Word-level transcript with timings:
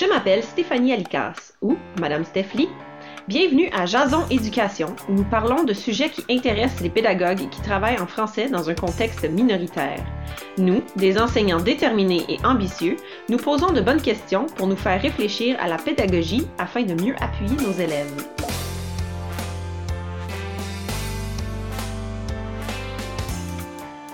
Je 0.00 0.06
m'appelle 0.06 0.44
Stéphanie 0.44 0.92
Alicas, 0.92 1.54
ou 1.60 1.76
Madame 1.98 2.24
Steffly. 2.24 2.68
Bienvenue 3.26 3.68
à 3.72 3.84
Jason 3.84 4.24
Éducation, 4.30 4.94
où 5.08 5.12
nous 5.12 5.24
parlons 5.24 5.64
de 5.64 5.72
sujets 5.72 6.08
qui 6.08 6.24
intéressent 6.30 6.82
les 6.82 6.88
pédagogues 6.88 7.48
qui 7.50 7.60
travaillent 7.62 7.98
en 7.98 8.06
français 8.06 8.48
dans 8.48 8.70
un 8.70 8.74
contexte 8.74 9.28
minoritaire. 9.28 9.98
Nous, 10.56 10.84
des 10.94 11.18
enseignants 11.18 11.58
déterminés 11.58 12.24
et 12.28 12.38
ambitieux, 12.46 12.94
nous 13.28 13.38
posons 13.38 13.72
de 13.72 13.80
bonnes 13.80 14.00
questions 14.00 14.46
pour 14.46 14.68
nous 14.68 14.76
faire 14.76 15.02
réfléchir 15.02 15.56
à 15.58 15.66
la 15.66 15.78
pédagogie 15.78 16.46
afin 16.58 16.84
de 16.84 16.94
mieux 16.94 17.16
appuyer 17.18 17.56
nos 17.56 17.72
élèves. 17.72 18.24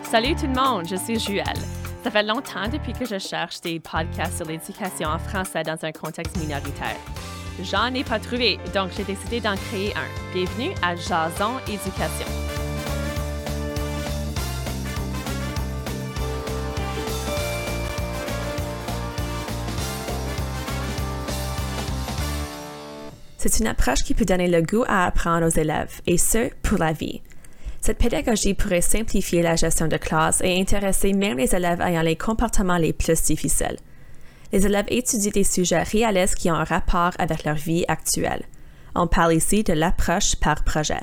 Salut 0.03 0.35
tout 0.35 0.47
le 0.47 0.59
monde, 0.59 0.87
je 0.89 0.97
suis 0.97 1.21
Juelle. 1.21 1.84
Ça 2.05 2.11
fait 2.11 2.23
longtemps 2.23 2.69
depuis 2.71 2.93
que 2.93 3.07
je 3.07 3.19
cherche 3.19 3.63
des 3.63 3.81
podcasts 3.81 4.37
sur 4.37 4.45
l'éducation 4.45 5.09
en 5.09 5.19
français 5.19 5.63
dans 5.63 5.83
un 5.87 5.91
contexte 5.91 6.37
minoritaire. 6.37 6.99
J'en 7.63 7.95
ai 7.95 8.05
pas 8.05 8.19
trouvé, 8.19 8.59
donc 8.75 8.91
j'ai 8.95 9.05
décidé 9.05 9.41
d'en 9.41 9.57
créer 9.57 9.95
un. 9.97 10.35
Bienvenue 10.35 10.75
à 10.83 10.95
Jason 10.97 11.53
Éducation. 11.67 12.27
C'est 23.39 23.61
une 23.61 23.67
approche 23.67 24.03
qui 24.03 24.13
peut 24.13 24.27
donner 24.27 24.49
le 24.49 24.61
goût 24.61 24.85
à 24.87 25.07
apprendre 25.07 25.47
aux 25.47 25.59
élèves, 25.59 26.03
et 26.07 26.19
ce, 26.19 26.51
pour 26.63 26.77
la 26.77 26.93
vie. 26.93 27.23
Cette 27.85 27.99
pédagogie 27.99 28.55
pourrait 28.55 28.81
simplifier 28.81 29.43
la 29.43 29.57
gestion 29.57 29.89
de 29.89 29.99
classe 29.99 30.41
et 30.43 30.59
intéresser 30.59 31.13
même 31.13 31.37
les 31.37 31.55
élèves 31.55 31.83
ayant 31.83 32.01
les 32.01 32.17
comportements 32.17 32.79
les 32.79 32.95
plus 32.95 33.23
difficiles. 33.25 33.77
Les 34.55 34.65
élèves 34.65 34.87
étudient 34.89 35.31
des 35.31 35.45
sujets 35.45 35.83
réalistes 35.83 36.37
qui 36.37 36.51
ont 36.51 36.55
un 36.55 36.65
rapport 36.65 37.11
avec 37.19 37.45
leur 37.45 37.57
vie 37.57 37.85
actuelle. 37.87 38.45
On 38.95 39.07
parle 39.07 39.35
ici 39.35 39.65
de 39.65 39.75
l'approche 39.75 40.35
par 40.37 40.65
projet. 40.65 41.03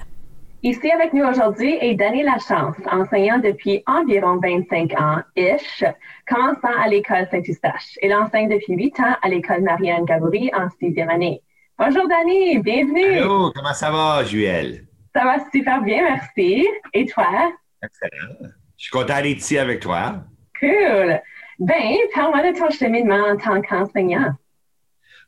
Ici 0.64 0.90
avec 0.90 1.14
nous 1.14 1.24
aujourd'hui 1.24 1.78
est 1.80 1.94
Danny 1.94 2.24
Lachance, 2.24 2.78
enseignant 2.92 3.38
depuis 3.38 3.84
environ 3.86 4.40
25 4.42 5.00
ans, 5.00 5.20
ish, 5.36 5.84
commençant 6.28 6.82
à 6.84 6.88
l'école 6.88 7.28
Saint-Eustache. 7.30 8.00
Il 8.02 8.12
enseigne 8.12 8.50
depuis 8.50 8.74
8 8.74 9.00
ans 9.02 9.16
à 9.22 9.30
l'école 9.30 9.62
Marianne 9.62 10.06
Gaboury 10.06 10.50
en 10.56 10.68
sixième 10.80 11.12
année. 11.12 11.44
Bonjour 11.78 12.08
Danny, 12.08 12.58
bienvenue. 12.58 13.20
Allô, 13.20 13.52
comment 13.54 13.76
ça 13.76 13.92
va, 13.92 14.24
Juel? 14.24 14.88
Ça 15.14 15.24
va 15.24 15.38
super 15.52 15.82
bien, 15.82 16.04
merci. 16.04 16.68
Et 16.94 17.06
toi? 17.06 17.54
Excellent. 17.84 18.52
Je 18.78 18.84
suis 18.84 18.92
content 18.92 19.22
d'être 19.22 19.38
ici 19.38 19.58
avec 19.58 19.82
toi. 19.82 20.24
Cool. 20.60 21.22
Ben, 21.60 21.96
parle-moi 22.16 22.52
de 22.52 22.58
ton 22.58 22.70
cheminement 22.70 23.28
en 23.28 23.38
tant 23.38 23.62
qu'enseignant. 23.62 24.34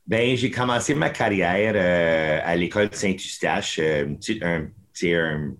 Ben, 0.06 0.36
j'ai 0.36 0.50
commencé 0.50 0.94
ma 0.94 1.10
carrière 1.10 1.74
euh, 1.76 2.40
à 2.42 2.56
l'école 2.56 2.88
Saint-Eustache, 2.92 3.78
euh, 3.78 4.04
une, 4.04 4.18
petite, 4.18 4.42
un, 4.42 4.68
une 5.02 5.56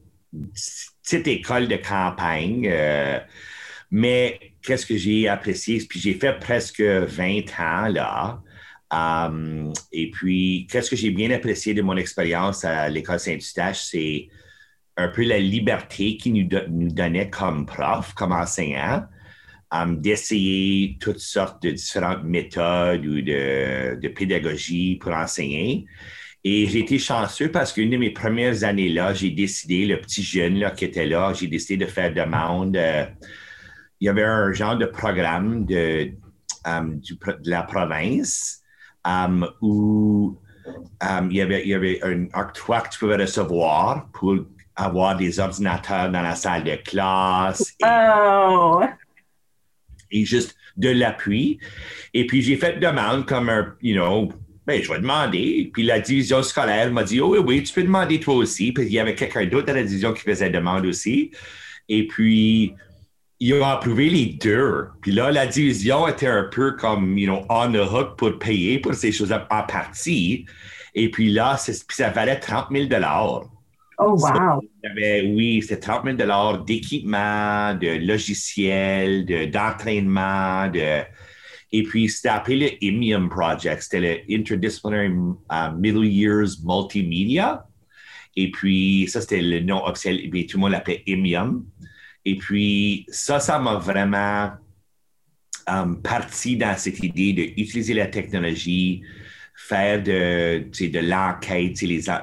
petite 1.02 1.26
école 1.28 1.68
de 1.68 1.76
campagne. 1.76 2.68
Euh, 2.70 3.20
mais 3.90 4.40
qu'est-ce 4.62 4.86
que 4.86 4.96
j'ai 4.96 5.28
apprécié? 5.28 5.78
Puis 5.88 6.00
j'ai 6.00 6.14
fait 6.14 6.38
presque 6.40 6.80
20 6.80 7.42
ans 7.60 7.88
là. 7.88 8.42
Um, 8.94 9.72
et 9.90 10.10
puis, 10.10 10.68
qu'est-ce 10.70 10.90
que 10.90 10.96
j'ai 10.96 11.10
bien 11.10 11.30
apprécié 11.30 11.74
de 11.74 11.82
mon 11.82 11.96
expérience 11.96 12.64
à 12.64 12.88
l'école 12.88 13.18
Saint-Eustache, 13.18 13.82
c'est 13.82 14.28
un 14.96 15.08
peu 15.08 15.24
la 15.24 15.40
liberté 15.40 16.16
qu'il 16.16 16.34
nous, 16.34 16.48
donnait 16.90 17.28
comme 17.28 17.66
prof, 17.66 18.14
comme 18.14 18.32
enseignant, 18.32 19.04
um, 19.72 20.00
d'essayer 20.00 20.96
toutes 21.00 21.18
sortes 21.18 21.62
de 21.62 21.70
différentes 21.70 22.22
méthodes 22.22 23.04
ou 23.04 23.20
de, 23.20 23.98
de 24.00 24.08
pédagogie 24.08 24.96
pour 24.96 25.12
enseigner. 25.12 25.86
Et 26.44 26.66
j'ai 26.68 26.80
été 26.80 26.98
chanceux 26.98 27.50
parce 27.50 27.72
qu'une 27.72 27.90
de 27.90 27.96
mes 27.96 28.10
premières 28.10 28.62
années-là, 28.62 29.14
j'ai 29.14 29.30
décidé, 29.30 29.86
le 29.86 30.00
petit 30.00 30.22
jeune 30.22 30.58
là, 30.58 30.70
qui 30.70 30.84
était 30.84 31.06
là, 31.06 31.32
j'ai 31.32 31.48
décidé 31.48 31.84
de 31.84 31.90
faire 31.90 32.12
demande. 32.12 32.76
Euh, 32.76 33.06
il 34.00 34.06
y 34.06 34.08
avait 34.08 34.22
un 34.22 34.52
genre 34.52 34.76
de 34.76 34.86
programme 34.86 35.64
de 35.64 36.12
la 37.44 37.62
province 37.62 38.63
où 39.60 40.38
il, 41.30 41.36
y 41.36 41.40
avait, 41.40 41.62
il 41.62 41.68
y 41.68 41.74
avait 41.74 42.00
un 42.02 42.26
octroi 42.34 42.80
que 42.80 42.90
tu 42.90 42.98
pouvais 42.98 43.16
recevoir 43.16 44.08
pour 44.12 44.36
avoir 44.76 45.16
des 45.16 45.38
ordinateurs 45.38 46.10
dans 46.10 46.22
la 46.22 46.34
salle 46.34 46.64
de 46.64 46.76
classe. 46.76 47.74
Et, 47.80 47.84
Oh! 47.86 48.82
et 50.14 50.24
juste 50.24 50.56
de 50.76 50.90
l'appui. 50.90 51.58
Et 52.14 52.26
puis, 52.26 52.42
j'ai 52.42 52.56
fait 52.56 52.78
demande 52.78 53.26
comme 53.26 53.48
un, 53.48 53.74
you 53.82 53.94
know, 53.94 54.32
ben, 54.66 54.82
je 54.82 54.90
vais 54.90 55.00
demander. 55.00 55.70
Puis 55.72 55.82
la 55.82 56.00
division 56.00 56.42
scolaire 56.42 56.90
m'a 56.90 57.02
dit, 57.02 57.20
oh 57.20 57.36
oui, 57.36 57.38
oui, 57.38 57.62
tu 57.62 57.72
peux 57.74 57.82
demander 57.82 58.18
toi 58.20 58.34
aussi. 58.34 58.72
Puis 58.72 58.86
il 58.86 58.92
y 58.92 58.98
avait 58.98 59.14
quelqu'un 59.14 59.44
d'autre 59.46 59.66
dans 59.66 59.74
la 59.74 59.82
division 59.82 60.12
qui 60.12 60.22
faisait 60.22 60.50
demande 60.50 60.86
aussi. 60.86 61.30
Et 61.88 62.06
puis, 62.06 62.74
ils 63.44 63.52
ont 63.52 63.64
approuvé 63.66 64.08
les 64.08 64.26
deux. 64.40 64.86
Puis 65.02 65.12
là, 65.12 65.30
la 65.30 65.46
division 65.46 66.08
était 66.08 66.28
un 66.28 66.48
peu 66.50 66.72
comme, 66.76 67.18
you 67.18 67.26
know, 67.26 67.44
on 67.50 67.72
the 67.72 67.92
hook 67.92 68.16
pour 68.16 68.38
payer 68.38 68.78
pour 68.78 68.94
ces 68.94 69.12
choses-là 69.12 69.46
en 69.50 69.64
partie. 69.64 70.46
Et 70.94 71.10
puis 71.10 71.30
là, 71.30 71.60
puis 71.62 71.76
ça 71.90 72.08
valait 72.08 72.40
30 72.40 72.68
000 72.72 72.86
Oh, 73.98 74.16
wow. 74.18 74.60
oui, 74.82 75.62
c'est 75.62 75.78
30 75.78 76.04
000 76.18 76.64
d'équipement, 76.64 77.74
de 77.74 78.06
logiciels, 78.06 79.26
de- 79.26 79.44
d'entraînement, 79.44 80.68
de, 80.68 81.02
et 81.70 81.82
puis 81.82 82.08
c'était 82.08 82.30
appelé 82.30 82.56
le 82.56 82.84
IMIUM 82.84 83.28
Project, 83.28 83.82
c'était 83.82 84.00
le 84.00 84.34
Interdisciplinary 84.34 85.08
uh, 85.08 85.76
Middle 85.76 86.06
Years 86.06 86.60
Multimedia. 86.64 87.66
Et 88.36 88.50
puis 88.50 89.06
ça, 89.08 89.20
c'était 89.20 89.42
le 89.42 89.60
nom 89.60 89.84
officiel, 89.84 90.24
et 90.24 90.28
puis 90.28 90.46
tout 90.46 90.56
le 90.56 90.62
monde 90.62 90.72
l'appelait 90.72 91.02
IMIUM. 91.06 91.64
Et 92.24 92.36
puis 92.36 93.06
ça, 93.08 93.40
ça 93.40 93.58
m'a 93.58 93.74
vraiment 93.74 94.52
um, 95.66 96.00
parti 96.00 96.56
dans 96.56 96.76
cette 96.76 97.02
idée 97.02 97.32
d'utiliser 97.32 97.94
la 97.94 98.06
technologie, 98.06 99.02
faire 99.54 100.02
de, 100.02 100.68
de 100.70 100.98
l'enquête, 101.00 101.78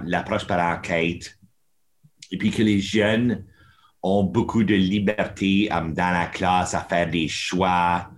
l'approche 0.05 0.45
par 0.47 0.59
enquête, 0.75 1.37
et 2.31 2.37
puis 2.37 2.51
que 2.51 2.63
les 2.63 2.79
jeunes 2.79 3.45
ont 4.03 4.23
beaucoup 4.23 4.63
de 4.63 4.75
liberté 4.75 5.71
um, 5.71 5.93
dans 5.93 6.11
la 6.11 6.25
classe 6.25 6.73
à 6.73 6.81
faire 6.81 7.09
des 7.09 7.27
choix, 7.27 8.09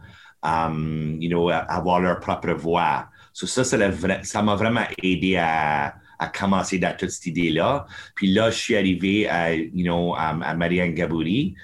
um, 0.41 1.17
you 1.19 1.29
know, 1.29 1.50
à 1.50 1.57
avoir 1.57 2.00
leur 2.00 2.19
propre 2.19 2.53
voix. 2.53 3.09
So 3.33 3.47
ça, 3.47 3.63
ça 3.63 4.41
m'a 4.41 4.55
vraiment 4.55 4.85
aidé 5.01 5.38
à, 5.38 5.95
à 6.23 6.28
commencer 6.28 6.79
dans 6.79 6.95
toute 6.95 7.09
cette 7.09 7.25
idée-là. 7.28 7.85
Puis 8.16 8.28
là, 8.31 8.50
je 8.50 8.57
suis 8.57 8.75
arrivé 8.75 9.28
à, 9.28 9.53
you 9.53 9.84
know, 9.84 10.16
à, 10.16 10.34
Marianne 10.56 10.94
Gaboury. 10.94 11.56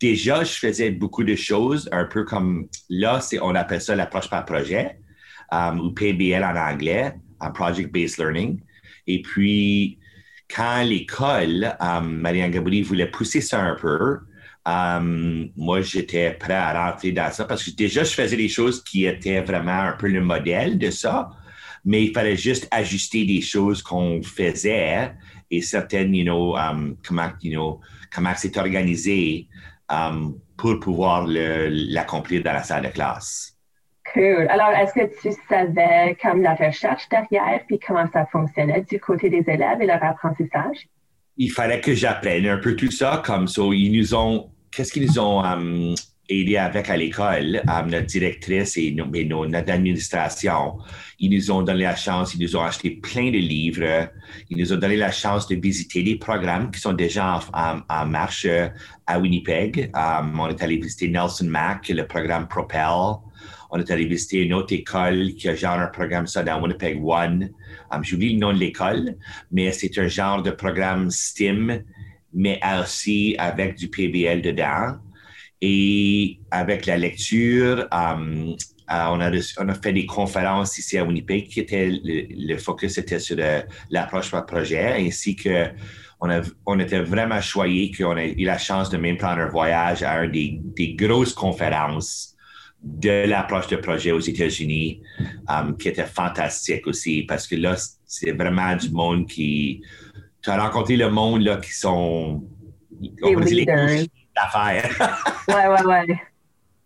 Déjà, 0.00 0.44
je 0.44 0.52
faisais 0.52 0.90
beaucoup 0.90 1.24
de 1.24 1.34
choses, 1.34 1.88
un 1.92 2.04
peu 2.04 2.24
comme 2.24 2.68
là, 2.88 3.20
on 3.42 3.54
appelle 3.54 3.80
ça 3.80 3.94
l'approche 3.94 4.28
par 4.28 4.44
projet, 4.44 4.98
um, 5.52 5.80
ou 5.80 5.90
PBL 5.92 6.42
en 6.44 6.56
anglais, 6.56 7.14
un 7.40 7.50
Project 7.50 7.92
Based 7.92 8.18
Learning. 8.18 8.60
Et 9.06 9.22
puis, 9.22 9.98
quand 10.54 10.82
l'école, 10.82 11.76
um, 11.80 12.18
Marianne 12.20 12.50
Gaboury 12.50 12.82
voulait 12.82 13.10
pousser 13.10 13.40
ça 13.40 13.60
un 13.60 13.74
peu, 13.74 14.18
um, 14.66 15.48
moi, 15.56 15.80
j'étais 15.80 16.32
prêt 16.32 16.54
à 16.54 16.90
rentrer 16.90 17.12
dans 17.12 17.30
ça 17.30 17.44
parce 17.44 17.64
que 17.64 17.70
déjà, 17.70 18.04
je 18.04 18.14
faisais 18.14 18.36
des 18.36 18.48
choses 18.48 18.82
qui 18.82 19.06
étaient 19.06 19.40
vraiment 19.40 19.80
un 19.80 19.92
peu 19.92 20.08
le 20.08 20.20
modèle 20.20 20.78
de 20.78 20.90
ça, 20.90 21.30
mais 21.84 22.04
il 22.04 22.12
fallait 22.12 22.36
juste 22.36 22.68
ajuster 22.70 23.24
des 23.24 23.40
choses 23.40 23.82
qu'on 23.82 24.22
faisait 24.22 25.12
et 25.50 25.62
certaines, 25.62 26.14
you 26.14 26.24
know, 26.24 26.56
um, 26.56 26.96
comment, 27.06 27.30
you 27.42 27.52
know, 27.52 27.80
comment 28.14 28.32
c'est 28.36 28.56
organisé 28.56 29.48
um, 29.88 30.38
pour 30.56 30.78
pouvoir 30.80 31.26
l'accomplir 31.26 32.42
dans 32.42 32.52
la 32.52 32.62
salle 32.62 32.84
de 32.84 32.88
classe. 32.88 33.54
Cool. 34.12 34.46
Alors, 34.48 34.70
est-ce 34.70 34.94
que 34.94 35.20
tu 35.20 35.36
savais 35.48 36.16
comme 36.22 36.42
la 36.42 36.54
recherche 36.54 37.08
derrière, 37.10 37.60
puis 37.66 37.78
comment 37.78 38.06
ça 38.12 38.26
fonctionnait 38.26 38.84
du 38.90 38.98
côté 38.98 39.28
des 39.28 39.44
élèves 39.46 39.80
et 39.80 39.86
leur 39.86 40.02
apprentissage? 40.02 40.88
il 41.38 41.52
fallait 41.52 41.80
que 41.80 41.94
j'apprenne 41.94 42.46
un 42.46 42.58
peu 42.58 42.74
tout 42.74 42.90
ça, 42.90 43.22
comme 43.24 43.46
ça. 43.46 43.62
Ils 43.72 43.92
nous 43.92 44.14
ont, 44.14 44.50
qu'est-ce 44.70 44.92
qu'ils 44.92 45.06
nous 45.06 45.18
ont 45.20 45.42
um, 45.42 45.94
aidé 46.28 46.56
avec 46.56 46.90
à 46.90 46.96
l'école, 46.96 47.62
notre 47.86 48.06
directrice 48.06 48.76
et, 48.76 48.92
nos- 48.92 49.46
notre 49.46 49.70
administration. 49.72 50.78
Ils 51.18 51.30
nous 51.30 51.50
ont 51.50 51.62
donné 51.62 51.82
la 51.82 51.96
chance, 51.96 52.34
ils 52.34 52.40
nous 52.42 52.54
ont 52.56 52.62
acheté 52.62 52.90
plein 52.90 53.30
de 53.30 53.38
livres, 53.38 54.08
ils 54.50 54.58
nous 54.58 54.72
ont 54.72 54.76
donné 54.76 54.96
la 54.96 55.10
chance 55.10 55.48
de 55.48 55.56
visiter 55.56 56.02
des 56.02 56.16
programmes 56.16 56.70
qui 56.70 56.80
sont 56.80 56.92
déjà 56.92 57.40
en 57.52 58.06
marche 58.06 58.46
euh, 58.46 58.68
à 59.06 59.18
Winnipeg. 59.18 59.90
Um, 59.94 60.38
on 60.38 60.48
est 60.48 60.62
allé 60.62 60.76
visiter 60.76 61.08
Nelson 61.08 61.46
Mack, 61.46 61.88
le 61.88 62.06
programme 62.06 62.46
Propel. 62.46 63.18
On 63.70 63.78
est 63.78 63.90
allé 63.90 64.06
visiter 64.06 64.42
une 64.42 64.54
autre 64.54 64.72
école 64.72 65.34
qui 65.34 65.48
a 65.48 65.54
genre 65.54 65.78
un 65.78 65.88
programme 65.88 66.26
ça 66.26 66.42
dans 66.42 66.60
Winnipeg 66.60 67.02
One. 67.02 67.50
Um, 67.90 68.04
J'oublie 68.04 68.34
le 68.34 68.38
nom 68.38 68.52
de 68.52 68.58
l'école, 68.58 69.16
mais 69.50 69.72
c'est 69.72 69.96
un 69.98 70.08
genre 70.08 70.42
de 70.42 70.50
programme 70.50 71.10
STEAM, 71.10 71.82
mais 72.34 72.60
aussi 72.80 73.34
avec 73.38 73.76
du 73.76 73.88
PBL 73.88 74.42
dedans. 74.42 74.98
Et 75.60 76.38
avec 76.50 76.86
la 76.86 76.96
lecture, 76.96 77.88
um, 77.90 78.54
on, 78.88 79.20
a 79.20 79.30
on, 79.58 79.68
a 79.68 79.74
fait 79.74 79.92
des 79.92 80.06
conférences 80.06 80.78
ici 80.78 80.96
à 80.98 81.04
Winnipeg 81.04 81.48
qui 81.48 81.60
étaient, 81.60 81.90
le, 82.02 82.56
focus 82.56 82.98
était 82.98 83.18
sur 83.18 83.36
l'approche 83.90 84.30
par 84.30 84.46
projet, 84.46 84.94
ainsi 84.98 85.36
que 85.36 85.66
on, 86.20 86.30
a, 86.30 86.40
on 86.66 86.78
était 86.78 87.00
vraiment 87.00 87.40
choyés 87.40 87.92
qu'on 87.92 88.16
ait 88.16 88.34
eu 88.36 88.44
la 88.44 88.58
chance 88.58 88.90
de 88.90 88.96
même 88.96 89.16
prendre 89.16 89.40
un 89.40 89.48
voyage 89.48 90.02
à 90.02 90.24
une 90.24 90.32
des, 90.32 90.60
des 90.76 90.94
grosses 90.94 91.32
conférences 91.32 92.34
de 92.82 93.26
l'approche 93.26 93.66
de 93.68 93.76
projet 93.76 94.12
aux 94.12 94.20
États-Unis, 94.20 95.02
um, 95.48 95.76
qui 95.76 95.88
était 95.88 96.06
fantastique 96.06 96.86
aussi, 96.86 97.24
parce 97.24 97.46
que 97.46 97.56
là, 97.56 97.76
c'est 98.04 98.32
vraiment 98.32 98.74
du 98.76 98.90
monde 98.90 99.26
qui... 99.26 99.82
Tu 100.40 100.50
as 100.50 100.62
rencontré 100.62 100.96
le 100.96 101.10
monde 101.10 101.42
là, 101.42 101.56
qui 101.56 101.72
sont... 101.72 102.44
Les 103.00 103.34
leaders. 103.34 104.06
D'affaires. 104.42 105.24
ouais, 105.48 105.66
ouais, 105.66 105.86
ouais. 105.86 106.20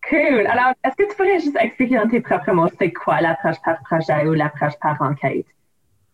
Cool. 0.08 0.46
Alors, 0.46 0.72
est-ce 0.84 0.96
que 0.96 1.10
tu 1.10 1.16
pourrais 1.16 1.38
juste 1.38 1.56
expliquer 1.60 1.96
dans 1.96 2.08
tes 2.08 2.20
propres 2.20 2.52
mots, 2.52 2.68
c'est 2.78 2.92
quoi 2.92 3.20
l'approche 3.20 3.56
par 3.64 3.76
projet 3.84 4.26
ou 4.26 4.34
l'approche 4.34 4.74
par 4.80 5.00
enquête? 5.00 5.46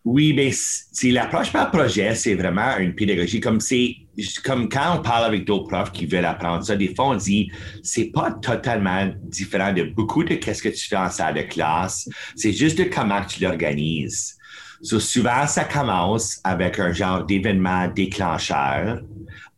Oui, 0.05 0.33
mais 0.33 0.51
c'est 0.53 1.11
l'approche 1.11 1.51
par 1.51 1.71
projet, 1.71 2.15
c'est 2.15 2.35
vraiment 2.35 2.77
une 2.77 2.95
pédagogie 2.95 3.41
comme 3.41 3.59
c'est 3.59 3.95
comme 4.43 4.69
quand 4.69 4.97
on 4.97 5.01
parle 5.01 5.25
avec 5.25 5.45
d'autres 5.45 5.67
profs 5.67 5.91
qui 5.91 6.05
veulent 6.05 6.25
apprendre 6.25 6.63
ça, 6.63 6.75
des 6.75 6.93
fois 6.95 7.09
on 7.09 7.15
dit 7.15 7.51
c'est 7.83 8.11
pas 8.11 8.31
totalement 8.31 9.09
différent 9.23 9.73
de 9.73 9.83
beaucoup 9.83 10.23
de 10.23 10.35
qu'est-ce 10.35 10.63
que 10.63 10.69
tu 10.69 10.87
fais 10.87 10.95
en 10.95 11.09
salle 11.09 11.35
de 11.35 11.41
classe, 11.41 12.09
c'est 12.35 12.53
juste 12.53 12.77
de 12.77 12.85
comment 12.85 13.21
tu 13.25 13.43
l'organises. 13.43 14.39
So, 14.81 14.99
souvent, 14.99 15.45
ça 15.45 15.65
commence 15.65 16.39
avec 16.45 16.79
un 16.79 16.93
genre 16.93 17.25
d'événement 17.25 17.89
déclencheur, 17.89 19.01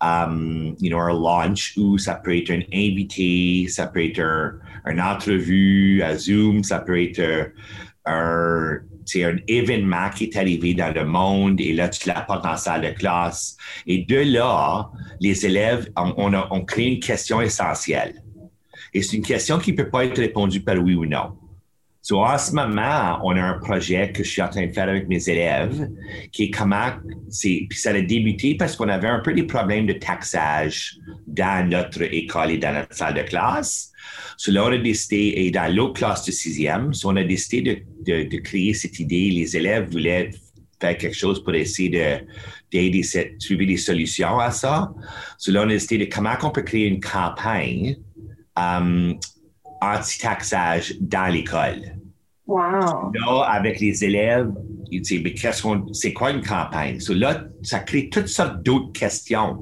um, 0.01 0.75
you 0.79 0.89
know, 0.89 0.99
un 0.99 1.13
launch 1.13 1.73
où 1.77 1.97
ça 1.97 2.15
peut 2.15 2.35
être 2.35 2.51
un 2.51 2.61
invité, 2.73 3.67
ça 3.69 3.87
peut 3.87 4.03
être 4.03 4.19
un, 4.19 4.53
une 4.85 5.01
entrevue 5.01 6.01
à 6.01 6.17
Zoom, 6.17 6.63
ça 6.63 6.79
peut 6.79 7.01
être 7.01 7.51
un 8.05 8.79
c'est 9.05 9.23
un 9.23 9.37
événement 9.47 10.09
qui 10.09 10.25
est 10.25 10.37
arrivé 10.37 10.73
dans 10.73 10.93
le 10.93 11.05
monde 11.05 11.59
et 11.59 11.73
là, 11.73 11.89
tu 11.89 12.07
l'apportes 12.07 12.45
en 12.45 12.55
salle 12.55 12.81
de 12.81 12.89
classe. 12.91 13.57
Et 13.87 14.05
de 14.05 14.17
là, 14.17 14.89
les 15.19 15.45
élèves, 15.45 15.89
on, 15.95 16.33
a, 16.33 16.47
on 16.51 16.63
crée 16.63 16.85
une 16.85 16.99
question 16.99 17.41
essentielle. 17.41 18.23
Et 18.93 19.01
c'est 19.01 19.17
une 19.17 19.23
question 19.23 19.59
qui 19.59 19.71
ne 19.71 19.77
peut 19.77 19.89
pas 19.89 20.05
être 20.05 20.17
répondue 20.17 20.61
par 20.61 20.77
oui 20.77 20.95
ou 20.95 21.05
non. 21.05 21.37
So, 22.11 22.25
en 22.25 22.37
ce 22.37 22.51
moment, 22.51 23.21
on 23.23 23.37
a 23.37 23.41
un 23.41 23.57
projet 23.59 24.11
que 24.11 24.21
je 24.21 24.29
suis 24.29 24.41
en 24.41 24.49
train 24.49 24.67
de 24.67 24.73
faire 24.73 24.89
avec 24.89 25.07
mes 25.07 25.29
élèves, 25.29 25.89
qui 26.33 26.43
est 26.43 26.51
comment, 26.51 26.89
c'est, 27.29 27.67
puis 27.69 27.79
ça 27.79 27.91
a 27.91 28.01
débuté 28.01 28.55
parce 28.55 28.75
qu'on 28.75 28.89
avait 28.89 29.07
un 29.07 29.21
peu 29.21 29.33
des 29.33 29.43
problèmes 29.43 29.85
de 29.85 29.93
taxage 29.93 30.97
dans 31.25 31.69
notre 31.69 32.01
école 32.01 32.51
et 32.51 32.57
dans 32.57 32.73
notre 32.73 32.93
salle 32.93 33.13
de 33.13 33.21
classe. 33.21 33.93
So, 34.35 34.51
là, 34.51 34.65
on 34.65 34.73
a 34.73 34.77
décidé, 34.77 35.35
et 35.37 35.51
dans 35.51 35.73
l'autre 35.73 35.93
classe 35.93 36.25
de 36.25 36.33
sixième, 36.33 36.91
on 37.05 37.15
a 37.15 37.23
décidé 37.23 37.85
de, 38.05 38.23
de, 38.27 38.37
créer 38.39 38.73
cette 38.73 38.99
idée. 38.99 39.29
Les 39.31 39.55
élèves 39.55 39.89
voulaient 39.89 40.31
faire 40.81 40.97
quelque 40.97 41.15
chose 41.15 41.41
pour 41.41 41.55
essayer 41.55 41.87
de, 41.87 42.25
d'aider, 42.73 43.07
trouver 43.39 43.65
des 43.65 43.77
solutions 43.77 44.37
à 44.37 44.51
ça. 44.51 44.91
So, 45.37 45.53
là, 45.53 45.61
on 45.61 45.69
a 45.69 45.73
décidé 45.73 46.05
de 46.05 46.13
comment 46.13 46.35
on 46.43 46.49
peut 46.49 46.63
créer 46.63 46.87
une 46.87 46.99
campagne 46.99 47.95
um, 48.57 49.17
anti-taxage 49.79 50.95
dans 50.99 51.31
l'école. 51.31 52.00
Wow. 52.47 53.11
Là, 53.13 53.43
avec 53.49 53.79
les 53.79 54.03
élèves, 54.03 54.51
c'est 55.93 56.13
quoi 56.13 56.31
une 56.31 56.41
campagne? 56.41 56.99
Là, 57.09 57.45
ça 57.61 57.79
crée 57.79 58.09
toutes 58.09 58.27
sortes 58.27 58.63
d'autres 58.63 58.91
questions. 58.91 59.57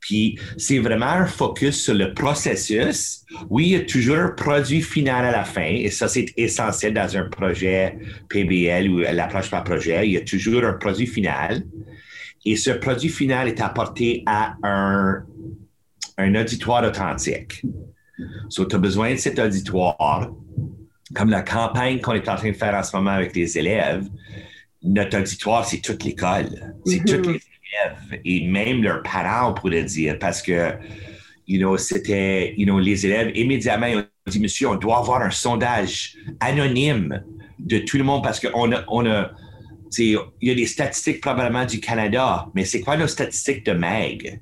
Puis 0.00 0.38
c'est 0.56 0.78
vraiment 0.78 1.06
un 1.06 1.26
focus 1.26 1.82
sur 1.82 1.94
le 1.94 2.14
processus. 2.14 3.24
Oui, 3.50 3.64
il 3.66 3.72
y 3.72 3.76
a 3.76 3.84
toujours 3.84 4.16
un 4.16 4.28
produit 4.28 4.80
final 4.80 5.24
à 5.24 5.32
la 5.32 5.44
fin, 5.44 5.68
et 5.68 5.90
ça, 5.90 6.08
c'est 6.08 6.26
essentiel 6.36 6.94
dans 6.94 7.16
un 7.16 7.28
projet 7.28 7.98
PBL 8.28 8.88
ou 8.88 8.98
l'approche 8.98 9.50
par 9.50 9.64
projet. 9.64 10.06
Il 10.06 10.12
y 10.12 10.16
a 10.16 10.22
toujours 10.22 10.64
un 10.64 10.74
produit 10.74 11.06
final. 11.06 11.64
Et 12.44 12.56
ce 12.56 12.70
produit 12.70 13.10
final 13.10 13.48
est 13.48 13.60
apporté 13.60 14.22
à 14.24 14.54
un, 14.62 15.24
un 16.16 16.34
auditoire 16.36 16.84
authentique. 16.84 17.62
So, 18.48 18.64
tu 18.64 18.76
as 18.76 18.78
besoin 18.78 19.12
de 19.12 19.18
cet 19.18 19.38
auditoire, 19.38 20.32
comme 21.14 21.30
la 21.30 21.42
campagne 21.42 22.00
qu'on 22.00 22.12
est 22.12 22.28
en 22.28 22.36
train 22.36 22.50
de 22.50 22.56
faire 22.56 22.74
en 22.74 22.82
ce 22.82 22.96
moment 22.96 23.10
avec 23.10 23.34
les 23.34 23.58
élèves. 23.58 24.04
Notre 24.82 25.18
auditoire, 25.18 25.64
c'est 25.64 25.80
toute 25.80 26.04
l'école. 26.04 26.74
C'est 26.84 27.04
toutes 27.04 27.26
mm-hmm. 27.26 27.32
les 27.32 27.42
élèves 27.68 28.20
et 28.24 28.46
même 28.46 28.82
leurs 28.82 29.02
parents, 29.02 29.50
on 29.50 29.54
pourrait 29.54 29.84
dire, 29.84 30.18
parce 30.18 30.42
que, 30.42 30.72
you 31.46 31.58
know, 31.58 31.76
c'était, 31.76 32.54
you 32.56 32.64
know, 32.64 32.78
les 32.78 33.06
élèves, 33.06 33.36
immédiatement, 33.36 33.86
ils 33.86 33.98
ont 33.98 34.06
dit, 34.26 34.40
monsieur, 34.40 34.68
on 34.68 34.76
doit 34.76 34.98
avoir 34.98 35.22
un 35.22 35.30
sondage 35.30 36.16
anonyme 36.40 37.22
de 37.58 37.78
tout 37.78 37.98
le 37.98 38.04
monde 38.04 38.22
parce 38.22 38.40
qu'on 38.40 38.72
a, 38.72 38.84
on 38.88 39.06
a, 39.06 39.30
il 39.98 40.18
y 40.42 40.50
a 40.50 40.54
des 40.54 40.66
statistiques 40.66 41.20
probablement 41.20 41.64
du 41.64 41.80
Canada, 41.80 42.46
mais 42.54 42.64
c'est 42.64 42.80
quoi 42.80 42.96
nos 42.96 43.06
statistiques 43.06 43.64
de 43.64 43.72
MAG? 43.72 44.40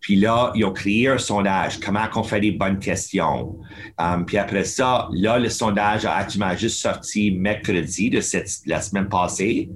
Puis 0.00 0.16
là, 0.16 0.50
ils 0.54 0.64
ont 0.64 0.72
créé 0.72 1.08
un 1.08 1.18
sondage, 1.18 1.78
comment 1.78 2.06
on 2.14 2.22
fait 2.22 2.40
des 2.40 2.52
bonnes 2.52 2.78
questions. 2.78 3.58
Um, 3.98 4.24
puis 4.24 4.38
après 4.38 4.64
ça, 4.64 5.08
là, 5.12 5.38
le 5.38 5.48
sondage 5.50 6.04
a 6.06 6.14
actuellement 6.14 6.56
juste 6.56 6.78
sorti 6.78 7.30
mercredi 7.30 8.08
de 8.08 8.20
cette, 8.20 8.50
la 8.66 8.80
semaine 8.80 9.08
passée. 9.08 9.68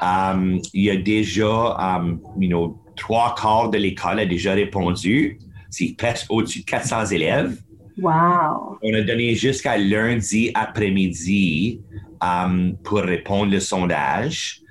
Um, 0.00 0.60
il 0.72 0.84
y 0.84 0.90
a 0.90 0.96
déjà, 0.96 1.76
um, 1.76 2.20
you 2.38 2.48
know, 2.48 2.78
trois 2.94 3.34
quarts 3.34 3.70
de 3.70 3.78
l'école 3.78 4.20
a 4.20 4.26
déjà 4.26 4.52
répondu. 4.52 5.38
C'est 5.70 5.94
presque 5.98 6.26
au-dessus 6.30 6.60
de 6.60 6.64
400 6.64 7.06
élèves. 7.06 7.56
Wow. 8.00 8.78
On 8.80 8.94
a 8.94 9.00
donné 9.02 9.34
jusqu'à 9.34 9.76
lundi 9.76 10.52
après-midi 10.54 11.80
pour 12.84 12.98
répondre 12.98 13.50
le 13.50 13.60
sondage. 13.60 14.62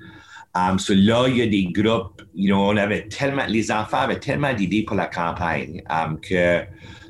Um, 0.58 0.78
là, 0.88 1.28
il 1.28 1.36
y 1.36 1.42
a 1.42 1.46
des 1.46 1.66
groupes, 1.66 2.22
you 2.34 2.48
know, 2.48 2.70
on 2.70 2.76
avait 2.76 3.06
tellement, 3.08 3.44
les 3.48 3.70
enfants 3.70 3.98
avaient 3.98 4.18
tellement 4.18 4.52
d'idées 4.52 4.82
pour 4.82 4.96
la 4.96 5.06
campagne 5.06 5.82
um, 5.88 6.18
que 6.20 6.62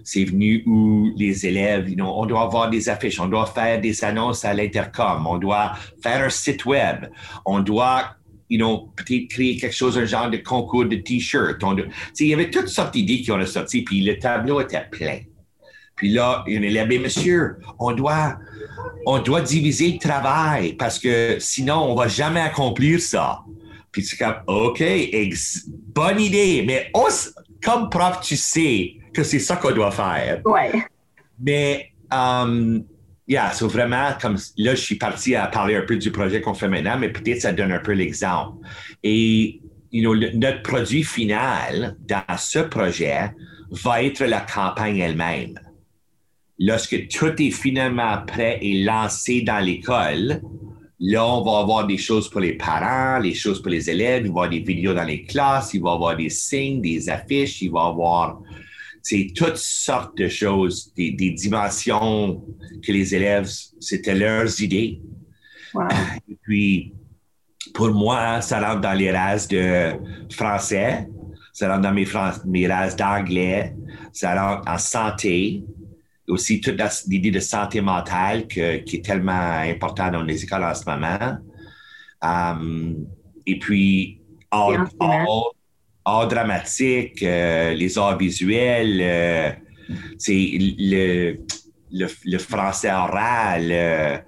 c'est 0.05 0.25
venu 0.25 0.63
où 0.67 1.13
les 1.17 1.47
élèves, 1.47 1.89
you 1.89 1.97
know, 1.97 2.13
on 2.15 2.27
doit 2.27 2.43
avoir 2.43 2.69
des 2.69 2.89
affiches, 2.89 3.21
on 3.21 3.29
doit 3.29 3.47
faire 3.47 3.81
des 3.81 4.05
annonces 4.05 4.45
à 4.45 4.53
l'intercom, 4.55 5.27
on 5.27 5.39
doit 5.39 5.73
faire 6.03 6.25
un 6.25 6.31
site 6.31 6.65
web, 6.67 7.07
on 7.47 7.61
doit, 7.61 8.17
you 8.51 8.59
know, 8.59 8.93
peut-être 8.97 9.29
créer 9.29 9.57
quelque 9.57 9.75
chose, 9.75 9.97
un 9.97 10.05
genre 10.05 10.31
de 10.31 10.39
concours 10.39 10.87
de 10.87 10.97
t-shirt. 10.97 11.63
Il 12.19 12.27
y 12.27 12.35
avait 12.35 12.51
toutes 12.51 12.69
sortes 12.69 12.95
d'idées 12.95 13.21
qui 13.21 13.31
ont 13.31 13.47
sorti, 13.47 13.83
puis 13.83 14.03
le 14.03 14.19
tableau 14.19 14.61
était 14.61 14.85
plein. 14.91 15.21
Puis 15.99 16.11
là, 16.11 16.45
il 16.47 16.55
y 16.55 16.57
a 16.57 16.61
un 16.61 16.63
élève, 16.63 17.03
monsieur, 17.03 17.57
on 17.81 17.93
doit, 17.93 18.39
on 19.05 19.19
doit 19.19 19.41
diviser 19.41 19.91
le 19.91 19.99
travail 19.99 20.75
parce 20.75 20.97
que 20.97 21.39
sinon, 21.41 21.91
on 21.91 21.97
va 21.97 22.07
jamais 22.07 22.41
accomplir 22.41 23.01
ça. 23.01 23.41
Puis 23.91 24.05
c'est 24.05 24.17
comme, 24.17 24.37
OK, 24.47 24.81
bonne 25.93 26.21
idée, 26.21 26.63
mais 26.65 26.93
comme 27.65 27.91
prof, 27.91 28.21
tu 28.21 28.37
sais 28.37 28.95
que 29.13 29.25
c'est 29.25 29.41
ça 29.41 29.57
qu'on 29.57 29.73
doit 29.73 29.91
faire. 29.91 30.41
Ouais. 30.45 30.71
Mais, 31.41 31.91
um, 32.13 32.85
yeah, 33.27 33.51
c'est 33.51 33.65
vraiment 33.65 34.13
comme 34.21 34.37
là, 34.57 34.77
je 34.77 34.81
suis 34.81 34.95
parti 34.95 35.35
à 35.35 35.49
parler 35.49 35.75
un 35.75 35.83
peu 35.83 35.97
du 35.97 36.13
projet 36.13 36.41
qu'on 36.41 36.55
fait 36.55 36.69
maintenant, 36.69 36.97
mais 36.97 37.09
peut-être 37.09 37.41
ça 37.41 37.53
donne 37.53 37.73
un 37.73 37.81
peu 37.81 37.93
l'exemple. 37.93 38.57
Et, 39.03 39.61
you 39.91 40.03
know, 40.03 40.15
notre 40.35 40.63
produit 40.63 41.03
final 41.03 41.97
dans 42.07 42.37
ce 42.39 42.61
projet 42.61 43.33
va 43.73 44.05
être 44.05 44.25
la 44.25 44.43
campagne 44.43 44.99
elle-même 44.99 45.59
lorsque 46.59 47.09
tout 47.09 47.41
est 47.41 47.51
finalement 47.51 48.19
prêt 48.27 48.59
et 48.61 48.83
lancé 48.83 49.43
dans 49.43 49.65
l'école, 49.65 50.43
là, 51.01 51.27
on 51.27 51.43
va 51.43 51.61
avoir 51.61 51.87
des 51.87 51.99
choses 51.99 52.29
pour 52.29 52.41
les 52.41 52.55
parents, 52.55 53.19
les 53.19 53.35
choses 53.35 53.63
pour 53.63 53.71
les 53.71 53.89
élèves, 53.89 54.23
il 54.27 54.29
va 54.29 54.29
y 54.29 54.31
avoir 54.31 54.49
des 54.51 54.61
vidéos 54.61 54.95
dans 54.95 55.05
les 55.05 55.25
classes, 55.25 55.75
il 55.75 55.83
va 55.83 55.91
y 55.91 55.95
avoir 55.95 56.17
des 56.17 56.31
signes, 56.31 56.81
des 56.81 57.09
affiches, 57.09 57.63
il 57.63 57.71
va 57.71 57.87
y 57.87 57.91
avoir 57.91 58.41
c'est 59.09 59.33
toutes 59.35 59.57
sortes 59.57 60.19
de 60.19 60.29
choses, 60.29 60.93
des, 60.95 61.13
dimensions 61.13 62.45
que 62.85 62.93
les 62.93 63.15
élèves, 63.15 63.49
c'était 63.81 64.15
leurs 64.15 64.61
idées. 64.61 65.01
Et 66.29 66.37
puis, 66.43 66.93
pour 67.73 67.91
moi, 67.91 68.43
ça 68.43 68.61
rentre 68.61 68.83
dans 68.83 68.93
les 68.93 69.11
races 69.11 69.49
de 69.49 69.93
français, 70.31 71.09
ça 71.55 71.73
rentre 71.73 71.83
dans 71.83 71.95
mes, 71.95 72.07
mes 72.45 72.67
races 72.67 72.97
d'anglais, 72.97 73.75
ça 74.13 74.35
rentre 74.35 74.71
en 74.71 74.77
santé, 74.77 75.65
aussi 76.29 76.61
toute 76.61 76.81
l'idée 77.07 77.31
de 77.31 77.41
santé 77.41 77.81
mentale 77.81 78.47
qui 78.47 78.61
est 78.61 79.05
tellement 79.05 79.61
importante 79.61 80.13
dans 80.13 80.23
les 80.23 80.45
écoles 80.45 80.65
en 80.65 80.75
ce 80.75 80.85
moment. 80.89 81.39
Um, 82.21 83.07
et 83.47 83.59
puis, 83.59 84.21
art, 84.51 84.89
dramatique, 86.29 87.23
euh, 87.23 87.73
les 87.75 87.99
arts 87.99 88.19
visuels, 88.19 89.01
euh, 89.01 89.51
c'est 90.19 90.59
le, 90.79 91.39
le, 91.93 92.39
français 92.39 92.91
oral. 92.91 93.69
Euh, 93.71 94.19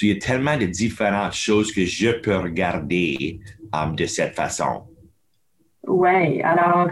il 0.00 0.08
y 0.08 0.12
a 0.12 0.16
tellement 0.16 0.56
de 0.56 0.66
différentes 0.66 1.34
choses 1.34 1.72
que 1.72 1.84
je 1.84 2.10
peux 2.20 2.36
regarder 2.36 3.40
um, 3.72 3.96
de 3.96 4.06
cette 4.06 4.34
façon. 4.34 4.84
Oui, 5.86 6.40
alors, 6.42 6.90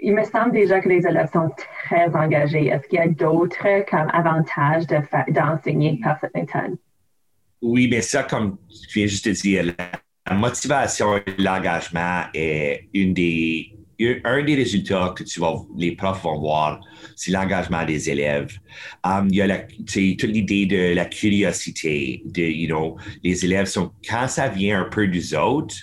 il 0.00 0.14
me 0.14 0.24
semble 0.24 0.52
déjà 0.52 0.80
que 0.80 0.88
les 0.88 1.06
élèves 1.06 1.30
sont 1.32 1.50
très 1.86 2.08
engagés. 2.14 2.66
Est-ce 2.66 2.86
qu'il 2.88 2.98
y 2.98 3.02
a 3.02 3.08
d'autres 3.08 3.84
comme 3.90 4.08
avantages 4.12 4.86
d'enseigner 5.28 5.98
par 6.02 6.18
cette 6.20 6.34
méthode? 6.34 6.76
Oui, 7.62 7.88
mais 7.88 8.02
ça, 8.02 8.22
comme 8.22 8.58
tu 8.68 8.98
viens 8.98 9.06
juste 9.06 9.28
de 9.28 9.32
dire, 9.32 9.74
la 10.28 10.34
motivation 10.34 11.16
et 11.16 11.22
l'engagement 11.38 12.24
est 12.34 12.88
une 12.92 13.14
des, 13.14 13.72
un 14.24 14.42
des 14.42 14.54
résultats 14.56 15.14
que 15.16 15.24
tu 15.24 15.40
vas, 15.40 15.54
les 15.76 15.92
profs 15.92 16.22
vont 16.22 16.38
voir, 16.38 16.80
c'est 17.16 17.30
l'engagement 17.30 17.84
des 17.84 18.10
élèves. 18.10 18.58
Um, 19.04 19.28
il 19.30 19.36
y 19.36 19.42
a 19.42 19.46
la, 19.46 19.58
toute 19.58 20.22
l'idée 20.24 20.66
de 20.66 20.94
la 20.94 21.06
curiosité, 21.06 22.22
de, 22.26 22.42
you 22.42 22.66
know, 22.66 22.96
les 23.24 23.44
élèves 23.44 23.66
sont, 23.66 23.92
quand 24.06 24.28
ça 24.28 24.48
vient 24.48 24.82
un 24.82 24.88
peu 24.90 25.06
des 25.06 25.34
autres, 25.34 25.76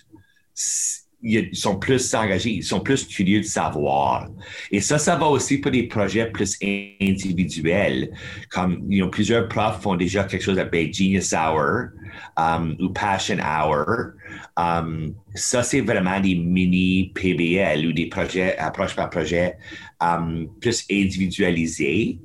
ils 1.24 1.56
sont 1.56 1.80
plus 1.80 2.14
engagés, 2.14 2.50
ils 2.50 2.64
sont 2.64 2.82
plus 2.82 3.08
curieux 3.08 3.40
de 3.40 3.46
savoir. 3.46 4.28
Et 4.72 4.82
ça, 4.82 4.98
ça 4.98 5.16
va 5.16 5.28
aussi 5.28 5.58
pour 5.58 5.72
des 5.72 5.84
projets 5.84 6.30
plus 6.30 6.58
individuels. 6.62 8.12
Comme 8.50 8.86
you 8.90 9.04
know, 9.04 9.10
plusieurs 9.10 9.48
profs 9.48 9.82
font 9.82 9.96
déjà 9.96 10.26
quelque 10.26 10.44
chose 10.44 10.60
appelé 10.60 10.92
Genius 10.92 11.34
Hour 11.34 11.90
um, 12.38 12.76
ou 12.80 12.90
Passion 12.90 13.38
Hour. 13.40 14.14
Um, 14.58 15.16
ça, 15.34 15.64
c'est 15.64 15.82
vraiment 15.82 16.20
des 16.20 16.36
mini 16.36 17.12
PBL 17.16 17.88
ou 17.88 17.94
des 17.94 18.08
projets, 18.08 18.58
approche 18.58 18.96
par 18.96 19.10
projet, 19.10 19.56
um, 20.02 20.50
plus 20.60 20.86
individualisés. 20.92 22.20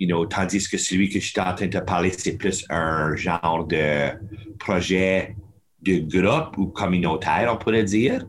You 0.00 0.06
know, 0.06 0.24
tandis 0.24 0.66
que 0.66 0.78
celui 0.78 1.10
que 1.10 1.20
je 1.20 1.26
suis 1.26 1.40
en 1.40 1.54
train 1.54 1.66
de 1.66 1.78
parler, 1.78 2.10
c'est 2.10 2.38
plus 2.38 2.64
un 2.70 3.14
genre 3.16 3.66
de 3.66 4.08
projet 4.58 5.36
de 5.82 5.98
groupe 5.98 6.58
ou 6.58 6.66
communautaire, 6.66 7.50
on 7.52 7.56
pourrait 7.56 7.84
dire. 7.84 8.26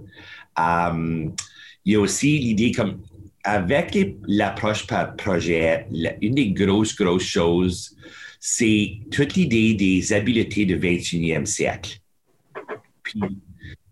Um, 0.58 1.34
il 1.86 1.94
y 1.94 1.96
a 1.96 2.00
aussi 2.00 2.38
l'idée 2.38 2.72
comme 2.72 3.02
avec 3.44 3.98
l'approche 4.28 4.86
par 4.86 5.16
projet, 5.16 5.88
une 6.22 6.36
des 6.36 6.52
grosses, 6.52 6.96
grosses 6.96 7.24
choses, 7.24 7.96
c'est 8.40 9.00
toute 9.12 9.36
l'idée 9.36 9.74
des 9.74 10.14
habiletés 10.14 10.66
du 10.66 10.78
21e 10.78 11.46
siècle. 11.46 12.00
Puis, 13.04 13.22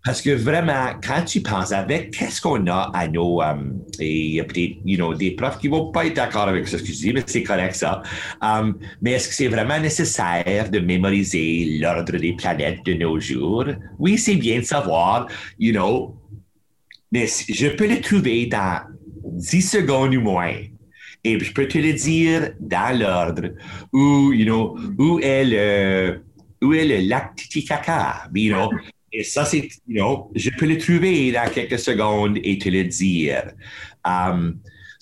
parce 0.03 0.22
que 0.22 0.29
vraiment, 0.29 0.94
quand 1.03 1.24
tu 1.25 1.41
penses 1.41 1.74
avec 1.74 2.12
qu'est-ce 2.12 2.39
qu'on 2.39 2.65
a 2.68 2.89
à 2.94 3.08
nos, 3.08 3.41
um, 3.41 3.82
et 4.00 4.27
il 4.27 4.34
y 4.36 4.39
a 4.39 4.46
peut-être, 4.46 4.77
you 4.86 4.96
know, 4.96 5.13
des 5.13 5.32
profs 5.32 5.60
qui 5.60 5.68
vont 5.68 5.91
pas 5.91 6.06
être 6.06 6.15
d'accord 6.15 6.48
avec 6.48 6.68
ce 6.68 6.77
que 6.77 6.86
je 6.86 6.91
dis, 6.94 7.13
mais 7.13 7.24
c'est 7.25 7.44
correct 7.44 7.75
ça. 7.75 8.01
Um, 8.41 8.77
mais 9.01 9.12
est-ce 9.12 9.27
que 9.27 9.34
c'est 9.34 9.48
vraiment 9.50 9.79
nécessaire 9.79 10.70
de 10.72 10.79
mémoriser 10.79 11.77
l'ordre 11.82 12.18
des 12.18 12.34
planètes 12.34 12.86
de 12.86 12.94
nos 12.94 13.20
jours? 13.20 13.65
Oui, 13.98 14.18
c'est 14.18 14.36
bien 14.36 14.60
de 14.60 14.65
savoir, 14.65 15.27
you 15.60 15.74
know, 15.74 16.15
mais 17.12 17.27
je 17.27 17.68
peux 17.68 17.88
le 17.88 18.00
trouver 18.00 18.46
dans 18.46 18.82
10 19.24 19.62
secondes 19.62 20.15
ou 20.15 20.22
moins. 20.22 20.53
Et 21.24 21.38
je 21.38 21.51
peux 21.51 21.68
te 21.68 21.77
le 21.77 21.91
dire 21.91 22.51
dans 22.62 22.98
l'ordre 22.98 23.50
où, 23.91 24.32
you 24.32 24.46
know, 24.46 24.77
où 24.98 25.20
est 25.20 25.44
le, 25.44 26.22
où 26.62 26.74
est 26.74 26.86
le 26.86 27.08
lac 27.08 27.36
Titicaca, 27.36 28.29
you 28.34 28.53
know, 28.53 28.70
et 29.11 29.23
ça, 29.23 29.45
c'est, 29.45 29.67
je 29.87 30.49
peux 30.57 30.65
le 30.65 30.77
trouver 30.77 31.31
dans 31.31 31.49
quelques 31.49 31.79
secondes 31.79 32.37
et 32.43 32.57
te 32.57 32.69
le 32.69 32.83
dire. 32.83 33.51
Um, 34.05 34.59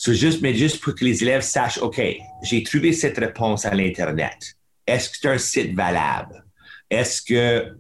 juste, 0.08 0.42
mais 0.42 0.54
juste 0.54 0.82
pour 0.82 0.96
que 0.96 1.04
les 1.04 1.22
élèves 1.24 1.42
sachent, 1.42 1.80
OK, 1.80 2.02
j'ai 2.44 2.64
trouvé 2.64 2.94
cette 2.94 3.18
réponse 3.18 3.66
à 3.66 3.74
l'Internet. 3.74 4.56
Est-ce 4.86 5.10
que 5.10 5.18
c'est 5.20 5.28
un 5.28 5.38
site 5.38 5.76
valable? 5.76 6.46
Est-ce 6.90 7.22
que 7.22 7.76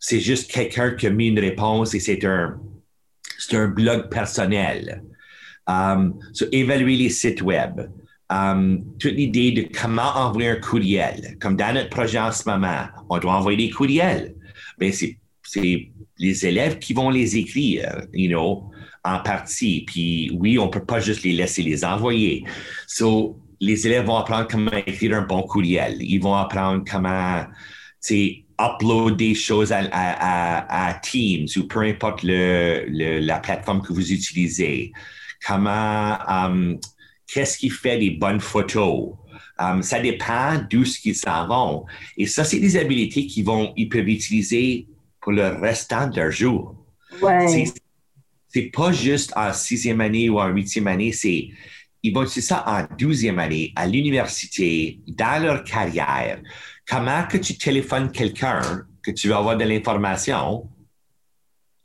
c'est 0.00 0.20
juste 0.20 0.50
quelqu'un 0.50 0.92
qui 0.92 1.06
a 1.06 1.10
mis 1.10 1.28
une 1.28 1.38
réponse 1.38 1.94
et 1.94 2.00
c'est 2.00 2.24
un, 2.24 2.58
un 3.52 3.68
blog 3.68 4.08
personnel? 4.10 5.02
Um, 5.68 6.18
évaluer 6.50 6.96
les 6.96 7.10
sites 7.10 7.42
web. 7.42 7.82
Um, 8.30 8.84
toute 8.98 9.12
l'idée 9.12 9.52
de 9.52 9.68
comment 9.78 10.16
envoyer 10.16 10.50
un 10.50 10.56
courriel. 10.56 11.36
Comme 11.40 11.56
dans 11.56 11.72
notre 11.72 11.90
projet 11.90 12.18
en 12.18 12.32
ce 12.32 12.48
moment, 12.48 12.86
on 13.08 13.18
doit 13.18 13.34
envoyer 13.34 13.68
des 13.68 13.70
courriels. 13.70 14.34
Mais 14.80 14.92
c'est 14.92 15.18
c'est 15.48 15.90
les 16.18 16.46
élèves 16.46 16.78
qui 16.78 16.92
vont 16.92 17.10
les 17.10 17.36
écrire, 17.36 18.02
you 18.12 18.28
know, 18.28 18.70
en 19.04 19.20
partie. 19.20 19.84
Puis 19.86 20.30
oui, 20.34 20.58
on 20.58 20.68
peut 20.68 20.84
pas 20.84 21.00
juste 21.00 21.22
les 21.22 21.32
laisser 21.32 21.62
les 21.62 21.84
envoyer. 21.84 22.44
So, 22.86 23.40
les 23.60 23.86
élèves 23.86 24.04
vont 24.06 24.16
apprendre 24.16 24.46
comment 24.48 24.76
écrire 24.86 25.16
un 25.16 25.22
bon 25.22 25.42
courriel. 25.42 25.96
Ils 26.00 26.18
vont 26.18 26.34
apprendre 26.34 26.84
comment, 26.88 27.44
tu 28.04 28.44
uploader 28.60 29.28
des 29.28 29.34
choses 29.34 29.72
à, 29.72 29.80
à, 29.92 30.94
Teams 30.94 31.46
ou 31.56 31.64
peu 31.64 31.80
importe 31.80 32.22
le, 32.24 33.20
la 33.20 33.38
plateforme 33.38 33.82
que 33.82 33.92
vous 33.92 34.12
utilisez. 34.12 34.92
Comment, 35.46 36.18
um, 36.26 36.78
qu'est-ce 37.26 37.56
qui 37.56 37.70
fait 37.70 37.98
des 37.98 38.10
bonnes 38.10 38.40
photos? 38.40 39.12
Um, 39.60 39.82
ça 39.82 40.00
dépend 40.00 40.60
d'où 40.68 40.84
ce 40.84 40.98
qu'ils 41.00 41.14
s'en 41.14 41.46
vont. 41.46 41.86
Et 42.16 42.26
ça, 42.26 42.44
c'est 42.44 42.58
des 42.58 42.76
habiletés 42.76 43.26
qu'ils 43.26 43.44
vont, 43.44 43.72
ils 43.76 43.88
peuvent 43.88 44.08
utiliser 44.08 44.86
pour 45.28 45.34
le 45.34 45.60
restant 45.60 46.08
de 46.08 46.18
leur 46.18 46.30
jour. 46.30 46.74
Ouais. 47.20 47.66
C'est 48.48 48.70
pas 48.70 48.92
juste 48.92 49.30
en 49.36 49.52
sixième 49.52 50.00
année 50.00 50.30
ou 50.30 50.40
en 50.40 50.48
huitième 50.48 50.86
année, 50.86 51.12
c'est 51.12 51.50
ils 52.02 52.14
vont 52.14 52.22
utiliser 52.22 52.46
ça 52.46 52.64
en 52.66 52.96
douzième 52.96 53.38
année, 53.38 53.70
à 53.76 53.86
l'université, 53.86 55.00
dans 55.06 55.42
leur 55.42 55.64
carrière. 55.64 56.40
Comment 56.88 57.24
que 57.24 57.36
tu 57.36 57.58
téléphones 57.58 58.10
quelqu'un 58.10 58.86
que 59.02 59.10
tu 59.10 59.28
veux 59.28 59.34
avoir 59.34 59.58
de 59.58 59.64
l'information 59.64 60.66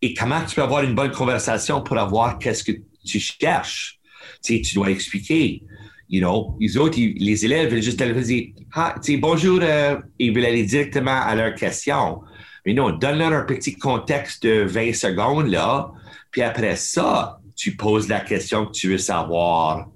et 0.02 0.14
comment 0.14 0.40
tu 0.46 0.56
peux 0.56 0.64
avoir 0.64 0.84
une 0.84 0.96
bonne 0.96 1.12
conversation 1.12 1.82
pour 1.82 1.98
avoir 1.98 2.40
qu'est-ce 2.40 2.64
que 2.64 2.72
tu 3.06 3.20
cherches? 3.20 4.00
Tu, 4.42 4.56
sais, 4.56 4.62
tu 4.62 4.76
dois 4.76 4.90
expliquer. 4.90 5.64
You 6.08 6.22
know, 6.22 6.56
les 6.62 6.78
autres, 6.78 6.98
les 6.98 7.44
élèves 7.44 7.72
veulent 7.72 7.82
juste 7.82 8.02
dire 8.02 8.54
ah, 8.74 8.96
bonjour, 9.20 9.60
euh, 9.62 9.98
ils 10.18 10.34
veulent 10.34 10.46
aller 10.46 10.64
directement 10.64 11.20
à 11.22 11.36
leur 11.36 11.56
question. 11.56 12.22
Mais 12.66 12.74
non, 12.74 12.92
donne-leur 12.92 13.34
un 13.34 13.44
petit 13.44 13.76
contexte 13.76 14.44
de 14.44 14.64
20 14.64 14.94
secondes, 14.94 15.48
là, 15.48 15.92
puis 16.32 16.42
après 16.42 16.76
ça, 16.76 17.40
tu 17.56 17.76
poses 17.76 18.08
la 18.08 18.20
question 18.20 18.66
que 18.66 18.72
tu 18.72 18.90
veux 18.90 18.98
savoir. 18.98 19.90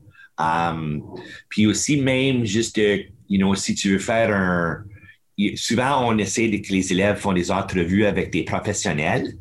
Puis 1.49 1.65
aussi, 1.65 1.99
même 1.99 2.45
juste, 2.45 2.77
you 2.77 3.37
know, 3.37 3.55
si 3.55 3.73
tu 3.73 3.91
veux 3.93 3.99
faire 3.99 4.35
un... 4.35 4.83
Souvent, 5.55 6.07
on 6.07 6.17
essaie 6.17 6.49
que 6.61 6.71
les 6.71 6.91
élèves 6.91 7.17
font 7.17 7.33
des 7.33 7.51
entrevues 7.51 8.05
avec 8.05 8.31
des 8.31 8.43
professionnels, 8.43 9.33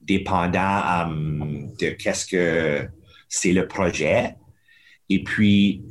dépendant 0.00 1.08
de 1.08 1.90
qu'est-ce 1.90 2.26
que 2.26 2.88
c'est 3.28 3.52
le 3.52 3.66
projet. 3.66 4.34
Et 5.08 5.22
puis, 5.24 5.82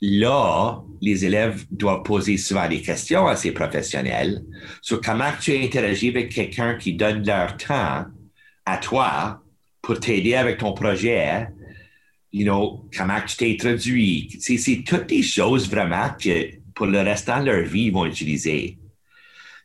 là, 0.00 0.82
les 1.02 1.24
élèves 1.24 1.66
doivent 1.70 2.04
poser 2.04 2.36
souvent 2.36 2.68
des 2.68 2.80
questions 2.80 3.26
à 3.26 3.34
ces 3.34 3.50
professionnels 3.50 4.44
sur 4.80 5.00
comment 5.00 5.30
tu 5.40 5.52
interagis 5.52 6.10
avec 6.10 6.32
quelqu'un 6.32 6.76
qui 6.76 6.94
donne 6.94 7.26
leur 7.26 7.56
temps 7.56 8.06
à 8.64 8.76
toi 8.78 9.42
pour 9.82 9.98
t'aider 9.98 10.36
avec 10.36 10.58
ton 10.58 10.72
projet. 10.72 11.48
You 12.32 12.44
know, 12.44 12.88
comment 12.96 13.20
tu 13.26 13.36
t'es 13.36 13.50
introduit. 13.50 14.38
C'est 14.40 14.84
toutes 14.86 15.08
des 15.08 15.24
choses 15.24 15.68
vraiment 15.68 16.10
que 16.10 16.50
pour 16.72 16.86
le 16.86 17.00
restant 17.00 17.40
de 17.40 17.50
leur 17.50 17.64
vie, 17.64 17.86
ils 17.86 17.92
vont 17.92 18.06
utiliser. 18.06 18.78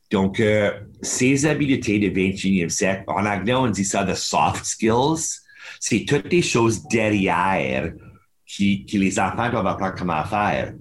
Donc, 0.10 0.40
euh, 0.40 0.72
ces 1.02 1.46
habiletés 1.46 2.00
du 2.00 2.10
21e 2.10 2.70
siècle, 2.70 3.04
en 3.08 3.26
anglais, 3.26 3.54
on 3.54 3.70
dit 3.70 3.86
ça 3.86 4.04
de 4.04 4.16
soft 4.16 4.66
skills. 4.66 5.42
C'est 5.80 6.04
toutes 6.06 6.30
des 6.30 6.42
choses 6.42 6.88
derrière 6.88 7.94
qui, 8.46 8.86
les 8.92 9.20
enfants 9.20 9.52
doivent 9.52 9.68
apprendre 9.68 9.96
comment 9.96 10.24
faire. 10.24 10.74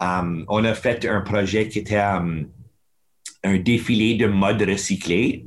Um, 0.00 0.44
on 0.48 0.64
a 0.64 0.74
fait 0.74 1.06
un 1.06 1.20
projet 1.22 1.68
qui 1.68 1.80
était 1.80 1.98
um, 1.98 2.48
un 3.44 3.58
défilé 3.58 4.14
de 4.14 4.26
mode 4.26 4.62
recyclé. 4.62 5.46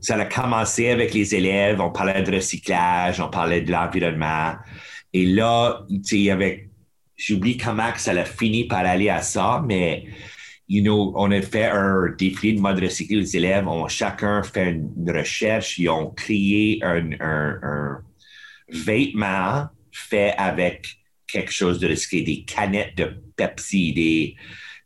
Ça 0.00 0.16
a 0.16 0.24
commencé 0.24 0.88
avec 0.88 1.14
les 1.14 1.34
élèves, 1.34 1.80
on 1.80 1.90
parlait 1.90 2.22
de 2.22 2.32
recyclage, 2.34 3.20
on 3.20 3.28
parlait 3.28 3.60
de 3.60 3.70
l'environnement. 3.70 4.54
Et 5.12 5.26
là, 5.26 5.84
tu 5.88 6.26
sais, 6.26 6.70
j'oublie 7.16 7.56
comment 7.56 7.92
ça 7.96 8.12
a 8.12 8.24
fini 8.24 8.66
par 8.66 8.84
aller 8.84 9.08
à 9.08 9.22
ça, 9.22 9.62
mais 9.64 10.06
you 10.68 10.82
know, 10.82 11.12
on 11.16 11.30
a 11.30 11.42
fait 11.42 11.66
un 11.66 12.14
défilé 12.16 12.54
de 12.54 12.60
mode 12.60 12.80
recyclé. 12.80 13.16
Les 13.16 13.36
élèves 13.36 13.68
ont 13.68 13.86
chacun 13.88 14.42
fait 14.42 14.70
une 14.70 15.10
recherche, 15.10 15.78
ils 15.78 15.88
ont 15.88 16.10
créé 16.10 16.80
un, 16.82 17.98
vêtement 18.72 19.66
fait 19.92 20.34
avec 20.36 20.86
quelque 21.26 21.52
chose 21.52 21.78
de 21.78 21.88
risqué, 21.88 22.22
des 22.22 22.44
canettes 22.44 22.96
de 22.96 23.22
Pepsi, 23.48 23.92
des, 23.92 24.36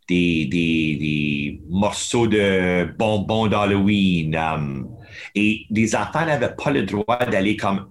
des, 0.09 0.47
des, 0.47 1.61
morceaux 1.69 2.27
de 2.27 2.89
bonbons 2.99 3.47
d'Halloween. 3.47 4.37
Um, 4.37 4.89
et 5.35 5.67
les 5.71 5.95
enfants 5.95 6.27
n'avaient 6.27 6.55
pas 6.55 6.71
le 6.71 6.85
droit 6.85 7.19
d'aller 7.19 7.57
comme 7.57 7.89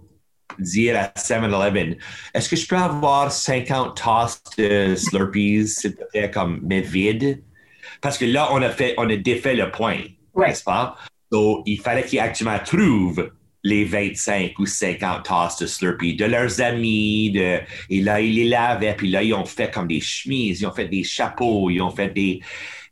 dire 0.59 0.97
à 0.97 1.05
7-Eleven, 1.19 1.97
est-ce 2.33 2.49
que 2.49 2.55
je 2.55 2.67
peux 2.67 2.77
avoir 2.77 3.31
50 3.31 3.97
tasses 3.97 4.43
de 4.57 4.95
Slurpees, 4.95 5.67
s'il 5.67 5.95
te 5.95 6.03
plaît, 6.11 6.29
comme, 6.29 6.59
mais 6.63 6.81
vide? 6.81 7.43
Parce 8.01 8.17
que 8.17 8.25
là, 8.25 8.49
on 8.51 8.61
a 8.61 8.69
fait, 8.69 8.93
on 8.97 9.09
a 9.09 9.15
défait 9.15 9.55
le 9.55 9.71
point, 9.71 9.97
n'est-ce 10.35 10.63
pas? 10.63 10.95
Donc, 11.31 11.63
il 11.65 11.79
fallait 11.79 12.03
qu'ils 12.03 12.19
actuellement 12.19 12.59
trouvent 12.63 13.31
les 13.63 13.85
25 13.85 14.59
ou 14.59 14.65
50 14.65 15.23
tasses 15.23 15.57
de 15.57 15.65
Slurpee 15.65 16.15
de 16.15 16.25
leurs 16.25 16.61
amis. 16.61 17.31
De, 17.31 17.59
et 17.89 18.01
là, 18.01 18.19
ils 18.19 18.35
les 18.35 18.49
lavaient. 18.49 18.95
Puis 18.95 19.09
là, 19.09 19.23
ils 19.23 19.33
ont 19.33 19.45
fait 19.45 19.73
comme 19.73 19.87
des 19.87 20.01
chemises, 20.01 20.61
ils 20.61 20.67
ont 20.67 20.73
fait 20.73 20.87
des 20.87 21.03
chapeaux, 21.03 21.69
ils 21.69 21.81
ont 21.81 21.91
fait 21.91 22.09
des. 22.09 22.41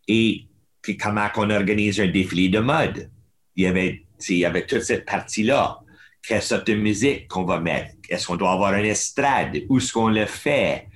Et 0.08 0.46
puis 0.82 0.98
comment 0.98 1.28
on 1.36 1.50
organise 1.50 2.00
un 2.00 2.08
défilé 2.08 2.50
de 2.50 2.60
mode? 2.60 3.10
Il 3.56 3.66
y 3.66 3.68
avait, 3.68 4.06
il 4.30 4.38
y 4.38 4.46
avait 4.46 4.66
toute 4.66 4.84
cette 4.84 5.06
partie-là. 5.06 5.80
Quelle 6.25 6.42
sorte 6.42 6.68
de 6.68 6.75
musique 6.75 7.28
qu'on 7.28 7.44
va 7.44 7.60
mettre? 7.60 7.96
Est-ce 8.08 8.28
qu'on 8.28 8.36
doit 8.36 8.51
avoir 8.51 8.74
une 8.75 8.86
estrade? 8.86 9.58
Où 9.70 9.78
est-ce 9.78 9.92
qu'on 9.92 10.10
le 10.10 10.25
fait? 10.25 10.88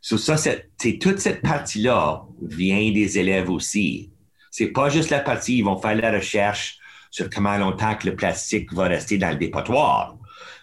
Ça, 0.00 0.36
c'est, 0.36 0.98
toute 0.98 1.18
cette 1.18 1.40
partie-là 1.40 2.26
vient 2.42 2.90
des 2.90 3.18
élèves 3.18 3.48
aussi. 3.48 4.10
C'est 4.50 4.68
pas 4.68 4.90
juste 4.90 5.10
la 5.10 5.20
partie, 5.20 5.58
ils 5.58 5.64
vont 5.64 5.80
faire 5.80 5.94
la 5.94 6.12
recherche 6.12 6.78
sur 7.14 7.30
comment 7.30 7.56
longtemps 7.56 7.94
que 7.94 8.08
le 8.08 8.16
plastique 8.16 8.72
va 8.72 8.88
rester 8.88 9.18
dans 9.18 9.30
le 9.30 9.36
dépotoir. 9.36 10.16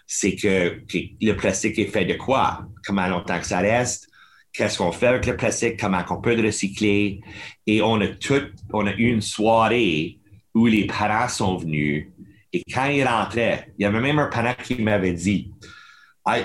C'est 0.06 0.36
que, 0.36 0.82
le 0.92 1.32
plastique 1.32 1.78
est 1.78 1.86
fait 1.86 2.04
de 2.04 2.12
quoi? 2.12 2.66
Comment 2.84 3.06
longtemps 3.06 3.38
que 3.38 3.46
ça 3.46 3.60
reste? 3.60 4.08
Qu'est-ce 4.52 4.76
qu'on 4.76 4.92
fait 4.92 5.06
avec 5.06 5.24
le 5.24 5.34
plastique? 5.34 5.80
Comment 5.80 6.04
on 6.10 6.20
peut 6.20 6.34
le 6.34 6.42
recycler? 6.42 7.22
Et 7.66 7.80
on 7.80 7.98
a 8.02 8.08
tout, 8.08 8.42
on 8.70 8.86
a 8.86 8.92
eu 8.92 9.08
une 9.08 9.22
soirée 9.22 10.18
où 10.54 10.66
les 10.66 10.86
parents 10.86 11.28
sont 11.28 11.56
venus 11.56 12.08
et 12.52 12.62
quand 12.70 12.84
ils 12.86 13.02
rentraient, 13.02 13.72
il 13.78 13.82
y 13.82 13.86
avait 13.86 14.00
même 14.00 14.18
un 14.18 14.26
parent 14.26 14.54
qui 14.62 14.74
m'avait 14.82 15.14
dit, 15.14 15.50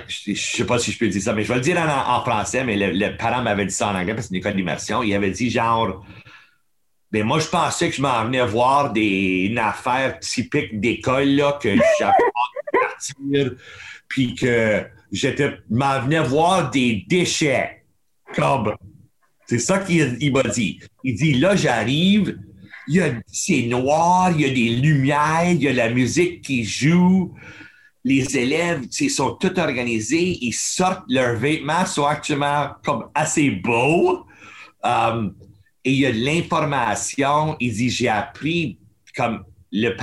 je 0.08 0.32
ne 0.32 0.36
sais 0.36 0.66
pas 0.66 0.80
si 0.80 0.94
je 0.94 1.00
peux 1.00 1.10
dire 1.10 1.22
ça, 1.22 1.34
mais 1.34 1.44
je 1.44 1.50
vais 1.50 1.56
le 1.56 1.62
dire 1.62 1.78
en, 1.78 2.22
français, 2.22 2.64
mais 2.64 2.78
le, 2.78 3.18
parent 3.18 3.42
m'avait 3.42 3.66
dit 3.66 3.74
ça 3.74 3.90
en 3.90 3.96
anglais 3.96 4.14
parce 4.14 4.28
que 4.28 4.30
c'est 4.30 4.36
une 4.36 4.40
école 4.40 4.56
d'immersion. 4.56 5.04
Il 5.04 5.14
avait 5.14 5.32
dit 5.32 5.50
genre, 5.50 6.06
ben 7.12 7.24
moi, 7.24 7.40
je 7.40 7.48
pensais 7.48 7.90
que 7.90 7.96
je 7.96 8.02
m'en 8.02 8.26
venais 8.26 8.46
voir 8.46 8.92
des, 8.92 9.48
une 9.50 9.60
affaire 9.60 10.20
typique 10.20 10.80
d'école, 10.80 11.30
là, 11.30 11.58
que 11.62 11.70
j'avais 12.00 12.12
pas 12.12 12.80
partir, 12.80 13.56
puis 14.08 14.36
que 14.36 14.86
j'étais, 15.12 15.58
m'en 15.70 16.02
venais 16.02 16.22
voir 16.22 16.70
des 16.70 17.06
déchets. 17.08 17.84
Comme, 18.36 18.76
c'est 19.46 19.60
ça 19.60 19.80
qu'il 19.80 20.34
m'a 20.34 20.44
dit. 20.44 20.80
Il 21.04 21.16
dit, 21.16 21.34
là, 21.36 21.56
j'arrive, 21.56 22.38
c'est 23.28 23.64
noir, 23.64 24.32
il 24.32 24.42
y 24.42 24.46
a 24.46 24.50
des 24.50 24.70
lumières, 24.70 25.52
il 25.52 25.64
y 25.64 25.68
a 25.70 25.74
la 25.74 25.90
musique 25.90 26.42
qui 26.42 26.66
joue. 26.66 27.34
Les 28.04 28.38
élèves 28.38 28.90
sont 28.92 29.36
tous 29.36 29.60
organisés, 29.60 30.38
ils 30.42 30.54
sortent 30.54 31.04
leurs 31.10 31.36
vêtements, 31.36 31.86
sont 31.86 32.06
actuellement 32.06 32.70
comme 32.84 33.10
assez 33.14 33.52
beaux. 33.52 34.26
Um, 34.84 35.34
et 35.88 35.91
il 35.91 36.00
y 36.00 36.06
a 36.06 36.12
de 36.12 36.17
l'information. 36.17 37.56
Il 37.60 37.74
dit 37.74 37.89
J'ai 37.89 38.10
appris 38.10 38.77
comme 39.15 39.44
le, 39.72 39.96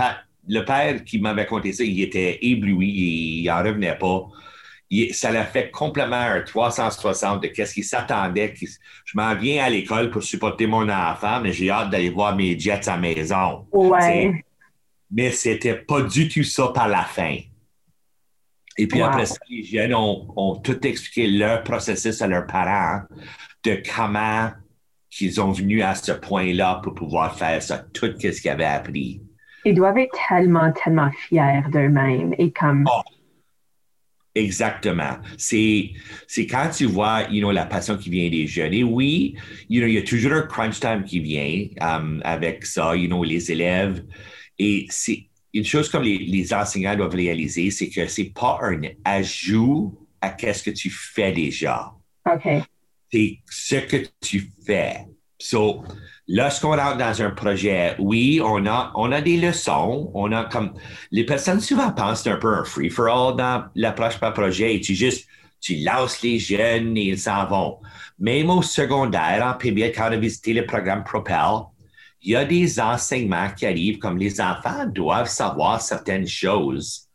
le 0.48 0.64
père 0.64 1.04
qui 1.04 1.20
m'avait 1.20 1.46
conté 1.46 1.72
ça, 1.72 1.84
il 1.84 2.00
était 2.02 2.38
ébloui, 2.42 3.42
il 3.42 3.46
n'en 3.46 3.62
revenait 3.62 3.98
pas 3.98 4.28
ça 5.12 5.30
l'a 5.30 5.44
fait 5.44 5.70
complètement 5.70 6.16
un 6.16 6.42
360 6.42 7.42
de 7.42 7.48
qu'est-ce 7.48 7.74
qu'il 7.74 7.84
s'attendait. 7.84 8.54
Je 8.56 9.16
m'en 9.16 9.34
viens 9.34 9.64
à 9.64 9.70
l'école 9.70 10.10
pour 10.10 10.22
supporter 10.22 10.66
mon 10.66 10.88
enfant, 10.88 11.40
mais 11.40 11.52
j'ai 11.52 11.70
hâte 11.70 11.90
d'aller 11.90 12.10
voir 12.10 12.36
mes 12.36 12.58
jets 12.58 12.88
à 12.88 12.92
la 12.92 12.98
maison. 12.98 13.66
Ouais. 13.72 14.44
Mais 15.10 15.30
c'était 15.30 15.74
pas 15.74 16.02
du 16.02 16.28
tout 16.28 16.44
ça 16.44 16.68
par 16.68 16.88
la 16.88 17.02
fin. 17.02 17.36
Et 18.76 18.86
puis 18.88 19.02
après 19.02 19.26
ça, 19.26 19.36
les 19.48 19.64
jeunes 19.64 19.94
ont, 19.94 20.60
tout 20.62 20.84
expliqué 20.86 21.28
leur 21.28 21.62
processus 21.62 22.20
à 22.22 22.26
leurs 22.26 22.46
parents 22.46 23.02
de 23.62 23.82
comment 23.94 24.50
ils 25.21 25.40
ont 25.40 25.52
venu 25.52 25.83
à 25.83 25.94
ce 25.94 26.12
point-là 26.12 26.80
pour 26.83 26.94
pouvoir 26.94 27.37
faire 27.37 27.62
ça, 27.62 27.78
tout 27.92 28.06
ce 28.21 28.40
qu'ils 28.40 28.50
avaient 28.50 28.64
appris. 28.64 29.21
Ils 29.64 29.75
doivent 29.75 29.99
être 29.99 30.16
tellement, 30.28 30.73
tellement 30.73 31.11
fiers 31.11 31.62
d'eux-mêmes 31.73 32.35
et 32.38 32.52
comme. 32.52 32.85
Oh, 32.87 33.02
Exactement. 34.35 35.18
C'est, 35.38 35.92
c'est 36.26 36.47
quand 36.47 36.68
tu 36.71 36.87
vois, 36.87 37.23
you 37.30 37.40
know, 37.40 37.52
la 37.52 37.66
passion 37.66 37.97
qui 37.97 38.11
vient 38.11 38.28
des 38.28 38.49
jeunes. 38.49 38.75
Et 38.75 38.83
oui, 38.83 39.37
you 39.71 39.80
know, 39.80 39.87
il 39.87 39.94
y 39.94 39.99
a 39.99 40.02
toujours 40.02 40.33
un 40.33 40.42
crunch 40.42 40.80
time 40.80 41.04
qui 41.04 41.21
vient 41.21 41.68
um, 41.80 42.21
avec 42.25 42.66
ça, 42.66 42.97
you 42.97 43.06
know, 43.06 43.23
les 43.23 43.52
élèves. 43.52 44.04
Et 44.59 44.87
c'est 44.88 45.28
une 45.52 45.64
chose 45.64 45.88
comme 45.88 46.02
les, 46.02 46.19
les 46.19 46.52
enseignants 46.52 46.97
doivent 46.97 47.15
réaliser, 47.15 47.71
c'est 47.71 47.88
que 47.88 48.08
c'est 48.08 48.32
pas 48.34 48.58
un 48.60 48.80
ajout 49.04 49.97
à 50.21 50.30
qu'est-ce 50.30 50.65
que 50.65 50.71
tu 50.71 50.91
fais 50.91 51.30
déjà. 51.30 51.93
OK. 52.26 52.49
C'est 53.12 53.38
ce 53.49 53.76
que 53.76 53.97
tu 54.21 54.50
fais. 54.67 55.06
So, 55.38 55.84
Lorsqu'on 56.26 56.75
rentre 56.75 56.97
dans 56.97 57.20
un 57.20 57.30
projet, 57.30 57.97
oui, 57.99 58.40
on 58.42 58.64
a, 58.66 58.92
on 58.94 59.12
a 59.12 59.20
des 59.20 59.36
leçons. 59.36 60.10
On 60.14 60.32
a 60.32 60.44
comme. 60.44 60.73
Les 61.10 61.25
personnes 61.25 61.60
souvent 61.60 61.92
pensent 61.92 62.23
que 62.23 62.25
c'est 62.25 62.30
un 62.30 62.38
peu 62.38 62.54
un 62.54 62.64
free-for-all 62.64 63.36
dans 63.36 63.64
l'approche 63.75 64.18
par 64.18 64.32
projet 64.32 64.75
et 64.75 64.80
tu 64.80 64.94
juste. 64.94 65.28
Tu 65.60 65.76
lances 65.76 66.20
les 66.23 66.38
jeunes 66.38 66.97
et 66.97 67.08
ils 67.08 67.18
s'en 67.18 67.47
vont. 67.47 67.78
Même 68.18 68.50
au 68.50 68.60
secondaire, 68.60 69.47
en 69.47 69.56
PBL, 69.56 69.92
quand 69.92 70.08
on 70.08 70.12
a 70.12 70.16
visité 70.16 70.52
le 70.52 70.66
programme 70.66 71.04
Propel, 71.04 71.64
il 72.20 72.32
y 72.32 72.36
a 72.36 72.44
des 72.44 72.78
enseignements 72.80 73.50
qui 73.50 73.64
arrivent 73.64 73.99
comme 73.99 74.18
les 74.18 74.42
enfants 74.42 74.86
doivent 74.86 75.28
savoir 75.28 75.80
certaines 75.80 76.28
choses 76.28 77.08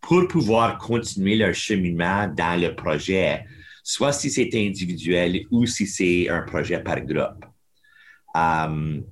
pour 0.00 0.28
pouvoir 0.28 0.78
continuer 0.78 1.34
leur 1.34 1.54
cheminement 1.54 2.28
dans 2.28 2.60
le 2.60 2.74
projet, 2.76 3.44
soit 3.82 4.12
si 4.12 4.30
c'est 4.30 4.50
individuel 4.54 5.44
ou 5.50 5.66
si 5.66 5.86
c'est 5.86 6.28
un 6.28 6.42
projet 6.42 6.78
par 6.78 7.00
groupe. 7.00 7.44
Um, 8.34 9.04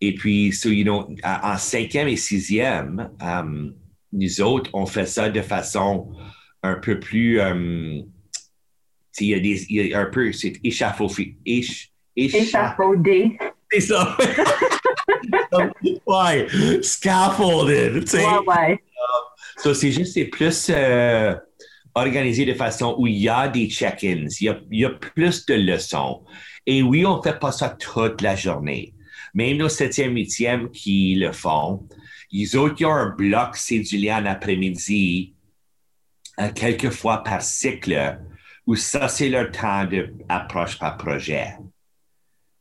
et 0.00 0.14
puis, 0.14 0.52
so, 0.52 0.68
you 0.68 0.84
know, 0.84 1.08
en 1.24 1.56
cinquième 1.56 2.08
et 2.08 2.16
sixième, 2.16 3.10
um, 3.20 3.74
nous 4.12 4.40
autres, 4.40 4.70
on 4.72 4.86
fait 4.86 5.06
ça 5.06 5.28
de 5.30 5.40
façon 5.40 6.12
un 6.62 6.74
peu 6.74 7.00
plus. 7.00 7.40
Um, 7.40 8.04
il 9.18 9.28
y 9.28 9.34
a 9.34 9.40
des. 9.40 9.64
Il 9.70 9.86
y 9.86 9.94
a 9.94 10.00
un 10.00 10.06
peu. 10.06 10.32
C'est 10.32 10.54
échafaudé. 10.62 11.36
échafaudé. 12.14 13.38
C'est 13.72 13.80
ça. 13.80 14.16
ouais. 16.06 16.46
Scaffolded. 16.82 18.04
Ouais, 18.14 18.38
ouais. 18.46 18.84
so, 19.56 19.74
c'est 19.74 19.92
juste, 19.92 20.14
c'est 20.14 20.26
plus. 20.26 20.70
Euh, 20.70 21.34
organisé 21.96 22.44
de 22.44 22.52
façon 22.54 22.94
où 22.98 23.06
il 23.06 23.16
y 23.16 23.28
a 23.28 23.48
des 23.48 23.68
check-ins, 23.68 24.26
il, 24.40 24.62
il 24.70 24.80
y 24.80 24.84
a, 24.84 24.90
plus 24.90 25.46
de 25.46 25.54
leçons. 25.54 26.24
Et 26.66 26.82
oui, 26.82 27.06
on 27.06 27.18
ne 27.18 27.22
fait 27.22 27.38
pas 27.38 27.52
ça 27.52 27.70
toute 27.70 28.20
la 28.20 28.34
journée. 28.34 28.92
Même 29.34 29.58
nos 29.58 29.68
septième, 29.68 30.14
huitième 30.14 30.70
qui 30.70 31.14
le 31.14 31.32
font, 31.32 31.86
ils 32.30 32.58
ont, 32.58 32.74
ont 32.82 32.92
un 32.92 33.10
bloc 33.10 33.56
cédulé 33.56 34.12
en 34.12 34.26
après-midi, 34.26 35.34
euh, 36.40 36.50
quelques 36.52 36.90
fois 36.90 37.22
par 37.22 37.42
cycle, 37.42 38.18
où 38.66 38.74
ça, 38.74 39.08
c'est 39.08 39.28
leur 39.28 39.50
temps 39.52 39.84
d'approche 39.84 40.78
par 40.78 40.96
projet. 40.96 41.54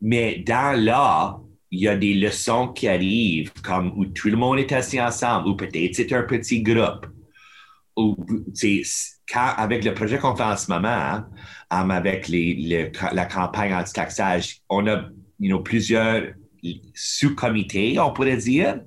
Mais 0.02 0.44
dans 0.46 0.80
là, 0.80 1.40
il 1.72 1.80
y 1.80 1.88
a 1.88 1.98
des 1.98 2.14
leçons 2.14 2.70
qui 2.70 2.88
arrivent, 2.88 3.52
comme 3.64 3.92
où 3.98 4.06
tout 4.06 4.30
le 4.30 4.38
monde 4.38 4.60
est 4.60 4.72
assis 4.72 5.02
ensemble, 5.02 5.50
ou 5.50 5.56
peut-être 5.56 5.96
c'est 5.96 6.14
un 6.14 6.24
petit 6.24 6.62
groupe. 6.62 7.08
Ou, 7.98 8.16
avec 9.34 9.84
le 9.84 9.94
projet 9.94 10.18
qu'on 10.18 10.36
fait 10.36 10.44
en 10.44 10.58
ce 10.58 10.72
moment, 10.72 10.88
hein, 10.90 11.30
avec 11.70 12.28
les, 12.28 12.92
la 13.12 13.26
campagne 13.26 13.74
anti-taxage, 13.74 14.62
on 14.70 14.88
a 14.88 15.06
plusieurs 15.64 16.34
sous-comités, 16.94 18.00
on 18.00 18.14
pourrait 18.14 18.38
dire. 18.38 18.82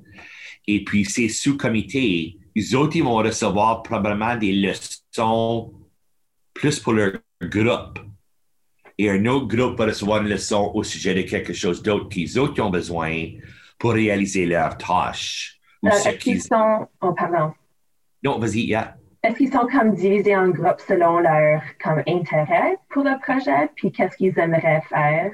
Et 0.67 0.85
puis, 0.85 1.05
ces 1.05 1.29
sous-comités, 1.29 2.39
les 2.55 2.75
autres, 2.75 2.97
ils 2.97 3.05
vont 3.05 3.17
recevoir 3.17 3.83
probablement 3.83 4.37
des 4.37 4.53
leçons 4.53 5.73
plus 6.55 6.81
pour 6.81 6.93
leur 6.93 7.13
groupe. 7.43 7.99
Et 8.99 9.09
un 9.11 9.25
autre 9.27 9.47
groupe 9.47 9.79
va 9.79 9.87
recevoir 9.87 10.23
une 10.23 10.29
leçon 10.29 10.73
au 10.75 10.83
sujet 10.83 11.15
de 11.15 11.23
quelque 11.23 11.53
chose 11.53 11.83
d'autre 11.83 12.09
qu'ils 12.09 12.39
autres 12.39 12.61
ont 12.61 12.71
besoin 12.71 13.27
pour 13.79 13.93
réaliser 13.93 14.45
leurs 14.45 14.77
tâches. 14.77 15.61
Euh, 15.85 15.91
est-ce 15.91 16.17
qu'ils 16.17 16.43
sont... 16.43 16.89
Oh, 17.01 17.13
pardon. 17.13 17.53
Non, 18.25 18.41
vas-y, 18.41 18.63
yeah. 18.63 18.97
Est-ce 19.29 19.37
qu'ils 19.37 19.53
sont 19.53 19.67
comme 19.71 19.95
divisés 19.95 20.35
en 20.35 20.49
groupes 20.49 20.81
selon 20.87 21.19
leur 21.19 21.61
comme 21.85 22.03
intérêt 22.07 22.79
pour 22.89 23.05
le 23.05 23.21
projet, 23.21 23.69
puis 23.77 23.93
qu'est-ce 23.93 24.17
qu'ils 24.17 24.39
aimeraient 24.39 24.81
faire? 24.89 25.33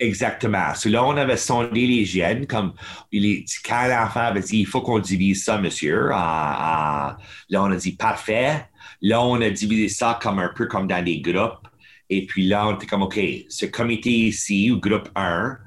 Exactement. 0.00 0.74
So, 0.74 0.88
là, 0.88 1.04
on 1.04 1.16
avait 1.16 1.36
sondé 1.36 1.86
les 1.86 2.04
jeunes, 2.04 2.48
comme 2.48 2.72
il 3.12 3.44
quand 3.64 3.86
l'enfant 3.86 4.22
avait 4.22 4.40
dit, 4.40 4.58
il 4.58 4.66
faut 4.66 4.80
qu'on 4.80 4.98
divise 4.98 5.44
ça, 5.44 5.56
monsieur. 5.56 6.08
là, 6.08 7.16
on 7.52 7.70
a 7.70 7.76
dit, 7.76 7.92
parfait. 7.92 8.66
Là, 9.02 9.22
on 9.22 9.40
a 9.40 9.50
divisé 9.50 9.88
ça 9.88 10.18
comme 10.20 10.40
un 10.40 10.50
peu 10.52 10.66
comme 10.66 10.88
dans 10.88 11.04
des 11.04 11.20
groupes. 11.20 11.68
Et 12.10 12.26
puis 12.26 12.48
là, 12.48 12.66
on 12.66 12.74
était 12.74 12.86
comme, 12.86 13.02
OK, 13.02 13.20
ce 13.48 13.66
comité 13.66 14.10
ici, 14.10 14.72
ou 14.72 14.80
groupe 14.80 15.10
1, 15.14 15.58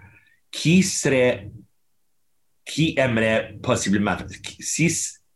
qui 0.51 0.84
serait, 0.84 1.49
qui 2.65 2.95
aimerait 2.97 3.57
possiblement, 3.63 4.17
si 4.60 4.89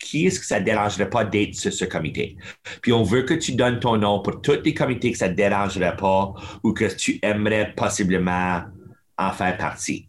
qui 0.05 0.27
est-ce 0.27 0.39
que 0.39 0.45
ça 0.45 0.59
ne 0.59 0.65
dérangerait 0.65 1.09
pas 1.09 1.25
d'être 1.25 1.55
sur 1.55 1.73
ce 1.73 1.85
comité? 1.85 2.37
Puis 2.81 2.93
on 2.93 3.03
veut 3.03 3.23
que 3.23 3.33
tu 3.33 3.53
donnes 3.53 3.79
ton 3.79 3.97
nom 3.97 4.21
pour 4.21 4.41
tous 4.41 4.61
les 4.63 4.73
comités 4.73 5.11
que 5.11 5.17
ça 5.17 5.29
ne 5.29 5.33
dérangerait 5.33 5.97
pas 5.97 6.33
ou 6.63 6.73
que 6.73 6.85
tu 6.95 7.19
aimerais 7.21 7.73
possiblement 7.75 8.61
en 9.17 9.31
faire 9.31 9.57
partie. 9.57 10.07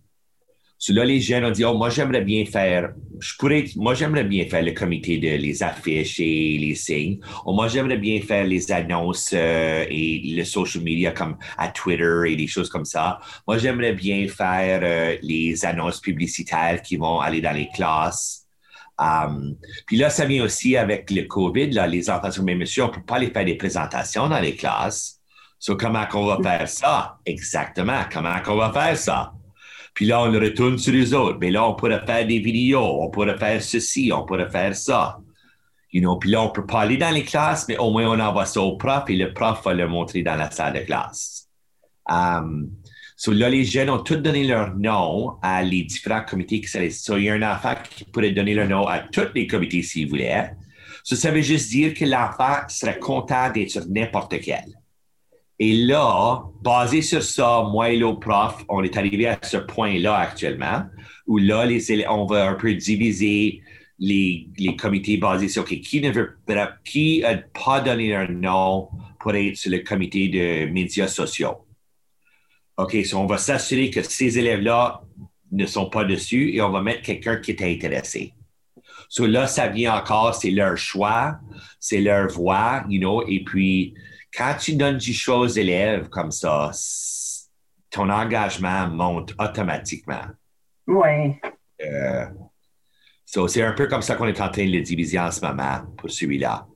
So 0.79 0.93
là, 0.93 1.07
les 1.07 1.21
jeunes 1.21 1.45
ont 1.47 1.51
dit, 1.51 1.65
oh, 1.65 1.73
moi, 1.73 1.89
j'aimerais 1.89 2.21
bien 2.21 2.45
faire, 2.45 2.93
je 3.19 3.33
pourrais, 3.39 3.65
moi, 3.77 3.95
j'aimerais 3.95 4.25
bien 4.25 4.45
faire 4.45 4.63
le 4.63 4.73
comité 4.73 5.17
de 5.17 5.29
les 5.29 5.63
affiches 5.63 6.21
et 6.21 6.59
les 6.59 6.75
signes. 6.75 7.19
Oh, 7.47 7.55
moi, 7.55 7.69
j'aimerais 7.69 7.97
bien 7.97 8.21
faire 8.21 8.45
les 8.45 8.71
annonces 8.71 9.31
euh, 9.33 9.87
et 9.89 10.35
le 10.37 10.45
social 10.45 10.85
media 10.85 11.13
comme 11.13 11.39
à 11.57 11.69
Twitter 11.69 12.25
et 12.29 12.37
des 12.37 12.47
choses 12.47 12.69
comme 12.69 12.85
ça. 12.85 13.19
Moi, 13.49 13.57
j'aimerais 13.57 13.95
bien 13.95 14.29
faire 14.29 14.81
euh, 14.83 15.17
les 15.23 15.65
annonces 15.65 15.99
publicitaires 15.99 16.83
qui 16.83 16.99
vont 16.99 17.21
aller 17.21 17.41
dans 17.41 17.57
les 17.57 17.69
classes. 17.75 18.46
Um, 18.99 19.57
puis 19.87 19.97
là, 19.97 20.09
ça 20.09 20.25
vient 20.25 20.45
aussi 20.45 20.77
avec 20.77 21.11
le 21.11 21.25
COVID. 21.25 21.71
Là, 21.71 21.87
les 21.87 22.09
enfants 22.09 22.31
sont 22.31 22.43
même 22.43 22.63
on 22.63 22.87
ne 22.87 22.91
peut 22.91 23.03
pas 23.03 23.17
aller 23.17 23.31
faire 23.31 23.45
des 23.45 23.57
présentations 23.57 24.29
dans 24.29 24.41
les 24.41 24.57
classes. 24.57 25.21
So, 25.59 25.77
comment 25.77 26.07
qu'on 26.07 26.27
va 26.27 26.39
faire 26.43 26.69
ça? 26.69 27.19
Exactement. 27.27 28.03
Comment 28.13 28.41
qu'on 28.43 28.57
va 28.57 28.73
faire 28.73 28.97
ça? 28.97 29.33
Puis 29.95 30.07
là, 30.07 30.21
on 30.23 30.31
retourne 30.31 30.79
sur 30.79 30.93
les 30.93 31.15
autres. 31.15 31.39
Mais 31.41 31.51
là, 31.51 31.67
on 31.67 31.75
pourrait 31.75 32.05
faire 32.05 32.27
des 32.27 32.39
vidéos, 32.39 33.03
on 33.03 33.11
pourrait 33.11 33.39
faire 33.39 33.63
ceci, 33.63 34.13
on 34.15 34.25
pourrait 34.25 34.51
faire 34.51 34.75
ça. 34.77 35.19
You 35.93 36.03
know, 36.03 36.19
puis 36.19 36.31
là, 36.31 36.43
on 36.43 36.51
peut 36.51 36.67
pas 36.67 36.81
aller 36.81 36.99
dans 36.99 37.11
les 37.11 37.23
classes, 37.23 37.67
mais 37.69 37.79
au 37.79 37.91
moins, 37.91 38.07
on 38.07 38.21
envoie 38.21 38.45
ça 38.45 38.61
au 38.61 38.77
prof 38.77 39.05
et 39.09 39.17
le 39.17 39.33
prof 39.33 39.65
va 39.65 39.73
le 39.73 39.89
montrer 39.89 40.23
dans 40.23 40.35
la 40.35 40.51
salle 40.51 40.75
de 40.75 40.81
classe. 40.81 41.49
Um, 42.09 42.71
so 43.17 43.33
là, 43.33 43.49
les 43.49 43.65
jeunes 43.65 43.91
ont 43.91 43.99
tous 43.99 44.17
donné 44.17 44.45
leur 44.45 44.77
nom 44.77 45.37
à 45.43 45.63
les 45.63 45.83
différents 45.83 46.23
comités 46.23 46.61
qui 46.61 46.69
seraient. 46.69 46.91
So, 46.91 47.17
il 47.17 47.25
y 47.25 47.31
a 47.31 47.35
un 47.35 47.43
enfant 47.43 47.75
qui 47.91 48.05
pourrait 48.05 48.33
donner 48.33 48.55
leur 48.55 48.69
nom 48.69 48.87
à 48.87 49.01
tous 49.01 49.33
les 49.35 49.47
comités 49.47 49.83
s'il 49.83 50.09
voulait. 50.09 50.53
So, 51.03 51.17
ça 51.17 51.31
veut 51.31 51.43
juste 51.43 51.71
dire 51.71 51.95
que 51.95 52.05
l'enfant 52.05 52.69
serait 52.69 52.99
content 52.99 53.51
d'être 53.51 53.71
sur 53.71 53.87
n'importe 53.89 54.41
quel. 54.41 54.67
Et 55.59 55.75
là, 55.75 56.43
basé 56.63 57.01
sur 57.01 57.23
ça, 57.23 57.67
moi 57.71 57.91
et 57.91 57.97
le 57.97 58.19
prof, 58.19 58.63
on 58.69 58.83
est 58.83 58.97
arrivé 58.97 59.27
à 59.27 59.39
ce 59.43 59.57
point-là 59.57 60.15
actuellement, 60.17 60.83
où 61.27 61.39
là, 61.39 61.67
on 62.11 62.27
va 62.27 62.51
un 62.51 62.55
peu 62.55 62.75
diviser 62.75 63.63
les, 63.99 64.49
comités 64.79 65.17
basés 65.17 65.49
sur 65.49 65.65
qui 65.65 66.01
ne 66.03 66.11
veut 66.11 66.37
qui 66.85 67.25
pas 67.65 67.81
donné 67.81 68.15
un 68.15 68.29
nom 68.29 68.89
pour 69.19 69.35
être 69.35 69.57
sur 69.57 69.71
le 69.71 69.79
comité 69.79 70.29
de 70.29 70.71
médias 70.71 71.09
sociaux? 71.09 71.66
OK, 72.77 72.97
so 73.05 73.19
on 73.19 73.27
va 73.27 73.39
s'assurer 73.39 73.91
que 73.91 74.03
ces 74.03 74.39
élèves-là 74.39 75.03
ne 75.53 75.67
sont 75.67 75.89
pas 75.89 76.05
dessus 76.05 76.55
et 76.55 76.61
on 76.61 76.71
va 76.71 76.83
mettre 76.83 77.03
quelqu'un 77.03 77.37
qui 77.37 77.53
est 77.53 77.62
intéressé. 77.62 78.35
So 79.09 79.27
là, 79.27 79.47
ça 79.47 79.69
vient 79.69 79.97
encore, 79.97 80.35
c'est 80.35 80.51
leur 80.51 80.77
choix, 80.77 81.39
c'est 81.79 82.01
leur 82.01 82.29
voix, 82.29 82.85
you 82.89 82.99
know, 82.99 83.27
et 83.27 83.43
puis 83.45 83.95
quand 84.37 84.55
tu 84.61 84.75
donnes 84.75 84.99
du 84.99 85.12
choses 85.12 85.53
aux 85.53 85.61
élèves 85.61 86.09
comme 86.09 86.31
ça, 86.31 86.71
ton 87.91 88.11
engagement 88.11 88.89
monte 88.89 89.35
automatiquement. 89.39 90.27
Oui. 90.87 91.35
Euh, 91.83 92.27
c'est 93.25 93.62
un 93.62 93.73
peu 93.73 93.87
comme 93.87 94.03
ça 94.03 94.15
qu'on 94.15 94.27
est 94.27 94.41
en 94.41 94.51
train 94.51 94.67
de 94.67 94.73
le 94.73 94.83
diviser 94.83 95.19
en 95.19 95.31
ce 95.31 95.41
moment 95.41 95.81
pour 95.97 96.11
celui-là. 96.11 96.67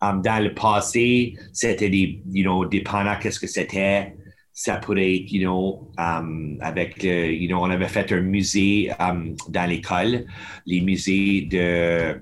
Um, 0.00 0.22
dans 0.22 0.42
le 0.42 0.54
passé, 0.54 1.36
c'était 1.52 1.90
des, 1.90 2.22
you 2.30 2.44
know, 2.44 2.64
dépendant 2.64 3.16
qu'est-ce 3.20 3.40
que 3.40 3.48
c'était, 3.48 4.16
ça 4.60 4.78
pourrait 4.78 5.14
être, 5.14 5.30
you 5.30 5.40
know, 5.40 5.88
um, 5.98 6.58
avec, 6.60 7.04
you 7.04 7.46
know, 7.46 7.60
on 7.60 7.70
avait 7.70 7.86
fait 7.86 8.10
un 8.10 8.22
musée 8.22 8.90
um, 8.98 9.36
dans 9.48 9.70
l'école, 9.70 10.26
les 10.66 10.80
musées 10.80 11.42
de, 11.42 12.20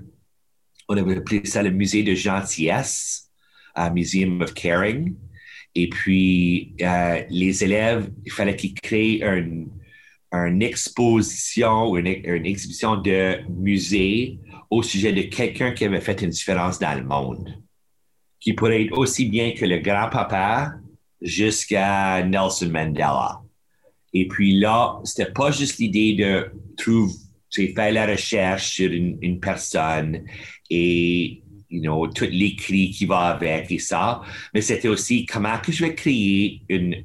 on 0.87 0.95
avait 0.97 1.17
appelé 1.17 1.41
ça 1.45 1.63
le 1.63 1.71
musée 1.71 2.03
de 2.03 2.13
gentillesse 2.13 3.31
à 3.73 3.89
Museum 3.89 4.39
of 4.41 4.53
Caring. 4.53 5.15
Et 5.73 5.89
puis, 5.89 6.75
euh, 6.79 7.23
les 7.31 7.63
élèves, 7.63 8.11
il 8.23 8.31
fallait 8.31 8.55
qu'ils 8.55 8.75
créent 8.75 9.23
une, 9.23 9.71
une 10.31 10.61
exposition 10.61 11.89
ou 11.89 11.97
une, 11.97 12.05
exhibition 12.05 12.97
de 12.97 13.39
musée 13.49 14.37
au 14.69 14.83
sujet 14.83 15.11
de 15.11 15.23
quelqu'un 15.23 15.71
qui 15.71 15.85
avait 15.85 16.01
fait 16.01 16.21
une 16.21 16.29
différence 16.29 16.77
dans 16.77 16.93
le 16.93 17.03
monde, 17.03 17.63
qui 18.39 18.53
pourrait 18.53 18.83
être 18.83 18.95
aussi 18.95 19.25
bien 19.25 19.53
que 19.53 19.65
le 19.65 19.79
grand-papa 19.79 20.75
jusqu'à 21.21 22.23
Nelson 22.23 22.69
Mandela. 22.69 23.41
Et 24.13 24.27
puis 24.27 24.59
là, 24.59 24.99
c'était 25.03 25.31
pas 25.31 25.51
juste 25.51 25.79
l'idée 25.79 26.13
de 26.13 26.51
trouver, 26.77 27.13
faire 27.75 27.91
la 27.91 28.07
recherche 28.07 28.71
sur 28.71 28.91
une, 28.91 29.39
personne 29.39 30.23
et 30.69 31.43
you 31.69 31.81
know, 31.81 32.07
tout 32.07 32.27
l'écrit 32.29 32.91
qui 32.91 33.05
va 33.05 33.19
avec 33.35 33.71
et 33.71 33.79
ça. 33.79 34.21
Mais 34.53 34.61
c'était 34.61 34.87
aussi 34.87 35.25
comment 35.25 35.57
que 35.59 35.71
je 35.71 35.85
vais 35.85 35.95
créer 35.95 36.61
une, 36.69 37.03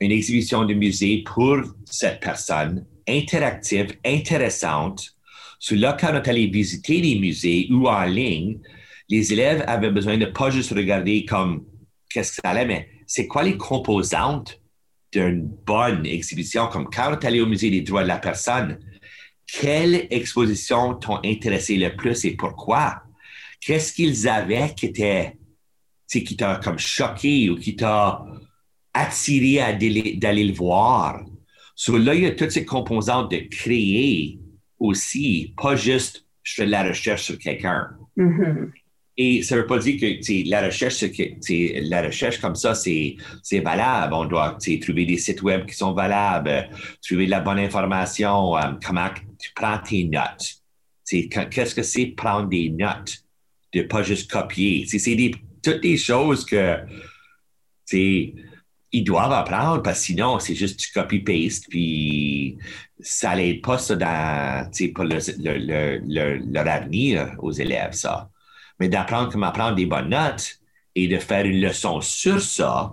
une 0.00 0.12
exhibition 0.12 0.64
de 0.64 0.74
musée 0.74 1.24
pour 1.24 1.58
cette 1.84 2.20
personne, 2.20 2.86
interactive, 3.08 3.96
intéressante. 4.04 5.14
So 5.58 5.74
là, 5.74 5.96
quand 5.98 6.12
on 6.12 6.28
allait 6.28 6.46
visiter 6.46 7.00
les 7.00 7.18
musées 7.18 7.68
ou 7.70 7.88
en 7.88 8.04
ligne, 8.04 8.58
les 9.08 9.32
élèves 9.32 9.64
avaient 9.66 9.90
besoin 9.90 10.18
de 10.18 10.26
pas 10.26 10.50
juste 10.50 10.72
regarder 10.72 11.24
comme 11.24 11.64
qu'est-ce 12.08 12.32
que 12.32 12.40
ça 12.42 12.50
allait, 12.50 12.66
mais 12.66 12.88
c'est 13.06 13.26
quoi 13.26 13.42
les 13.42 13.56
composantes 13.56 14.60
d'une 15.12 15.42
bonne 15.42 16.04
exhibition, 16.06 16.68
comme 16.68 16.88
quand 16.90 17.10
on 17.10 17.26
allait 17.26 17.40
au 17.40 17.46
musée 17.46 17.70
des 17.70 17.80
droits 17.80 18.02
de 18.02 18.08
la 18.08 18.18
personne, 18.18 18.78
quelle 19.46 20.06
exposition 20.10 20.94
t'ont 20.94 21.20
intéressé 21.24 21.76
le 21.76 21.96
plus 21.96 22.24
et 22.24 22.36
pourquoi? 22.36 23.02
Qu'est-ce 23.60 23.92
qu'ils 23.92 24.28
avaient 24.28 24.74
qui 24.74 24.86
était, 24.86 25.36
qui 26.08 26.36
t'a 26.36 26.56
comme 26.62 26.78
choqué 26.78 27.48
ou 27.48 27.56
qui 27.56 27.74
t'a 27.74 28.24
attiré 28.92 29.60
à 29.60 29.72
d'aller 29.72 30.44
le 30.44 30.52
voir? 30.52 31.24
Là, 31.88 32.14
il 32.14 32.22
y 32.22 32.26
a 32.26 32.32
toutes 32.32 32.50
ces 32.50 32.64
composantes 32.64 33.30
de 33.30 33.38
créer 33.50 34.38
aussi, 34.78 35.54
pas 35.56 35.76
juste 35.76 36.24
je 36.48 36.54
fais 36.54 36.66
de 36.66 36.70
la 36.70 36.82
recherche 36.82 37.24
sur 37.24 37.38
quelqu'un. 37.38 37.88
Mm-hmm. 38.16 38.70
Et 39.20 39.42
ça 39.42 39.56
ne 39.56 39.62
veut 39.62 39.66
pas 39.66 39.78
dire 39.78 39.98
que 39.98 40.48
la 40.48 40.62
recherche, 40.62 41.04
la 41.50 42.02
recherche 42.02 42.38
comme 42.40 42.54
ça, 42.54 42.76
c'est 42.76 43.16
valable. 43.64 44.14
On 44.14 44.24
doit 44.26 44.56
trouver 44.80 45.06
des 45.06 45.18
sites 45.18 45.42
web 45.42 45.66
qui 45.66 45.74
sont 45.74 45.92
valables, 45.92 46.70
trouver 47.02 47.26
de 47.26 47.30
la 47.32 47.40
bonne 47.40 47.58
information, 47.58 48.56
euh, 48.56 48.60
comment 48.84 49.08
tu 49.40 49.50
prends 49.56 49.78
tes 49.78 50.04
notes. 50.04 50.62
Qu'est-ce 51.10 51.74
que 51.74 51.82
c'est 51.82 52.06
prendre 52.06 52.48
des 52.48 52.70
notes, 52.70 53.24
de 53.74 53.82
pas 53.82 54.04
juste 54.04 54.30
copier? 54.30 54.86
C'est 54.86 55.32
toutes 55.64 55.82
des 55.82 55.96
choses 55.96 56.46
que 56.46 56.78
ils 58.92 59.04
doivent 59.04 59.32
apprendre 59.32 59.82
parce 59.82 59.98
que 59.98 60.06
sinon, 60.06 60.38
c'est 60.38 60.54
juste 60.54 60.78
du 60.78 60.86
copy-paste, 60.92 61.66
puis 61.68 62.56
ça 63.00 63.34
n'aide 63.34 63.62
pas 63.62 63.78
ça 63.78 63.96
dans, 63.96 64.70
pour 64.94 65.04
leur 65.04 66.68
avenir 66.68 67.34
aux 67.40 67.52
élèves, 67.52 67.92
ça 67.92 68.30
mais 68.78 68.88
d'apprendre 68.88 69.30
comment 69.32 69.52
prendre 69.52 69.76
des 69.76 69.86
bonnes 69.86 70.10
notes 70.10 70.58
et 70.94 71.08
de 71.08 71.18
faire 71.18 71.44
une 71.44 71.60
leçon 71.60 72.00
sur 72.00 72.40
ça. 72.40 72.92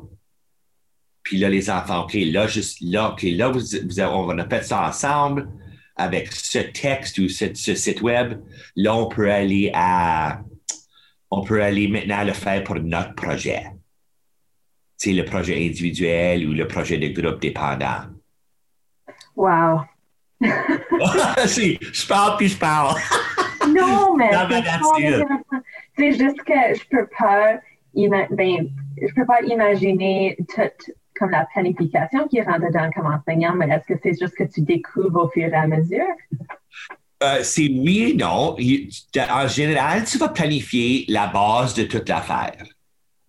Puis 1.23 1.37
là, 1.37 1.49
les 1.49 1.69
enfants, 1.69 2.03
OK, 2.03 2.13
là, 2.13 2.47
juste 2.47 2.77
là, 2.81 3.11
OK, 3.11 3.23
là, 3.23 3.49
vous, 3.49 3.61
on 3.99 4.25
va 4.25 4.47
faire 4.47 4.63
ça 4.63 4.87
ensemble 4.87 5.49
avec 5.95 6.31
ce 6.31 6.59
texte 6.59 7.17
ou 7.17 7.29
ce, 7.29 7.53
site 7.53 8.01
web. 8.01 8.41
Là, 8.75 8.95
on 8.95 9.07
peut 9.07 9.31
aller 9.31 9.71
à, 9.73 10.41
on 11.31 11.43
peut 11.43 11.63
aller 11.63 11.87
maintenant 11.87 12.23
le 12.23 12.33
faire 12.33 12.63
pour 12.63 12.75
notre 12.75 13.15
projet. 13.15 13.63
C'est 14.97 15.13
le 15.13 15.25
projet 15.25 15.55
individuel 15.65 16.47
ou 16.47 16.53
le 16.53 16.67
projet 16.67 16.97
de 16.97 17.07
groupe 17.07 17.41
dépendant. 17.41 18.03
Wow. 19.35 19.81
si, 21.45 21.79
je 21.81 22.07
parle 22.07 22.37
puis 22.37 22.49
je 22.49 22.57
parle. 22.57 22.95
non, 23.67 24.15
mais 24.15 24.29
c'est 25.97 26.11
juste 26.11 26.41
que 26.43 26.53
je 26.73 26.83
peux 26.89 27.07
pas, 27.17 27.59
ben, 27.95 28.69
je 29.01 29.13
peux 29.13 29.25
pas 29.25 29.41
imaginer 29.41 30.37
toute 30.53 30.95
comme 31.17 31.31
la 31.31 31.45
planification 31.53 32.27
qui 32.27 32.41
rentre 32.41 32.67
dedans 32.67 32.89
comme 32.93 33.07
enseignant, 33.07 33.55
mais 33.55 33.67
est-ce 33.67 33.93
que 33.93 33.99
c'est 34.03 34.19
juste 34.19 34.35
que 34.35 34.43
tu 34.43 34.61
découvres 34.61 35.25
au 35.25 35.29
fur 35.29 35.45
et 35.45 35.53
à 35.53 35.67
mesure? 35.67 36.03
Euh, 37.23 37.39
c'est 37.41 37.69
oui 37.69 38.11
et 38.11 38.13
non. 38.13 38.57
En 39.31 39.47
général, 39.47 40.03
tu 40.03 40.17
vas 40.17 40.29
planifier 40.29 41.05
la 41.07 41.27
base 41.27 41.73
de 41.73 41.83
toute 41.83 42.09
l'affaire. 42.09 42.65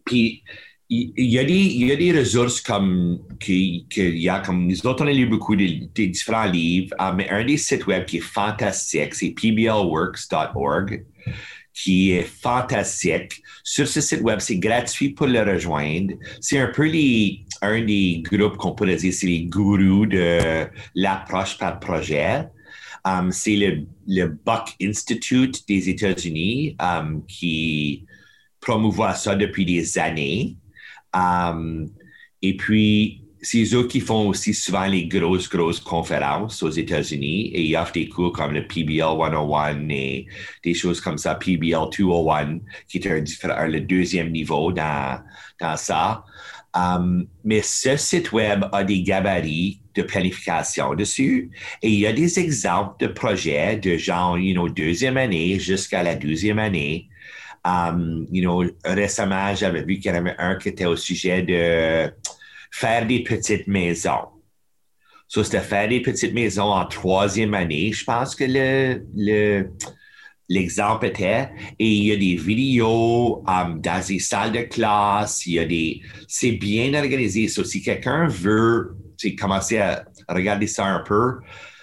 Puis, 0.04 0.42
il 0.88 1.12
y, 1.16 1.38
a 1.38 1.44
des, 1.44 1.52
y 1.52 1.90
a 1.90 1.96
des 1.96 2.16
ressources 2.16 2.60
comme, 2.60 3.18
qu'il 3.40 3.86
y 3.98 4.28
a, 4.28 4.38
comme 4.38 4.68
nous 4.68 4.86
autres, 4.86 5.04
on 5.04 5.08
a 5.08 5.12
lu 5.12 5.26
beaucoup 5.26 5.56
de, 5.56 5.64
différents 6.06 6.44
livres, 6.44 6.94
ah, 6.98 7.12
mais 7.12 7.28
un 7.28 7.44
des 7.44 7.56
sites 7.56 7.88
web 7.88 8.04
qui 8.04 8.18
est 8.18 8.20
fantastique, 8.20 9.14
c'est 9.14 9.30
pblworks.org 9.30 11.04
qui 11.76 12.12
est 12.12 12.22
fantastique. 12.22 13.42
Sur 13.62 13.86
ce 13.86 14.00
site 14.00 14.22
web, 14.22 14.40
c'est 14.40 14.56
gratuit 14.56 15.10
pour 15.10 15.26
le 15.26 15.42
rejoindre. 15.42 16.14
C'est 16.40 16.58
un 16.58 16.68
peu 16.68 16.86
les, 16.86 17.44
un 17.60 17.82
des 17.84 18.22
groupes 18.24 18.56
qu'on 18.56 18.74
pourrait 18.74 18.96
dire, 18.96 19.12
c'est 19.12 19.26
les 19.26 19.44
gourous 19.44 20.06
de 20.06 20.66
l'approche 20.94 21.58
par 21.58 21.78
projet. 21.78 22.48
Um, 23.04 23.30
c'est 23.30 23.56
le, 24.06 24.26
Buck 24.28 24.74
Institute 24.80 25.68
des 25.68 25.90
États-Unis 25.90 26.76
um, 26.80 27.22
qui 27.26 28.06
promouvoit 28.58 29.14
ça 29.14 29.36
depuis 29.36 29.66
des 29.66 29.98
années. 29.98 30.56
Um, 31.12 31.90
et 32.40 32.56
puis, 32.56 33.25
c'est 33.46 33.74
eux 33.74 33.86
qui 33.86 34.00
font 34.00 34.26
aussi 34.26 34.52
souvent 34.52 34.86
les 34.86 35.06
grosses, 35.06 35.48
grosses 35.48 35.78
conférences 35.78 36.64
aux 36.64 36.70
États-Unis 36.70 37.52
et 37.54 37.62
ils 37.62 37.76
offrent 37.76 37.92
des 37.92 38.08
cours 38.08 38.32
comme 38.32 38.52
le 38.52 38.66
PBL 38.66 38.98
101 38.98 39.88
et 39.88 40.26
des 40.64 40.74
choses 40.74 41.00
comme 41.00 41.16
ça, 41.16 41.36
PBL 41.36 41.88
201, 41.96 42.58
qui 42.88 42.98
est 42.98 43.68
le 43.68 43.80
deuxième 43.80 44.32
niveau 44.32 44.72
dans, 44.72 45.20
dans 45.60 45.76
ça. 45.76 46.24
Um, 46.74 47.28
mais 47.44 47.62
ce 47.62 47.96
site 47.96 48.32
web 48.32 48.64
a 48.72 48.82
des 48.82 49.02
gabarits 49.02 49.80
de 49.94 50.02
planification 50.02 50.94
dessus 50.94 51.50
et 51.82 51.88
il 51.88 52.00
y 52.00 52.06
a 52.08 52.12
des 52.12 52.40
exemples 52.40 52.96
de 52.98 53.06
projets 53.06 53.76
de 53.76 53.96
genre, 53.96 54.36
you 54.36 54.54
know, 54.54 54.68
deuxième 54.68 55.16
année 55.16 55.60
jusqu'à 55.60 56.02
la 56.02 56.16
deuxième 56.16 56.58
année. 56.58 57.08
Um, 57.64 58.26
you 58.32 58.42
know, 58.42 58.64
récemment, 58.84 59.54
j'avais 59.54 59.84
vu 59.84 60.00
qu'il 60.00 60.10
y 60.10 60.14
en 60.14 60.18
avait 60.18 60.36
un 60.38 60.56
qui 60.56 60.68
était 60.68 60.84
au 60.84 60.96
sujet 60.96 61.42
de 61.42 62.12
faire 62.70 63.06
des 63.06 63.22
petites 63.22 63.66
maisons. 63.66 64.28
So, 65.28 65.42
c'était 65.42 65.60
faire 65.60 65.88
des 65.88 66.00
petites 66.00 66.34
maisons 66.34 66.72
en 66.72 66.86
troisième 66.86 67.54
année. 67.54 67.92
Je 67.92 68.04
pense 68.04 68.34
que 68.34 68.44
le, 68.44 69.04
le, 69.16 69.70
l'exemple 70.48 71.06
était, 71.06 71.48
et 71.78 71.88
il 71.88 72.04
y 72.04 72.12
a 72.12 72.16
des 72.16 72.36
vidéos 72.36 73.42
um, 73.48 73.80
dans 73.80 74.06
des 74.06 74.20
salles 74.20 74.52
de 74.52 74.60
classe, 74.62 75.44
il 75.46 75.54
y 75.54 75.58
a 75.58 75.64
des, 75.64 76.00
c'est 76.28 76.52
bien 76.52 76.94
organisé. 76.94 77.48
So, 77.48 77.64
si 77.64 77.82
quelqu'un 77.82 78.28
veut 78.28 78.96
commencer 79.38 79.78
à 79.78 80.04
regarder 80.28 80.66
ça 80.66 80.86
un 80.86 81.00
peu, 81.00 81.38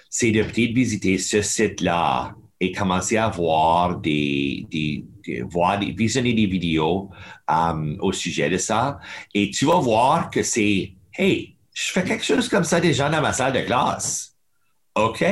c'est 0.09 0.31
de 0.31 0.43
peut-être 0.43 0.73
visiter 0.73 1.17
ce 1.17 1.41
site-là 1.41 2.35
et 2.59 2.71
commencer 2.71 3.17
à 3.17 3.29
voir 3.29 3.99
des, 3.99 4.65
des, 4.71 5.03
voir 5.49 5.79
des, 5.79 5.91
visionner 5.91 6.33
des 6.33 6.45
vidéos 6.45 7.09
um, 7.47 7.97
au 7.99 8.11
sujet 8.11 8.49
de 8.49 8.57
ça. 8.57 8.99
Et 9.33 9.49
tu 9.49 9.65
vas 9.65 9.79
voir 9.79 10.29
que 10.29 10.43
c'est, 10.43 10.93
hey, 11.17 11.55
je 11.73 11.91
fais 11.91 12.03
quelque 12.03 12.23
chose 12.23 12.49
comme 12.49 12.63
ça 12.63 12.79
déjà 12.79 13.09
dans 13.09 13.21
ma 13.21 13.33
salle 13.33 13.53
de 13.53 13.61
classe. 13.61 14.35
OK. 14.95 15.23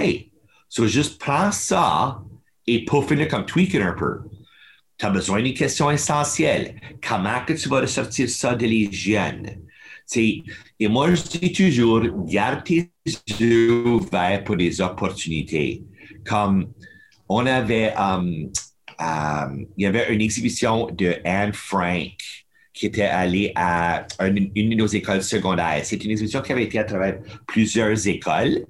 So, 0.70 0.88
juste 0.88 1.20
prends 1.20 1.52
ça 1.52 2.22
et 2.66 2.86
peaufine 2.86 3.28
comme 3.28 3.46
tweaker 3.46 3.86
un 3.86 3.94
peu. 3.94 4.20
Tu 4.98 5.06
as 5.06 5.10
besoin 5.10 5.42
d'une 5.42 5.54
question 5.54 5.92
essentielle. 5.92 6.80
Comment 7.06 7.44
que 7.46 7.54
tu 7.54 7.70
vas 7.70 7.82
ressortir 7.82 8.30
ça 8.30 8.56
de 8.56 8.66
l'hygiène? 8.66 9.62
Et 10.16 10.88
moi, 10.88 11.14
je 11.14 11.24
dis 11.24 11.52
toujours, 11.54 12.04
garde 12.26 12.64
tes 12.64 12.92
yeux 13.40 13.86
ouverts 13.86 14.44
pour 14.44 14.58
des 14.58 14.82
opportunités. 14.82 15.84
Comme 16.26 16.72
on 17.30 17.46
avait, 17.46 17.94
um, 17.96 18.52
um, 19.02 19.66
il 19.78 19.84
y 19.84 19.86
avait 19.88 20.14
une 20.14 20.22
exhibition 20.22 20.88
de 20.92 21.16
Anne 21.26 21.54
Frank 21.54 22.14
qui 22.74 22.86
était 22.86 23.02
allée 23.04 23.52
à 23.56 24.06
une, 24.22 24.52
de 24.54 24.76
nos 24.76 24.88
écoles 24.88 25.24
secondaires. 25.24 25.82
C'est 25.84 26.04
une 26.04 26.12
exhibition 26.12 26.42
qui 26.42 26.52
avait 26.52 26.64
été 26.64 26.80
à 26.80 26.84
travers 26.86 27.20
plusieurs 27.48 28.08
écoles 28.08 28.66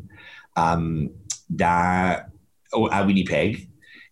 um, 0.56 1.10
dans, 1.50 2.18
à 2.92 3.06
Winnipeg. 3.06 3.68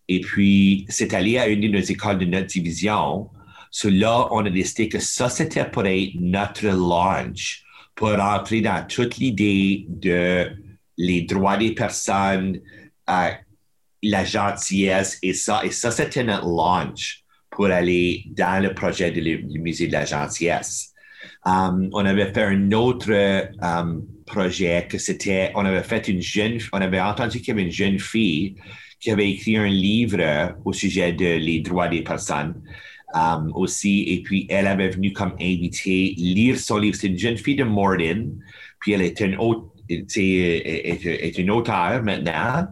Et 0.08 0.20
puis, 0.20 0.86
c'est 0.88 1.12
allé 1.14 1.38
à 1.38 1.48
une 1.48 1.60
de 1.60 1.68
nos 1.68 1.80
écoles 1.80 2.18
de 2.18 2.24
notre 2.24 2.46
division. 2.46 3.30
Cela, 3.70 4.28
on 4.32 4.44
a 4.44 4.50
décidé 4.50 4.88
que 4.88 4.98
ça, 4.98 5.28
c'était 5.28 5.64
pour 5.64 5.86
être 5.86 6.14
notre 6.20 6.66
launch, 6.66 7.64
pour 7.94 8.10
entrer 8.10 8.60
dans 8.60 8.86
toute 8.86 9.16
l'idée 9.16 9.86
de 9.88 10.50
les 10.96 11.22
droits 11.22 11.56
des 11.56 11.72
personnes, 11.72 12.60
euh, 13.08 13.30
la 14.02 14.24
gentillesse 14.24 15.18
et 15.22 15.34
ça. 15.34 15.60
Et 15.64 15.70
ça, 15.70 15.90
c'était 15.90 16.24
notre 16.24 16.46
launch 16.46 17.24
pour 17.50 17.66
aller 17.66 18.24
dans 18.30 18.62
le 18.62 18.72
projet 18.74 19.10
du 19.10 19.58
musée 19.58 19.86
de 19.86 19.92
la 19.92 20.04
gentillesse. 20.04 20.94
Um, 21.44 21.88
on 21.92 22.04
avait 22.06 22.32
fait 22.32 22.44
un 22.44 22.72
autre 22.72 23.12
um, 23.60 24.06
projet 24.26 24.86
que 24.88 24.98
c'était, 24.98 25.52
on 25.54 25.64
avait 25.64 25.82
fait 25.82 26.08
une 26.08 26.22
jeune, 26.22 26.58
on 26.72 26.80
avait 26.80 27.00
entendu 27.00 27.38
qu'il 27.38 27.48
y 27.48 27.50
avait 27.52 27.64
une 27.64 27.72
jeune 27.72 27.98
fille 27.98 28.56
qui 29.00 29.10
avait 29.10 29.30
écrit 29.30 29.56
un 29.56 29.68
livre 29.68 30.54
au 30.64 30.72
sujet 30.72 31.12
de 31.12 31.36
les 31.36 31.60
droits 31.60 31.88
des 31.88 32.02
personnes 32.02 32.54
um, 33.14 33.50
aussi. 33.54 34.04
Et 34.08 34.22
puis, 34.22 34.46
elle 34.48 34.66
avait 34.66 34.90
venu 34.90 35.12
comme 35.12 35.34
invitée 35.40 36.14
lire 36.16 36.58
son 36.58 36.78
livre. 36.78 36.96
C'est 36.96 37.08
une 37.08 37.18
jeune 37.18 37.38
fille 37.38 37.56
de 37.56 37.64
Morden. 37.64 38.38
Puis, 38.80 38.92
elle 38.92 39.02
est 39.02 39.20
une, 39.20 39.36
est, 39.88 41.04
est 41.04 41.38
une 41.38 41.50
auteure 41.50 42.02
maintenant 42.02 42.68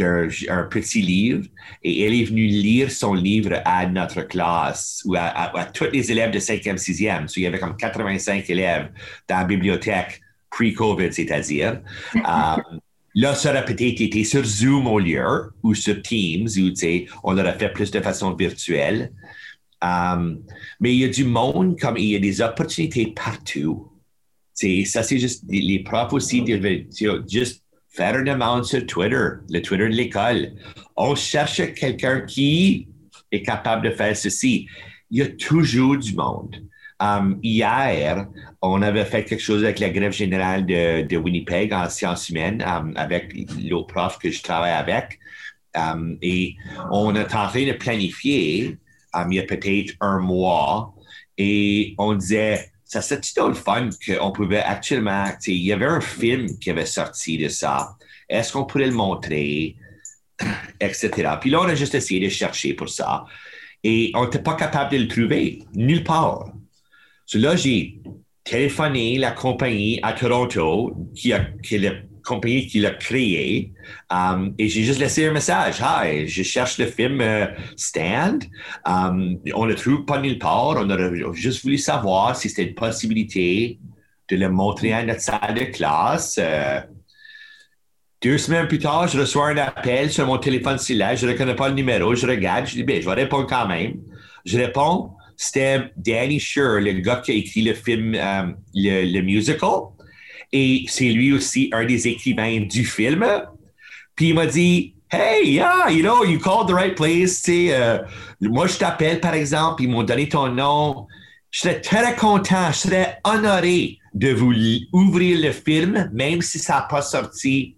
un 0.00 0.62
petit 0.64 1.02
livre 1.02 1.46
et 1.82 2.04
elle 2.04 2.14
est 2.14 2.24
venue 2.24 2.46
lire 2.46 2.90
son 2.90 3.14
livre 3.14 3.60
à 3.64 3.86
notre 3.86 4.22
classe 4.22 5.02
ou 5.04 5.14
à, 5.16 5.70
tous 5.72 5.86
les 5.92 6.10
élèves 6.10 6.30
de 6.30 6.38
5e, 6.38 6.76
6e. 6.76 7.32
il 7.36 7.42
y 7.42 7.46
avait 7.46 7.58
comme 7.58 7.76
85 7.76 8.48
élèves 8.50 8.90
dans 9.28 9.38
la 9.38 9.44
bibliothèque 9.44 10.20
pre-COVID, 10.50 11.12
c'est-à-dire. 11.12 11.80
um, 12.14 12.62
Là, 13.14 13.34
ça 13.34 13.50
aurait 13.50 13.64
peut-être 13.64 14.00
été 14.00 14.22
sur 14.22 14.44
Zoom 14.44 14.86
au 14.86 15.00
lieu 15.00 15.50
ou 15.64 15.74
sur 15.74 16.00
Teams, 16.02 16.46
où 16.56 16.72
on 17.24 17.32
l'aurait 17.32 17.58
fait 17.58 17.70
plus 17.70 17.90
de 17.90 18.00
façon 18.00 18.32
virtuelle. 18.32 19.10
Um, 19.82 20.42
mais 20.78 20.94
il 20.94 21.00
y 21.00 21.04
a 21.04 21.08
du 21.08 21.24
monde, 21.24 21.78
comme 21.80 21.96
il 21.96 22.10
y 22.10 22.16
a 22.16 22.20
des 22.20 22.40
opportunités 22.40 23.12
partout. 23.16 23.90
ça, 24.54 25.02
c'est 25.02 25.18
juste 25.18 25.44
les 25.48 25.80
profs 25.80 26.12
aussi, 26.12 26.44
juste 27.28 27.64
faire 27.88 28.16
une 28.18 28.24
demande 28.24 28.64
sur 28.64 28.84
Twitter, 28.86 29.28
le 29.50 29.60
Twitter 29.60 29.88
de 29.88 29.94
l'école. 29.94 30.52
On 30.96 31.14
cherche 31.14 31.62
quelqu'un 31.74 32.20
qui 32.20 32.88
est 33.32 33.42
capable 33.42 33.88
de 33.88 33.94
faire 33.94 34.16
ceci. 34.16 34.66
Il 35.10 35.18
y 35.18 35.22
a 35.22 35.28
toujours 35.28 35.96
du 35.96 36.14
monde. 36.14 36.56
Um, 37.00 37.38
hier, 37.42 38.26
on 38.60 38.82
avait 38.82 39.04
fait 39.04 39.24
quelque 39.24 39.40
chose 39.40 39.62
avec 39.62 39.78
la 39.78 39.90
grève 39.90 40.12
générale 40.12 40.66
de, 40.66 41.16
Winnipeg 41.16 41.72
en 41.72 41.88
sciences 41.88 42.28
humaines 42.28 42.62
um, 42.66 42.92
avec 42.96 43.32
le 43.32 43.86
prof 43.86 44.18
que 44.18 44.30
je 44.30 44.42
travaille 44.42 44.72
avec. 44.72 45.18
Um, 45.74 46.18
et 46.22 46.56
on 46.90 47.14
en 47.14 47.24
train 47.24 47.64
de 47.64 47.72
planifier, 47.72 48.76
il 49.14 49.34
y 49.34 49.38
a 49.38 49.42
peut-être 49.44 49.94
un 50.00 50.18
mois, 50.18 50.92
et 51.36 51.94
on 51.98 52.14
disait, 52.14 52.72
ça 52.88 53.02
serait 53.02 53.20
le 53.46 53.54
fun 53.54 53.90
qu'on 54.04 54.32
pouvait 54.32 54.62
actuellement, 54.62 55.26
il 55.46 55.62
y 55.62 55.72
avait 55.72 55.84
un 55.84 56.00
film 56.00 56.58
qui 56.58 56.70
avait 56.70 56.86
sorti 56.86 57.36
de 57.36 57.48
ça. 57.48 57.96
Est-ce 58.28 58.52
qu'on 58.52 58.64
pourrait 58.64 58.86
le 58.86 58.92
montrer? 58.92 59.76
Etc. 60.80 61.10
Puis 61.40 61.50
là, 61.50 61.60
on 61.60 61.68
a 61.68 61.74
juste 61.74 61.94
essayé 61.94 62.18
de 62.18 62.30
chercher 62.30 62.72
pour 62.72 62.88
ça. 62.88 63.26
Et 63.84 64.10
on 64.14 64.24
n'était 64.24 64.38
pas 64.38 64.54
capable 64.54 64.92
de 64.92 64.98
le 64.98 65.08
trouver 65.08 65.62
nulle 65.74 66.02
part. 66.02 66.50
So 67.26 67.38
là, 67.38 67.56
j'ai 67.56 68.00
téléphoné 68.42 69.18
la 69.18 69.32
compagnie 69.32 70.00
à 70.02 70.14
Toronto, 70.14 70.96
qui, 71.14 71.34
a, 71.34 71.46
compagnie 72.28 72.66
qui 72.66 72.80
l'a 72.80 72.90
créé, 72.90 73.72
um, 74.10 74.54
et 74.58 74.68
j'ai 74.68 74.82
juste 74.82 75.00
laissé 75.00 75.26
un 75.26 75.32
message. 75.32 75.80
Hi, 75.80 76.28
je 76.28 76.42
cherche 76.42 76.78
le 76.78 76.86
film 76.86 77.20
euh, 77.20 77.46
Stand. 77.76 78.44
Um, 78.84 79.38
on 79.54 79.64
ne 79.64 79.70
le 79.70 79.74
trouve 79.74 80.04
pas 80.04 80.20
nulle 80.20 80.38
part. 80.38 80.76
On 80.76 80.90
aurait 80.90 81.10
juste 81.32 81.62
voulu 81.62 81.78
savoir 81.78 82.36
si 82.36 82.48
c'était 82.48 82.68
une 82.68 82.74
possibilité 82.74 83.78
de 84.30 84.36
le 84.36 84.48
montrer 84.48 84.92
à 84.92 85.04
notre 85.04 85.22
salle 85.22 85.54
de 85.54 85.64
classe. 85.64 86.38
Euh, 86.40 86.80
deux 88.22 88.38
semaines 88.38 88.68
plus 88.68 88.78
tard, 88.78 89.08
je 89.08 89.18
reçois 89.18 89.48
un 89.48 89.56
appel 89.56 90.10
sur 90.10 90.26
mon 90.26 90.38
téléphone 90.38 90.78
cellulaire. 90.78 91.16
Je 91.16 91.26
ne 91.26 91.32
reconnais 91.32 91.56
pas 91.56 91.68
le 91.68 91.74
numéro. 91.74 92.14
Je 92.14 92.26
regarde. 92.26 92.66
Je 92.66 92.74
dis, 92.74 92.84
ben, 92.84 93.00
je 93.00 93.08
vais 93.08 93.14
répondre 93.14 93.46
quand 93.48 93.66
même. 93.66 93.94
Je 94.44 94.58
réponds 94.58 95.12
c'était 95.40 95.92
Danny 95.96 96.40
Sher, 96.40 96.80
le 96.80 96.92
gars 96.94 97.22
qui 97.24 97.30
a 97.30 97.34
écrit 97.34 97.62
le 97.62 97.72
film, 97.72 98.14
euh, 98.16 98.52
le, 98.74 99.20
musical. 99.20 99.92
Et 100.52 100.84
c'est 100.88 101.10
lui 101.10 101.32
aussi 101.32 101.68
un 101.72 101.84
des 101.84 102.08
écrivains 102.08 102.60
du 102.60 102.84
film. 102.84 103.24
Puis 104.14 104.30
il 104.30 104.34
m'a 104.34 104.46
dit, 104.46 104.94
Hey, 105.10 105.52
yeah, 105.52 105.88
you 105.88 106.02
know, 106.02 106.22
you 106.22 106.38
called 106.38 106.68
the 106.68 106.74
right 106.74 106.94
place. 106.94 107.42
Euh, 107.48 107.98
moi, 108.42 108.66
je 108.66 108.76
t'appelle, 108.76 109.20
par 109.20 109.32
exemple, 109.32 109.82
ils 109.82 109.88
m'ont 109.88 110.02
donné 110.02 110.28
ton 110.28 110.48
nom. 110.48 111.06
Je 111.50 111.60
serais 111.60 111.80
très 111.80 112.14
content, 112.14 112.70
je 112.72 112.76
serais 112.76 113.18
honoré 113.24 113.98
de 114.12 114.32
vous 114.32 114.52
ouvrir 114.92 115.40
le 115.40 115.52
film, 115.52 116.10
même 116.12 116.42
si 116.42 116.58
ça 116.58 116.74
n'a 116.74 116.82
pas 116.82 117.00
sorti 117.00 117.76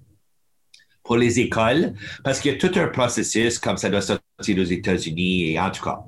pour 1.04 1.16
les 1.16 1.38
écoles, 1.38 1.94
parce 2.24 2.40
qu'il 2.40 2.52
y 2.52 2.54
a 2.54 2.58
tout 2.58 2.76
un 2.78 2.88
processus 2.88 3.58
comme 3.58 3.76
ça 3.76 3.88
doit 3.88 4.00
sortir 4.00 4.58
aux 4.58 4.64
États-Unis 4.64 5.52
et 5.52 5.60
en 5.60 5.70
tout 5.70 5.84
cas. 5.84 6.00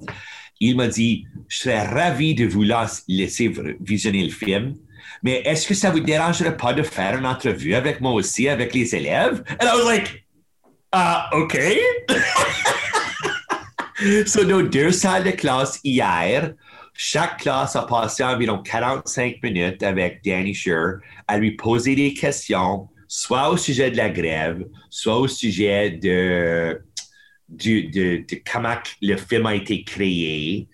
Il 0.61 0.77
m'a 0.77 0.87
dit, 0.87 1.27
je 1.48 1.59
serais 1.59 1.87
ravi 1.87 2.35
de 2.35 2.46
vous 2.46 2.64
laisser 3.09 3.53
visionner 3.81 4.25
le 4.25 4.31
film, 4.31 4.75
mais 5.22 5.42
est-ce 5.44 5.66
que 5.66 5.74
ça 5.74 5.90
vous 5.90 6.00
dérangerait 6.00 6.56
pas 6.56 6.72
de 6.72 6.82
faire 6.82 7.18
une 7.18 7.26
entrevue 7.26 7.74
avec 7.74 8.00
moi 8.00 8.12
aussi, 8.12 8.48
avec 8.48 8.74
les 8.74 8.94
élèves? 8.94 9.42
And 9.61 9.66
I 9.66 9.76
was 9.76 9.85
like, 9.85 10.26
ah, 10.92 11.30
OK. 11.32 11.58
so, 14.26 14.44
nos 14.44 14.62
deux 14.62 14.92
salles 14.92 15.24
de 15.24 15.30
classe 15.30 15.80
hier, 15.85 16.54
chaque 16.94 17.38
classe 17.38 17.76
a 17.76 17.82
passé 17.82 18.24
environ 18.24 18.58
45 18.58 19.42
minutes 19.42 19.82
avec 19.82 20.22
Danny 20.24 20.54
Sher 20.54 20.98
à 21.28 21.38
lui 21.38 21.52
poser 21.52 21.94
des 21.94 22.14
questions, 22.14 22.88
soit 23.08 23.50
au 23.50 23.56
sujet 23.56 23.90
de 23.90 23.96
la 23.96 24.11
grève, 24.11 24.64
soit 24.90 25.18
au 25.18 25.28
sujet 25.28 25.90
de 25.90 26.82
de, 27.48 28.24
comment 28.50 28.76
le 29.00 29.16
film 29.16 29.46
a 29.46 29.54
été 29.54 29.85
créé 29.85 30.68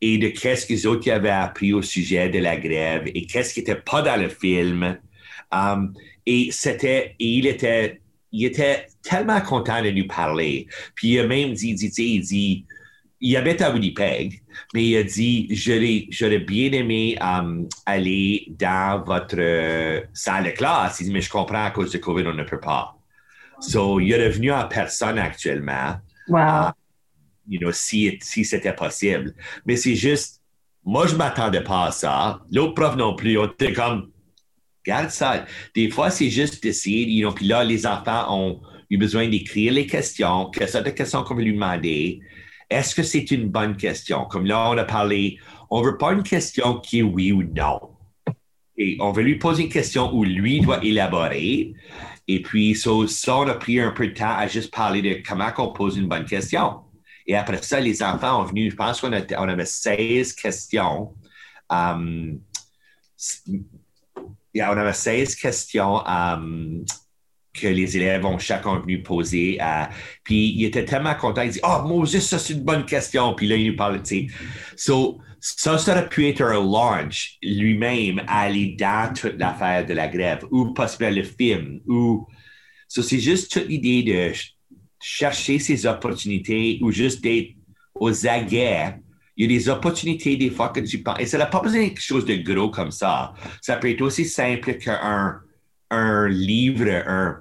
et 0.00 0.18
de 0.18 0.28
qu'est-ce 0.28 0.66
qu'ils 0.66 0.86
autres 0.86 1.10
avaient 1.10 1.30
appris 1.30 1.72
au 1.72 1.82
sujet 1.82 2.28
de 2.28 2.38
la 2.38 2.56
grève 2.56 3.04
et 3.06 3.26
qu'est-ce 3.26 3.54
qui 3.54 3.60
n'était 3.60 3.76
pas 3.76 4.02
dans 4.02 4.20
le 4.20 4.28
film 4.28 4.98
Um, 5.52 5.94
et 6.26 6.48
c'était, 6.50 7.14
il 7.18 7.46
était, 7.46 8.00
il 8.32 8.46
était 8.46 8.86
tellement 9.02 9.40
content 9.40 9.82
de 9.82 9.90
nous 9.90 10.06
parler. 10.06 10.66
Puis 10.94 11.12
il 11.12 11.20
a 11.20 11.26
même 11.26 11.52
dit, 11.52 11.74
dit, 11.74 11.92
il 11.96 12.20
dit, 12.20 12.66
il 13.20 13.36
habite 13.36 13.62
à 13.62 13.70
Winnipeg, 13.70 14.42
mais 14.74 14.86
il 14.86 14.96
a 14.96 15.02
dit, 15.02 15.48
j'aurais 16.10 16.38
bien 16.40 16.72
aimé 16.72 17.16
um, 17.20 17.68
aller 17.86 18.46
dans 18.58 19.02
votre 19.04 19.36
euh, 19.38 20.00
salle 20.12 20.44
de 20.44 20.50
classe. 20.50 21.00
Il 21.00 21.04
dit, 21.04 21.12
mais 21.12 21.20
je 21.20 21.30
comprends 21.30 21.64
à 21.64 21.70
cause 21.70 21.92
de 21.92 21.98
COVID, 21.98 22.26
on 22.26 22.34
ne 22.34 22.44
peut 22.44 22.60
pas. 22.60 22.96
So, 23.60 24.00
il 24.00 24.12
est 24.12 24.26
revenu 24.26 24.52
en 24.52 24.66
personne 24.68 25.18
actuellement. 25.18 25.96
Wow. 26.28 26.38
Uh, 26.38 26.72
si, 27.72 28.18
si 28.20 28.44
c'était 28.44 28.72
possible. 28.74 29.34
Mais 29.64 29.76
c'est 29.76 29.94
juste, 29.94 30.42
moi, 30.84 31.06
je 31.06 31.12
ne 31.12 31.18
m'attendais 31.18 31.62
pas 31.62 31.86
à 31.86 31.90
ça. 31.92 32.40
L'autre 32.52 32.74
prof 32.74 32.96
non 32.96 33.14
plus. 33.14 33.38
On 33.38 33.46
était 33.46 33.72
comme, 33.72 34.10
regarde 34.86 35.10
ça. 35.10 35.44
Des 35.74 35.90
fois, 35.90 36.10
c'est 36.10 36.30
juste 36.30 36.62
d'essayer. 36.62 37.26
Puis 37.34 37.46
là, 37.46 37.64
les 37.64 37.86
enfants 37.86 38.26
ont 38.30 38.60
eu 38.90 38.96
besoin 38.96 39.28
d'écrire 39.28 39.72
les 39.72 39.86
questions. 39.86 40.50
Quelles 40.50 40.68
sortes 40.68 40.86
de 40.86 40.90
questions 40.90 41.24
qu'on 41.24 41.34
veut 41.34 41.42
lui 41.42 41.54
demander? 41.54 42.20
Est-ce 42.70 42.94
que 42.94 43.02
c'est 43.02 43.30
une 43.30 43.48
bonne 43.48 43.76
question? 43.76 44.24
Comme 44.24 44.46
là, 44.46 44.70
on 44.70 44.78
a 44.78 44.84
parlé, 44.84 45.38
on 45.70 45.80
ne 45.80 45.86
veut 45.86 45.98
pas 45.98 46.12
une 46.12 46.22
question 46.22 46.78
qui 46.80 47.00
est 47.00 47.02
oui 47.02 47.32
ou 47.32 47.42
non. 47.42 47.80
Et 48.78 48.96
on 49.00 49.10
veut 49.12 49.22
lui 49.22 49.36
poser 49.36 49.64
une 49.64 49.68
question 49.68 50.12
où 50.14 50.24
lui 50.24 50.60
doit 50.60 50.84
élaborer. 50.84 51.72
Et 52.28 52.42
puis, 52.42 52.74
ça, 52.74 52.90
on 52.90 53.48
a 53.48 53.54
pris 53.54 53.80
un 53.80 53.90
peu 53.90 54.08
de 54.08 54.12
temps 54.12 54.36
à 54.36 54.46
juste 54.48 54.74
parler 54.74 55.00
de 55.00 55.22
comment 55.26 55.50
on 55.58 55.72
pose 55.72 55.96
une 55.96 56.08
bonne 56.08 56.24
question. 56.24 56.80
Et 57.26 57.34
après 57.36 57.60
ça, 57.62 57.80
les 57.80 58.02
enfants 58.02 58.42
ont 58.42 58.44
venu, 58.44 58.70
je 58.70 58.76
pense 58.76 59.00
qu'on 59.00 59.10
on 59.10 59.48
avait 59.48 59.66
16 59.66 60.32
questions. 60.34 61.14
Um, 61.68 62.40
on 64.54 64.78
avait 64.78 64.92
16 64.92 65.34
questions 65.34 66.06
um, 66.06 66.84
que 67.52 67.66
les 67.66 67.96
élèves 67.96 68.24
ont 68.24 68.38
chacun 68.38 68.78
venu 68.78 69.02
poser. 69.02 69.58
À, 69.60 69.90
puis 70.22 70.52
il 70.52 70.64
était 70.64 70.84
tellement 70.84 71.14
content, 71.14 71.42
il 71.42 71.50
dit 71.50 71.60
Oh, 71.64 71.82
Moses, 71.84 72.20
ça 72.20 72.38
c'est 72.38 72.52
une 72.52 72.64
bonne 72.64 72.84
question. 72.84 73.34
Puis 73.34 73.48
là, 73.48 73.56
il 73.56 73.70
nous 73.70 73.76
parlait, 73.76 74.02
tu 74.02 74.28
sais. 74.76 75.14
Ça, 75.38 75.78
ça 75.78 75.92
aurait 75.92 76.08
pu 76.08 76.28
être 76.28 76.42
un 76.42 76.54
launch 76.54 77.36
lui-même 77.42 78.20
à 78.26 78.42
aller 78.42 78.74
dans 78.78 79.12
toute 79.12 79.38
l'affaire 79.38 79.84
de 79.86 79.94
la 79.94 80.08
grève, 80.08 80.44
ou 80.50 80.72
possiblement 80.72 81.14
le 81.16 81.22
film, 81.22 81.80
ou. 81.86 82.26
So, 82.88 83.02
c'est 83.02 83.18
juste 83.18 83.50
toute 83.50 83.68
l'idée 83.68 84.02
de 84.04 84.32
chercher 85.00 85.58
ces 85.58 85.86
opportunités 85.86 86.78
ou 86.82 86.90
juste 86.90 87.22
d'être 87.22 87.54
aux 87.94 88.26
aguets. 88.26 88.96
Il 89.36 89.50
y 89.50 89.54
a 89.54 89.58
des 89.58 89.68
opportunités 89.68 90.36
des 90.36 90.50
fois 90.50 90.70
que 90.70 90.80
tu 90.80 91.02
penses. 91.02 91.20
Et 91.20 91.26
ça 91.26 91.36
n'a 91.38 91.46
pas 91.46 91.60
besoin 91.60 91.82
de 91.82 91.88
quelque 91.88 92.00
chose 92.00 92.24
de 92.24 92.36
gros 92.36 92.70
comme 92.70 92.90
ça. 92.90 93.34
Ça 93.60 93.76
peut 93.76 93.90
être 93.90 94.02
aussi 94.02 94.24
simple 94.24 94.74
qu'un 94.74 95.40
un 95.90 96.28
livre, 96.28 96.88
un, 97.06 97.36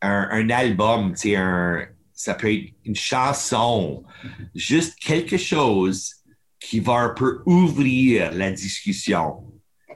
un, 0.00 0.50
album, 0.50 1.14
un, 1.36 1.82
ça 2.12 2.34
peut 2.34 2.52
être 2.52 2.72
une 2.84 2.94
chanson, 2.94 4.04
juste 4.54 4.98
quelque 4.98 5.36
chose 5.36 6.14
qui 6.60 6.80
va 6.80 6.94
un 6.94 7.08
peu 7.10 7.42
ouvrir 7.46 8.32
la 8.32 8.50
discussion. 8.50 9.44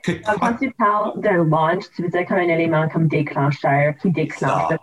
quand 0.05 0.57
tu 0.61 0.71
parles 0.73 1.21
d'un 1.21 1.45
launch, 1.45 1.85
tu 1.95 2.03
veux 2.03 2.09
dire 2.09 2.27
comme 2.27 2.39
un 2.39 2.49
élément 2.49 2.89
comme 2.89 3.09
déclencheur 3.09 3.95
qui 4.01 4.11
déclenche. 4.11 4.75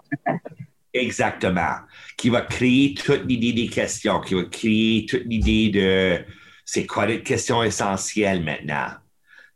Exactement. 0.95 1.75
Qui 2.17 2.29
va 2.29 2.41
créer 2.41 2.93
toute 2.93 3.25
l'idée 3.25 3.51
des 3.53 3.67
questions, 3.67 4.21
qui 4.21 4.33
va 4.33 4.43
créer 4.45 5.05
toute 5.05 5.25
l'idée 5.25 5.69
de 5.69 6.25
c'est 6.63 6.85
quoi 6.85 7.05
les 7.05 7.21
questions 7.21 7.61
essentielles 7.63 8.41
maintenant? 8.43 8.87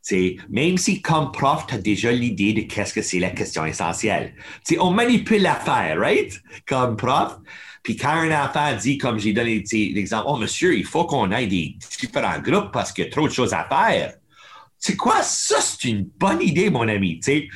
C'est, 0.02 0.36
même 0.50 0.78
si 0.78 1.02
comme 1.02 1.32
prof, 1.32 1.66
tu 1.68 1.76
as 1.76 1.78
déjà 1.78 2.12
l'idée 2.12 2.54
de 2.54 2.62
qu'est-ce 2.62 2.94
que 2.94 3.02
c'est 3.02 3.20
la 3.20 3.30
question 3.30 3.66
essentielle. 3.66 4.34
C'est, 4.64 4.80
on 4.80 4.92
manipule 4.92 5.42
l'affaire, 5.42 5.98
right? 6.00 6.42
Comme 6.68 6.98
prof. 6.98 7.38
Puis 7.84 7.96
quand 7.96 8.10
un 8.10 8.46
enfant 8.46 8.76
dit, 8.76 8.98
comme 8.98 9.18
j'ai 9.20 9.32
donné 9.34 9.64
l'exemple, 9.72 10.26
oh 10.28 10.38
monsieur, 10.38 10.78
il 10.78 10.86
faut 10.86 11.06
qu'on 11.06 11.32
ait 11.32 11.48
des 11.48 11.78
différents 12.00 12.40
groupes 12.40 12.72
parce 12.74 12.92
qu'il 12.92 13.06
y 13.06 13.08
a 13.08 13.12
trop 13.12 13.28
de 13.28 13.34
choses 13.34 13.54
à 13.54 13.66
faire. 13.70 14.16
C'est 14.78 14.98
quoi? 14.98 15.22
Ça? 15.22 15.62
C'est 15.62 15.88
une 15.88 16.04
bonne 16.04 16.42
idée, 16.42 16.70
mon 16.70 16.88
ami. 16.88 17.20
sais. 17.24 17.48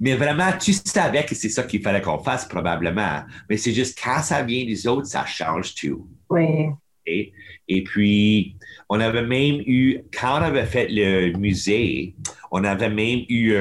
Mais 0.00 0.14
vraiment, 0.14 0.52
tu 0.52 0.72
savais 0.72 1.24
que 1.24 1.34
c'est 1.34 1.48
ça 1.48 1.64
qu'il 1.64 1.82
fallait 1.82 2.00
qu'on 2.00 2.18
fasse 2.18 2.46
probablement. 2.46 3.22
Mais 3.50 3.56
c'est 3.56 3.72
juste 3.72 3.98
quand 4.02 4.22
ça 4.22 4.42
vient 4.42 4.64
des 4.64 4.86
autres, 4.86 5.06
ça 5.06 5.26
change 5.26 5.74
tout. 5.74 6.08
Oui. 6.30 6.70
Et 7.06 7.82
puis, 7.84 8.56
on 8.88 9.00
avait 9.00 9.26
même 9.26 9.62
eu, 9.66 10.00
quand 10.12 10.40
on 10.40 10.42
avait 10.42 10.66
fait 10.66 10.88
le 10.90 11.32
musée, 11.38 12.14
on 12.50 12.64
avait 12.64 12.90
même 12.90 13.20
eu 13.28 13.56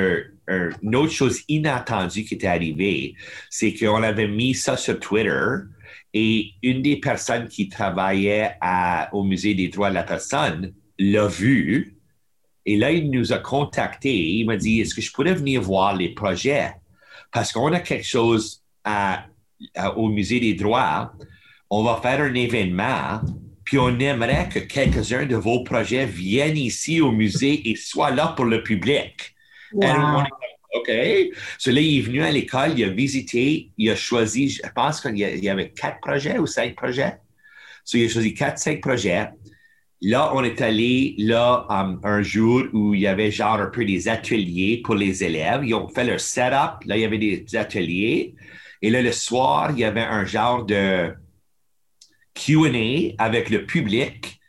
une 0.82 0.96
autre 0.96 1.12
chose 1.12 1.42
inattendue 1.48 2.24
qui 2.24 2.36
était 2.36 2.48
arrivée, 2.48 3.16
c'est 3.50 3.74
qu'on 3.74 4.04
avait 4.04 4.28
mis 4.28 4.54
ça 4.54 4.78
sur 4.78 5.00
Twitter 5.00 5.46
et 6.14 6.52
une 6.62 6.82
des 6.82 6.98
personnes 6.98 7.48
qui 7.48 7.68
travaillait 7.68 8.52
au 9.12 9.24
musée 9.24 9.56
des 9.56 9.70
droits 9.70 9.90
de 9.90 9.96
la 9.96 10.04
personne 10.04 10.74
l'a 11.00 11.28
vu. 11.28 11.97
Et 12.68 12.76
là, 12.78 12.92
il 12.92 13.10
nous 13.10 13.34
a 13.34 13.40
contactés. 13.40 14.16
Il 14.16 14.46
m'a 14.46 14.58
dit, 14.58 14.82
est-ce 14.82 14.94
que 14.94 15.02
je 15.02 15.12
pourrais 15.12 15.34
venir 15.34 15.62
voir 15.62 15.96
les 15.96 16.10
projets? 16.10 16.74
Parce 17.32 17.52
qu'on 17.52 17.74
a 17.74 17.80
quelque 17.80 18.06
chose 18.06 18.62
au 19.96 20.10
musée 20.10 20.40
des 20.40 20.54
droits. 20.54 21.14
On 21.70 21.84
va 21.84 22.00
faire 22.02 22.22
un 22.22 22.34
événement 22.36 23.22
puis 23.64 23.78
on 23.78 24.00
aimerait 24.00 24.48
que 24.48 24.60
quelques-uns 24.60 25.26
de 25.26 25.36
vos 25.36 25.62
projets 25.62 26.06
viennent 26.06 26.56
ici 26.56 27.02
au 27.02 27.12
musée 27.12 27.70
et 27.70 27.76
soient 27.76 28.12
là 28.12 28.28
pour 28.28 28.46
le 28.46 28.64
public. 28.64 29.36
OK. 30.74 30.90
So 31.58 31.72
là, 31.72 31.82
il 31.82 31.98
est 31.98 32.02
venu 32.02 32.24
à 32.24 32.32
l'école, 32.32 32.80
il 32.80 32.86
a 32.86 32.90
visité, 32.90 33.72
il 33.78 33.90
a 33.90 33.96
choisi, 33.96 34.50
je 34.50 34.62
pense 34.74 35.02
qu'il 35.02 35.18
y 35.18 35.50
avait 35.50 35.72
quatre 35.72 36.00
projets 36.00 36.38
ou 36.38 36.46
cinq 36.48 36.76
projets. 36.76 37.18
So, 37.84 37.98
il 37.98 38.06
a 38.06 38.10
choisi 38.10 38.34
quatre, 38.34 38.58
cinq 38.58 38.82
projets. 38.82 39.30
Là, 40.02 40.32
on 40.36 40.44
est 40.44 40.62
allé 40.62 41.16
là 41.18 41.66
um, 41.70 42.00
un 42.04 42.22
jour 42.22 42.64
où 42.74 42.94
il 42.94 43.02
y 43.02 43.08
avait 43.08 43.32
genre 43.32 43.60
un 43.60 43.66
peu 43.68 43.84
des 43.84 44.08
ateliers 44.08 44.82
pour 44.84 44.96
les 44.96 45.24
élèves. 45.24 45.62
Ils 45.64 45.74
ont 45.74 45.88
fait 45.88 46.04
leur 46.04 46.20
setup. 46.20 46.86
Là, 46.86 46.98
il 46.98 47.02
y 47.02 47.06
avait 47.06 47.18
des 47.18 47.56
ateliers. 47.56 48.36
Et 48.82 48.92
là, 48.92 49.02
le 49.02 49.12
soir, 49.12 49.72
il 49.72 49.80
y 49.80 49.84
avait 49.84 50.02
un 50.02 50.24
genre 50.24 50.66
de 50.66 51.14
Q&A 52.36 53.16
avec 53.24 53.50
le 53.50 53.66
public 53.66 54.40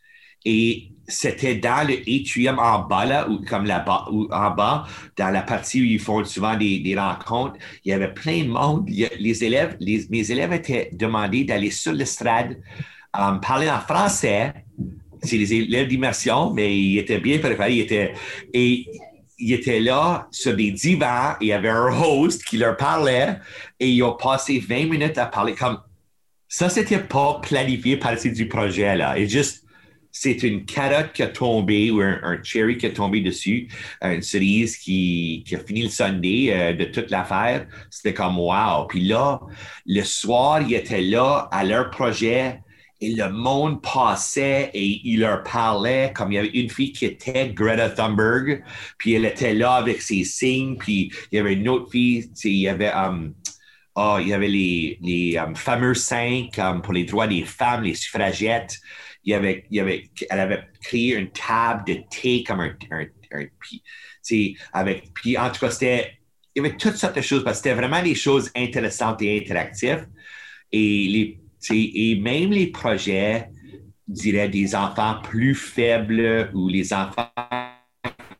et 0.44 0.92
c'était 1.08 1.54
dans 1.54 1.88
le 1.88 1.94
atrium 1.94 2.58
en 2.58 2.80
bas, 2.80 3.06
là, 3.06 3.28
ou 3.30 3.42
comme 3.42 3.64
là-bas, 3.64 4.08
ou 4.12 4.28
en 4.30 4.50
bas, 4.50 4.86
dans 5.16 5.30
la 5.30 5.40
partie 5.40 5.80
où 5.80 5.84
ils 5.84 5.98
font 5.98 6.22
souvent 6.24 6.54
des, 6.54 6.94
rencontres. 6.96 7.56
Il 7.84 7.90
y 7.90 7.94
avait 7.94 8.12
plein 8.12 8.44
de 8.44 8.48
monde. 8.48 8.86
les 8.88 9.44
élèves, 9.44 9.78
mes 9.80 10.30
élèves 10.30 10.52
étaient 10.52 10.90
demandés 10.92 11.44
d'aller 11.44 11.70
sur 11.70 11.92
l'estrade, 11.92 12.60
um, 13.14 13.40
parler 13.40 13.70
en 13.70 13.80
français. 13.80 14.52
C'est 15.28 15.36
élèves 15.36 15.88
d'immersion, 15.88 16.52
mais 16.52 16.76
ils 16.76 16.98
étaient 16.98 17.20
bien 17.20 17.38
préparés. 17.38 17.74
Ils 17.74 17.80
étaient, 17.80 18.12
et 18.52 18.86
là 19.80 20.26
sur 20.30 20.56
des 20.56 20.72
divans. 20.72 21.34
Et 21.40 21.46
il 21.46 21.48
y 21.48 21.52
avait 21.52 21.68
un 21.68 21.88
host 21.88 22.42
qui 22.44 22.56
leur 22.56 22.76
parlait 22.76 23.36
et 23.78 23.88
ils 23.88 24.02
ont 24.02 24.14
passé 24.14 24.58
20 24.58 24.86
minutes 24.90 25.18
à 25.18 25.26
parler 25.26 25.54
comme 25.54 25.78
ça, 26.48 26.70
c'était 26.70 26.98
pas 26.98 27.40
planifié 27.42 27.98
partie 27.98 28.32
du 28.32 28.48
projet, 28.48 28.96
là. 28.96 29.18
Et 29.18 29.28
juste, 29.28 29.64
c'est 30.10 30.42
une 30.42 30.64
carotte 30.64 31.12
qui 31.12 31.22
a 31.22 31.26
tombé 31.28 31.90
ou 31.90 32.00
un, 32.00 32.42
cherry 32.42 32.78
qui 32.78 32.86
a 32.86 32.90
tombé 32.90 33.20
dessus, 33.20 33.68
une 34.00 34.22
cerise 34.22 34.78
qui, 34.78 35.44
qui 35.46 35.54
a 35.54 35.58
fini 35.58 35.82
le 35.82 35.90
Sunday 35.90 36.48
euh, 36.50 36.72
de 36.72 36.84
toute 36.84 37.10
l'affaire. 37.10 37.66
C'était 37.90 38.14
comme 38.14 38.38
wow. 38.38 38.86
Puis 38.88 39.02
là, 39.06 39.40
le 39.86 40.02
soir, 40.02 40.62
ils 40.62 40.74
étaient 40.74 41.02
là 41.02 41.48
à 41.52 41.64
leur 41.64 41.90
projet 41.90 42.62
et 43.00 43.14
le 43.14 43.30
monde 43.30 43.80
passait 43.82 44.70
et 44.74 45.00
il 45.04 45.20
leur 45.20 45.42
parlait 45.44 46.12
comme 46.14 46.32
il 46.32 46.34
y 46.34 46.38
avait 46.38 46.48
une 46.48 46.68
fille 46.68 46.92
qui 46.92 47.04
était 47.04 47.50
Greta 47.50 47.90
Thunberg, 47.90 48.64
puis 48.98 49.12
elle 49.14 49.24
était 49.24 49.54
là 49.54 49.74
avec 49.74 50.02
ses 50.02 50.24
signes, 50.24 50.76
puis 50.76 51.12
il 51.30 51.36
y 51.36 51.38
avait 51.38 51.54
une 51.54 51.68
autre 51.68 51.90
fille, 51.90 52.30
il 52.44 52.56
y 52.56 52.68
avait 52.68 52.92
oh, 53.94 54.18
il 54.20 54.28
y 54.28 54.32
avait 54.32 54.48
les, 54.48 54.98
les 55.02 55.36
um, 55.38 55.54
fameux 55.54 55.94
cinq 55.94 56.58
um, 56.58 56.82
pour 56.82 56.92
les 56.92 57.04
droits 57.04 57.26
des 57.26 57.44
femmes, 57.44 57.84
les 57.84 57.94
suffragettes. 57.94 58.78
Il 59.24 59.32
y 59.32 59.34
avait, 59.34 59.64
il 59.70 59.76
y 59.76 59.80
avait, 59.80 60.10
elle 60.30 60.40
avait 60.40 60.64
créé 60.82 61.14
une 61.14 61.30
table 61.30 61.84
de 61.86 61.98
thé 62.10 62.42
comme 62.44 62.60
un, 62.60 62.76
un, 62.90 63.06
un 63.32 63.46
avec, 64.72 65.14
puis 65.14 65.38
en 65.38 65.50
tout 65.50 65.60
cas, 65.60 65.70
c'était, 65.70 66.18
il 66.54 66.62
y 66.62 66.66
avait 66.66 66.76
toutes 66.76 66.96
sortes 66.96 67.16
de 67.16 67.22
choses 67.22 67.44
parce 67.44 67.58
que 67.58 67.64
c'était 67.64 67.74
vraiment 67.74 68.02
des 68.02 68.14
choses 68.14 68.50
intéressantes 68.54 69.22
et 69.22 69.40
interactives. 69.40 70.06
Et, 70.70 71.08
les, 71.08 71.40
et 71.70 72.18
même 72.20 72.50
les 72.50 72.68
projets, 72.68 73.50
je 74.08 74.14
dirais, 74.14 74.48
des 74.48 74.74
enfants 74.74 75.16
plus 75.22 75.54
faibles 75.54 76.50
ou 76.54 76.68
les 76.68 76.92
enfants 76.92 77.30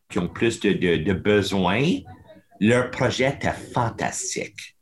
qui 0.09 0.19
ont 0.19 0.29
plus 0.29 0.61
de, 0.61 1.13
besoins, 1.13 1.85
leur 2.61 2.91
projet 2.91 3.29
était 3.29 3.53
fantastique 3.53 4.77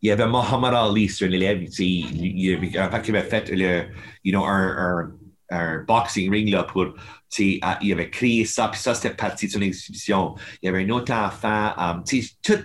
il 0.00 0.08
y 0.08 0.10
avait 0.10 0.26
Mohamed 0.26 0.74
Ali 0.74 1.08
sur 1.08 1.28
l'élève, 1.28 1.62
il 1.78 2.40
y 2.40 2.54
avait 2.54 2.78
un 2.78 3.00
qui 3.00 3.10
avait 3.10 3.22
fait 3.22 3.50
le, 3.50 3.86
know, 4.24 4.44
un, 4.44 5.12
un 5.50 5.84
boxing 5.86 6.30
ring 6.30 6.50
là, 6.50 6.64
pour. 6.64 6.94
Il 7.38 7.92
avait 7.92 8.10
créé 8.10 8.44
ça, 8.44 8.68
puis 8.68 8.80
ça, 8.80 8.94
c'était 8.94 9.14
partie 9.14 9.48
de 9.48 9.52
son 9.52 9.60
exhibition. 9.60 10.34
Il 10.62 10.66
y 10.66 10.68
avait 10.68 10.84
un 10.84 10.90
autre 10.90 11.12
enfant, 11.12 11.74
um, 11.76 12.02
tout 12.42 12.58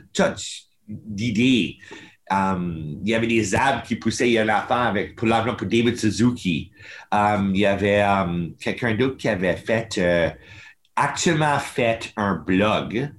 d'idées. 0.88 1.78
Um, 2.32 3.00
il 3.04 3.10
y 3.10 3.16
avait 3.16 3.28
des 3.28 3.54
arbres 3.54 3.84
qui 3.84 3.96
poussaient. 3.96 4.30
Il 4.30 4.34
y 4.34 4.38
a 4.38 4.44
un 4.44 4.50
enfant 4.50 4.82
avec, 4.82 5.16
pour 5.16 5.28
l'argent 5.28 5.56
pour 5.56 5.68
David 5.68 5.98
Suzuki. 5.98 6.72
Um, 7.12 7.52
il 7.54 7.62
y 7.62 7.66
avait 7.66 8.02
um, 8.02 8.54
quelqu'un 8.60 8.96
d'autre 8.96 9.18
qui 9.18 9.28
avait 9.28 9.56
fait, 9.56 9.98
euh, 9.98 10.30
actuellement 10.96 11.60
fait 11.60 12.14
un 12.16 12.36
blog 12.36 13.12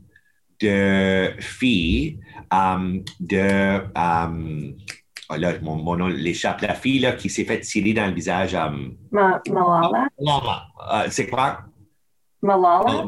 de 0.61 1.33
filles, 1.41 2.21
de, 3.21 3.81
oh 5.31 5.37
là, 5.37 5.53
mon, 5.61 5.97
nom 5.97 6.07
l'échappe, 6.09 6.61
la 6.63 6.75
fille 6.75 7.01
là, 7.01 7.13
qui 7.13 7.29
s'est 7.29 7.45
fait 7.45 7.61
tirer 7.61 7.93
dans 7.93 8.07
le 8.07 8.13
visage. 8.13 8.57
Malala? 9.11 10.09
Malala. 10.21 10.67
Euh, 10.93 11.07
c'est 11.11 11.29
quoi? 11.29 11.61
Malala. 12.43 13.05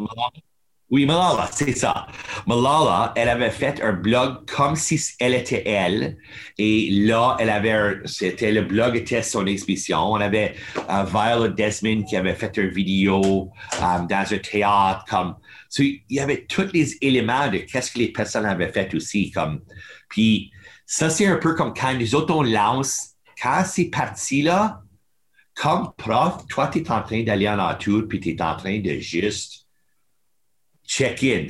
Oui, 0.88 1.04
Malala, 1.04 1.48
c'est 1.52 1.76
ça. 1.76 2.06
Malala, 2.46 3.12
elle 3.16 3.28
avait 3.28 3.50
fait 3.50 3.82
un 3.82 3.92
blog 3.92 4.48
comme 4.48 4.76
si 4.76 5.00
elle 5.18 5.34
était 5.34 5.64
elle. 5.66 6.16
Et 6.58 6.88
là, 6.90 7.36
elle 7.40 7.50
avait, 7.50 7.96
c'était 8.04 8.52
le 8.52 8.62
blog 8.62 8.94
était 8.94 9.22
son 9.22 9.46
exhibition. 9.46 9.98
On 9.98 10.20
avait 10.20 10.54
uh, 10.88 11.04
Viola 11.10 11.48
Desmond 11.48 12.04
qui 12.04 12.16
avait 12.16 12.36
fait 12.36 12.56
une 12.56 12.68
vidéo 12.68 13.50
um, 13.82 14.06
dans 14.06 14.32
un 14.32 14.38
théâtre. 14.38 15.04
Comme, 15.10 15.34
il 15.80 16.02
y 16.08 16.20
avait 16.20 16.46
tous 16.46 16.70
les 16.72 16.96
éléments 17.00 17.48
de 17.48 17.58
qu'est-ce 17.58 17.90
que 17.90 17.98
les 17.98 18.12
personnes 18.12 18.46
avaient 18.46 18.70
fait 18.70 18.94
aussi. 18.94 19.32
Comme, 19.32 19.62
puis 20.08 20.52
ça, 20.86 21.10
c'est 21.10 21.26
un 21.26 21.36
peu 21.36 21.54
comme 21.56 21.74
quand 21.74 21.94
les 21.94 22.14
autres 22.14 22.32
on 22.32 22.44
lance, 22.44 23.16
quand 23.42 23.64
c'est 23.66 23.86
parti 23.86 24.42
là, 24.42 24.82
comme 25.56 25.90
prof, 25.96 26.46
toi, 26.48 26.68
tu 26.68 26.78
es 26.78 26.90
en 26.92 27.02
train 27.02 27.24
d'aller 27.24 27.48
en 27.48 27.56
nature, 27.56 28.06
puis 28.08 28.20
tu 28.20 28.30
es 28.30 28.42
en 28.42 28.54
train 28.56 28.78
de 28.78 29.00
juste 29.00 29.65
check-in. 30.96 31.46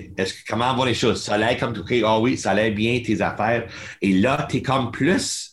Comment 0.48 0.74
vont 0.74 0.84
les 0.84 0.94
choses? 0.94 1.22
Ça 1.22 1.38
l'air 1.38 1.56
comme 1.58 1.72
tout, 1.72 1.84
oh 2.04 2.18
oui, 2.22 2.36
ça 2.36 2.52
l'air 2.54 2.74
bien 2.74 3.00
tes 3.04 3.20
affaires. 3.20 3.66
Et 4.02 4.12
là, 4.12 4.46
tu 4.50 4.58
es 4.58 4.62
comme 4.62 4.90
plus 4.90 5.52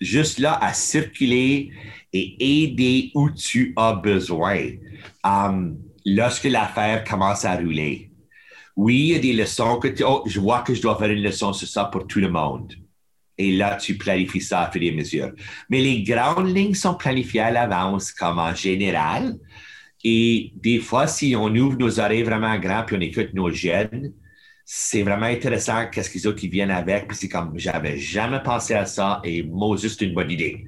juste 0.00 0.38
là 0.38 0.58
à 0.62 0.72
circuler 0.72 1.70
et 2.12 2.36
aider 2.40 3.10
où 3.14 3.30
tu 3.30 3.74
as 3.76 3.92
besoin. 3.92 4.70
Um, 5.22 5.78
lorsque 6.06 6.44
l'affaire 6.44 7.04
commence 7.04 7.44
à 7.44 7.56
rouler. 7.56 8.10
Oui, 8.76 8.96
il 8.96 9.08
y 9.08 9.14
a 9.14 9.18
des 9.18 9.32
leçons 9.34 9.78
que 9.78 9.88
tu, 9.88 10.02
oh, 10.04 10.22
je 10.26 10.40
vois 10.40 10.62
que 10.62 10.74
je 10.74 10.80
dois 10.80 10.96
faire 10.96 11.10
une 11.10 11.22
leçon 11.22 11.52
sur 11.52 11.68
ça 11.68 11.84
pour 11.84 12.06
tout 12.06 12.20
le 12.20 12.30
monde. 12.30 12.72
Et 13.36 13.52
là, 13.52 13.76
tu 13.76 13.96
planifies 13.96 14.40
ça 14.40 14.62
à 14.62 14.70
fur 14.70 14.82
et 14.82 14.92
mesure. 14.92 15.32
Mais 15.68 15.80
les 15.80 16.02
grandes 16.02 16.54
lignes 16.54 16.74
sont 16.74 16.94
planifiées 16.94 17.40
à 17.40 17.50
l'avance, 17.50 18.12
comme 18.12 18.38
en 18.38 18.54
général. 18.54 19.36
Et 20.04 20.52
des 20.56 20.78
fois, 20.78 21.06
si 21.06 21.34
on 21.36 21.54
ouvre 21.54 21.76
nos 21.76 22.00
oreilles 22.00 22.22
vraiment 22.22 22.58
grand 22.58 22.84
puis 22.84 22.96
on 22.96 23.00
écoute 23.00 23.34
nos 23.34 23.50
jeunes, 23.50 24.12
c'est 24.64 25.02
vraiment 25.02 25.26
intéressant 25.26 25.86
qu'est-ce 25.90 26.08
qu'ils 26.08 26.28
ont 26.28 26.32
qui 26.32 26.48
viennent 26.48 26.70
avec. 26.70 27.08
Puis 27.08 27.16
c'est 27.16 27.28
comme, 27.28 27.52
j'avais 27.56 27.98
jamais 27.98 28.40
pensé 28.42 28.74
à 28.74 28.86
ça 28.86 29.20
et 29.24 29.42
moi, 29.42 29.76
juste 29.76 30.00
une 30.00 30.14
bonne 30.14 30.30
idée. 30.30 30.66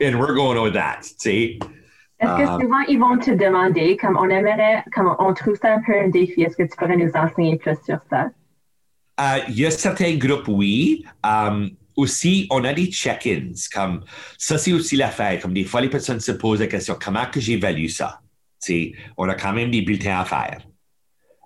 And 0.00 0.14
we're 0.18 0.34
going 0.34 0.62
with 0.62 0.74
that, 0.74 1.00
tu 1.02 1.14
sais. 1.18 1.58
Est-ce 2.20 2.36
que 2.36 2.42
euh, 2.42 2.60
souvent, 2.60 2.80
ils 2.88 2.98
vont 2.98 3.18
te 3.18 3.32
demander, 3.32 3.96
comme 3.96 4.16
on 4.16 4.28
aimerait, 4.30 4.84
comme 4.94 5.14
on 5.18 5.34
trouve 5.34 5.56
ça 5.60 5.74
un 5.74 5.82
peu 5.82 5.92
un 5.92 6.08
défi, 6.08 6.42
est-ce 6.42 6.56
que 6.56 6.62
tu 6.62 6.76
pourrais 6.78 6.96
nous 6.96 7.10
enseigner 7.14 7.56
plus 7.56 7.76
sur 7.84 7.98
ça? 8.08 8.30
Euh, 9.20 9.38
il 9.48 9.58
y 9.58 9.66
a 9.66 9.70
certains 9.70 10.14
groupes, 10.14 10.46
oui. 10.46 11.04
Um, 11.24 11.70
aussi, 11.96 12.46
on 12.50 12.64
a 12.64 12.72
des 12.72 12.86
check-ins. 12.86 13.52
Comme 13.74 14.04
ça, 14.38 14.56
c'est 14.56 14.72
aussi 14.72 14.96
l'affaire. 14.96 15.40
Comme 15.40 15.52
des 15.52 15.64
fois, 15.64 15.80
les 15.80 15.90
personnes 15.90 16.20
se 16.20 16.32
posent 16.32 16.60
la 16.60 16.68
question 16.68 16.96
comment 17.00 17.26
que 17.26 17.40
j'évalue 17.40 17.88
ça? 17.88 18.21
On 19.16 19.28
a 19.28 19.34
quand 19.34 19.52
même 19.52 19.70
des 19.70 19.82
bulletins 19.82 20.20
à 20.20 20.24
faire. 20.24 20.62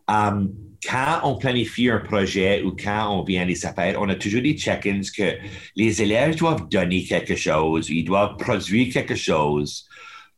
Um, 0.08 0.52
quand 0.86 1.20
on 1.24 1.36
planifie 1.36 1.88
un 1.90 1.98
projet 1.98 2.62
ou 2.62 2.72
quand 2.72 3.10
on 3.10 3.24
vient 3.24 3.46
des 3.46 3.64
affaires, 3.66 4.00
on 4.00 4.08
a 4.08 4.14
toujours 4.14 4.42
des 4.42 4.54
check-ins 4.54 5.00
que 5.16 5.36
les 5.74 6.02
élèves 6.02 6.36
doivent 6.36 6.68
donner 6.68 7.02
quelque 7.04 7.34
chose, 7.34 7.88
ils 7.90 8.04
doivent 8.04 8.36
produire 8.36 8.92
quelque 8.92 9.16
chose, 9.16 9.88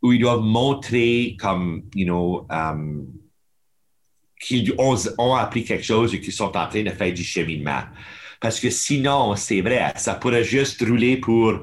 ou 0.03 0.13
ils 0.13 0.21
doivent 0.21 0.43
montrer 0.43 1.37
comme, 1.39 1.83
you 1.95 2.05
know, 2.05 2.47
um, 2.51 3.07
qu'ils 4.41 4.73
ont, 4.79 4.97
ont, 5.19 5.35
appris 5.35 5.65
quelque 5.65 5.85
chose 5.85 6.15
et 6.15 6.21
qu'ils 6.21 6.33
sont 6.33 6.57
en 6.57 6.69
train 6.69 6.83
de 6.83 6.91
faire 6.91 7.13
du 7.13 7.25
cheminement. 7.25 7.83
Parce 8.41 8.61
que 8.61 8.71
sinon, 8.71 9.35
c'est 9.35 9.61
vrai, 9.61 9.93
ça 9.97 10.15
pourrait 10.15 10.45
juste 10.45 10.81
rouler 10.83 11.17
pour 11.17 11.61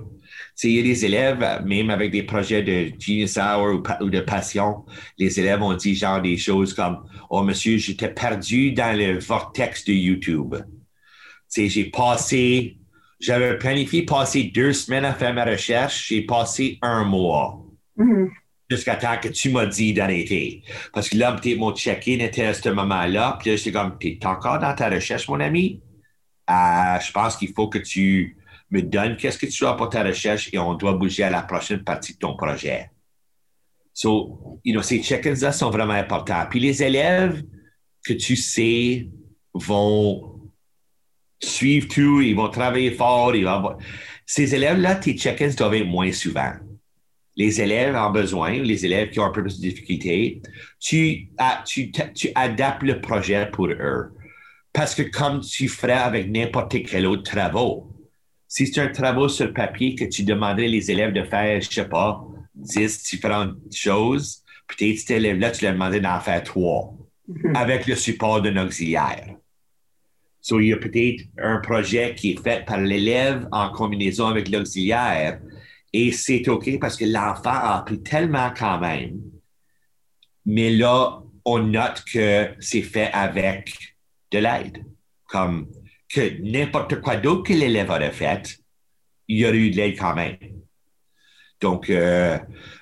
il 0.63 0.71
y 0.71 0.79
a 0.79 0.83
des 0.83 1.05
élèves, 1.05 1.63
même 1.65 1.89
avec 1.89 2.11
des 2.11 2.23
projets 2.23 2.63
de 2.63 2.91
Genius 2.99 3.37
Hour 3.37 3.81
ou, 4.01 4.09
de 4.09 4.21
passion, 4.21 4.85
les 5.17 5.39
élèves 5.39 5.61
ont 5.61 5.73
dit 5.73 5.95
genre 5.95 6.21
des 6.21 6.37
choses 6.37 6.73
comme 6.73 7.03
Oh, 7.29 7.43
monsieur, 7.43 7.77
j'étais 7.77 8.09
perdu 8.09 8.71
dans 8.71 8.97
le 8.97 9.19
vortex 9.19 9.83
de 9.85 9.93
YouTube. 9.93 10.55
J'ai 11.53 11.85
passé, 11.85 12.77
j'avais 13.19 13.57
planifié 13.57 14.03
passer 14.03 14.43
deux 14.43 14.73
semaines 14.73 15.05
à 15.05 15.13
faire 15.13 15.33
ma 15.33 15.45
recherche, 15.45 16.07
j'ai 16.09 16.21
passé 16.21 16.79
un 16.81 17.03
mois. 17.03 17.61
Mm-hmm. 17.97 18.29
Jusqu'à 18.69 18.95
temps 18.95 19.17
que 19.21 19.27
tu 19.27 19.51
m'as 19.51 19.67
dit 19.67 19.93
d'arrêter. 19.93 20.63
Parce 20.91 21.09
que 21.09 21.17
là, 21.17 21.33
peut-être 21.33 21.59
mon 21.59 21.75
check-in 21.75 22.19
était 22.19 22.45
à 22.45 22.53
ce 22.53 22.67
moment-là. 22.69 23.37
Puis 23.39 23.51
là, 23.51 23.55
j'étais 23.57 23.71
comme, 23.71 23.97
t'es 23.99 24.17
encore 24.25 24.57
dans 24.57 24.73
ta 24.73 24.89
recherche, 24.89 25.27
mon 25.27 25.39
ami? 25.39 25.81
Euh, 26.49 26.99
je 26.99 27.11
pense 27.11 27.37
qu'il 27.37 27.53
faut 27.53 27.67
que 27.67 27.77
tu 27.77 28.37
me 28.71 28.81
donne 28.81 29.15
qu'est-ce 29.17 29.37
que 29.37 29.45
tu 29.45 29.65
as 29.65 29.73
pour 29.73 29.89
ta 29.89 30.03
recherche 30.03 30.49
et 30.53 30.57
on 30.57 30.73
doit 30.73 30.93
bouger 30.93 31.23
à 31.23 31.29
la 31.29 31.41
prochaine 31.41 31.83
partie 31.83 32.13
de 32.13 32.19
ton 32.19 32.35
projet? 32.35 32.89
So, 33.93 34.59
you 34.65 34.73
know, 34.73 34.81
ces 34.81 35.01
check-ins-là 35.01 35.51
sont 35.51 35.69
vraiment 35.69 35.93
importants. 35.93 36.45
Puis 36.49 36.59
les 36.59 36.83
élèves 36.83 37.43
que 38.05 38.13
tu 38.13 38.35
sais 38.35 39.07
vont 39.53 40.51
suivre 41.41 41.87
tout, 41.87 42.21
ils 42.21 42.35
vont 42.35 42.49
travailler 42.49 42.91
fort, 42.91 43.35
ils 43.35 43.45
vont... 43.45 43.77
Ces 44.25 44.53
élèves-là, 44.55 44.95
tes 44.95 45.13
check-ins 45.13 45.53
doivent 45.55 45.75
être 45.75 45.87
moins 45.87 46.11
souvent. 46.11 46.53
Les 47.37 47.61
élèves 47.61 47.95
en 47.95 48.11
besoin, 48.11 48.51
les 48.51 48.85
élèves 48.85 49.11
qui 49.11 49.19
ont 49.19 49.25
un 49.25 49.31
peu 49.31 49.43
plus 49.43 49.59
de 49.59 49.69
difficultés, 49.69 50.41
tu, 50.79 51.29
tu, 51.65 51.91
tu 51.91 52.29
adaptes 52.33 52.83
le 52.83 53.01
projet 53.01 53.49
pour 53.51 53.67
eux. 53.67 54.11
Parce 54.73 54.93
que 54.95 55.03
comme 55.03 55.41
tu 55.41 55.69
ferais 55.69 55.93
avec 55.93 56.29
n'importe 56.29 56.75
quel 56.85 57.05
autre 57.05 57.23
travail, 57.23 57.77
si 58.55 58.67
c'est 58.67 58.79
un 58.79 58.87
travail 58.87 59.29
sur 59.29 59.53
papier 59.53 59.95
que 59.95 60.05
tu 60.05 60.23
demanderais 60.23 60.69
les 60.69 60.89
élèves 60.89 61.11
de 61.11 61.23
faire, 61.23 61.59
je 61.59 61.69
sais 61.69 61.89
pas, 61.89 62.25
10 62.53 63.03
différentes 63.03 63.57
choses, 63.73 64.45
peut-être 64.65 64.97
cet 64.97 65.11
élève-là, 65.11 65.51
tu 65.51 65.65
lui 65.65 65.73
demandé 65.73 65.99
d'en 65.99 66.21
faire 66.21 66.41
trois 66.41 66.95
mhm. 67.27 67.53
avec 67.53 67.85
le 67.85 67.95
support 67.95 68.41
d'un 68.41 68.65
auxiliaire. 68.65 69.35
So, 70.39 70.61
il 70.61 70.67
y 70.67 70.73
a 70.73 70.77
peut-être 70.77 71.25
un 71.37 71.57
projet 71.57 72.15
qui 72.15 72.31
est 72.31 72.41
fait 72.41 72.63
par 72.65 72.79
l'élève 72.79 73.45
en 73.51 73.71
combinaison 73.71 74.27
avec 74.27 74.47
l'auxiliaire 74.47 75.41
et 75.91 76.13
c'est 76.13 76.47
OK 76.47 76.79
parce 76.79 76.95
que 76.95 77.03
l'enfant 77.03 77.49
a 77.49 77.79
appris 77.79 78.01
tellement 78.03 78.53
quand 78.57 78.79
même. 78.79 79.19
Mais 80.45 80.69
là, 80.69 81.21
on 81.43 81.59
note 81.59 82.05
que 82.09 82.51
c'est 82.61 82.83
fait 82.83 83.11
avec 83.11 83.97
de 84.31 84.37
l'aide. 84.37 84.85
Comme 85.25 85.67
que 86.09 86.41
n'importe 86.41 87.01
quoi 87.01 87.15
d'autre 87.15 87.43
que 87.43 87.53
l'élève 87.53 87.89
aurait 87.89 88.11
fait, 88.11 88.57
il 89.27 89.39
y 89.39 89.45
aurait 89.45 89.57
eu 89.57 89.71
de 89.71 89.77
l'aide 89.77 89.97
quand 89.97 90.15
même. 90.15 90.37
Donc, 91.61 91.89
euh, 91.89 92.37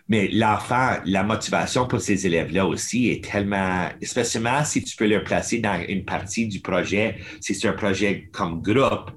mais 0.09 0.27
l'enfant, 0.29 0.97
la 1.05 1.23
motivation 1.23 1.87
pour 1.87 2.01
ces 2.01 2.25
élèves-là 2.25 2.65
aussi 2.65 3.09
est 3.09 3.23
tellement, 3.23 3.89
spécialement 4.01 4.63
si 4.65 4.83
tu 4.83 4.95
peux 4.95 5.07
le 5.07 5.23
placer 5.23 5.59
dans 5.59 5.81
une 5.87 6.03
partie 6.03 6.47
du 6.47 6.59
projet, 6.59 7.17
si 7.39 7.55
c'est 7.55 7.67
un 7.67 7.73
projet 7.73 8.29
comme 8.33 8.61
groupe, 8.61 9.11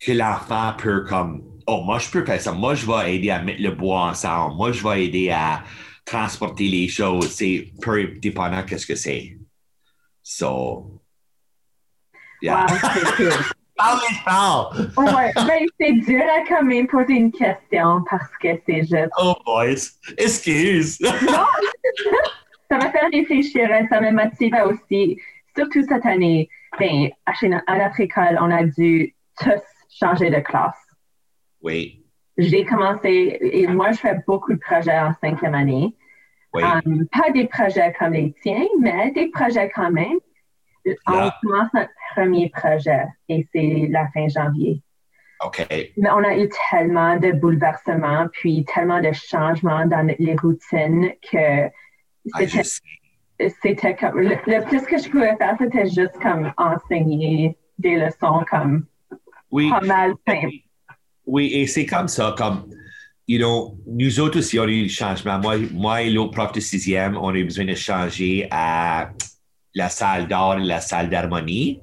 que 0.00 0.12
l'enfant 0.12 0.74
peut 0.76 1.04
comme, 1.04 1.42
oh, 1.66 1.82
moi, 1.82 1.98
je 1.98 2.10
peux 2.10 2.24
faire 2.24 2.40
ça. 2.40 2.52
Moi, 2.52 2.74
je 2.74 2.86
vais 2.86 3.16
aider 3.16 3.30
à 3.30 3.42
mettre 3.42 3.62
le 3.62 3.70
bois 3.70 4.10
ensemble. 4.10 4.56
Moi, 4.56 4.72
je 4.72 4.82
vais 4.86 5.06
aider 5.06 5.30
à 5.30 5.64
transporter 6.04 6.68
les 6.68 6.88
choses. 6.88 7.30
C'est 7.30 7.72
peu 7.80 8.06
dépendant 8.20 8.62
qu'est-ce 8.64 8.86
que 8.86 8.96
c'est. 8.96 9.38
So, 10.22 11.00
Yeah. 12.44 12.66
Wow, 12.68 12.76
c'est 13.16 15.00
ouais, 15.14 15.32
ben, 15.34 15.66
c'est 15.80 15.92
dur 15.92 16.22
à 16.22 16.46
quand 16.46 16.62
même 16.62 16.86
poser 16.86 17.14
une 17.14 17.32
question 17.32 18.04
parce 18.10 18.28
que 18.38 18.48
c'est 18.66 18.82
juste. 18.82 19.10
Oh, 19.18 19.34
boys, 19.46 19.96
excuse. 20.18 21.00
non, 21.00 21.46
ça 22.70 22.76
m'a 22.76 22.90
fait 22.90 23.06
réfléchir, 23.14 23.66
ça 23.88 24.00
me 24.02 24.10
motive 24.10 24.54
aussi. 24.66 25.18
Surtout 25.56 25.82
cette 25.88 26.04
année, 26.04 26.50
ben, 26.78 27.08
à 27.24 27.78
notre 27.78 28.00
école, 28.00 28.38
on 28.38 28.50
a 28.50 28.64
dû 28.64 29.14
tous 29.38 29.62
changer 29.88 30.28
de 30.28 30.40
classe. 30.40 30.76
Oui. 31.62 32.04
J'ai 32.36 32.66
commencé, 32.66 33.38
et 33.40 33.66
moi, 33.68 33.92
je 33.92 33.98
fais 34.00 34.18
beaucoup 34.26 34.52
de 34.52 34.58
projets 34.58 34.98
en 34.98 35.14
cinquième 35.22 35.54
année. 35.54 35.96
Oui. 36.52 36.62
Um, 36.62 37.06
pas 37.10 37.30
des 37.30 37.46
projets 37.46 37.94
comme 37.98 38.12
les 38.12 38.34
tiens, 38.42 38.66
mais 38.80 39.12
des 39.12 39.28
projets 39.28 39.70
quand 39.74 39.90
même. 39.90 40.18
On 41.06 41.30
commence 41.42 41.68
notre 41.74 41.90
premier 42.14 42.50
projet 42.50 43.04
et 43.28 43.46
c'est 43.52 43.88
la 43.90 44.08
fin 44.12 44.28
janvier. 44.28 44.82
OK. 45.44 45.66
Mais 45.70 46.10
on 46.10 46.24
a 46.24 46.36
eu 46.36 46.48
tellement 46.70 47.16
de 47.16 47.32
bouleversements, 47.32 48.28
puis 48.32 48.64
tellement 48.72 49.00
de 49.00 49.12
changements 49.12 49.86
dans 49.86 50.06
les 50.18 50.36
routines 50.36 51.10
que 51.30 51.66
Ah, 52.32 52.40
c'était 53.62 53.96
comme 53.96 54.20
le, 54.20 54.36
le 54.46 54.64
plus 54.64 54.82
que 54.82 54.96
je 54.98 55.10
pouvais 55.10 55.36
faire, 55.36 55.56
c'était 55.58 55.86
juste 55.86 56.18
comme 56.22 56.52
enseigner 56.56 57.56
des 57.78 57.96
leçons 57.96 58.44
comme 58.50 58.86
Oui. 59.50 59.68
pas 59.70 59.80
mal 59.80 60.12
simples. 60.26 60.54
Oui, 61.26 61.50
et 61.52 61.66
c'est 61.66 61.86
comme 61.86 62.08
ça, 62.08 62.34
comme, 62.36 62.68
you 63.26 63.38
know, 63.38 63.76
nous 63.86 64.20
autres 64.20 64.38
aussi, 64.38 64.58
on 64.58 64.64
a 64.64 64.66
eu 64.68 64.82
le 64.82 64.88
changement. 64.88 65.38
Moi, 65.38 65.56
moi 65.72 66.02
et 66.02 66.10
l'autre 66.10 66.32
prof 66.32 66.52
de 66.52 66.60
sixième, 66.60 67.16
on 67.16 67.30
a 67.30 67.36
eu 67.36 67.44
besoin 67.44 67.64
de 67.64 67.74
changer 67.74 68.46
à 68.50 69.10
la 69.74 69.88
salle 69.88 70.28
d'art 70.28 70.58
et 70.58 70.64
la 70.64 70.80
salle 70.80 71.10
d'harmonie. 71.10 71.80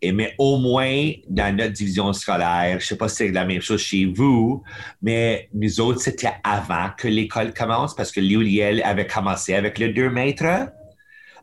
Et 0.00 0.12
mais 0.12 0.34
au 0.38 0.58
moins, 0.58 1.10
dans 1.28 1.54
notre 1.56 1.72
division 1.72 2.12
scolaire, 2.12 2.72
je 2.72 2.84
ne 2.84 2.88
sais 2.88 2.96
pas 2.96 3.08
si 3.08 3.16
c'est 3.16 3.28
la 3.30 3.44
même 3.44 3.60
chose 3.60 3.80
chez 3.80 4.06
vous, 4.06 4.62
mais 5.02 5.48
nous 5.52 5.80
autres, 5.80 6.00
c'était 6.00 6.34
avant 6.44 6.90
que 6.96 7.08
l'école 7.08 7.52
commence 7.52 7.94
parce 7.94 8.12
que 8.12 8.20
l'ULIL 8.20 8.82
avait 8.84 9.06
commencé 9.06 9.54
avec 9.54 9.78
le 9.78 9.92
2 9.92 10.10
mètres. 10.10 10.68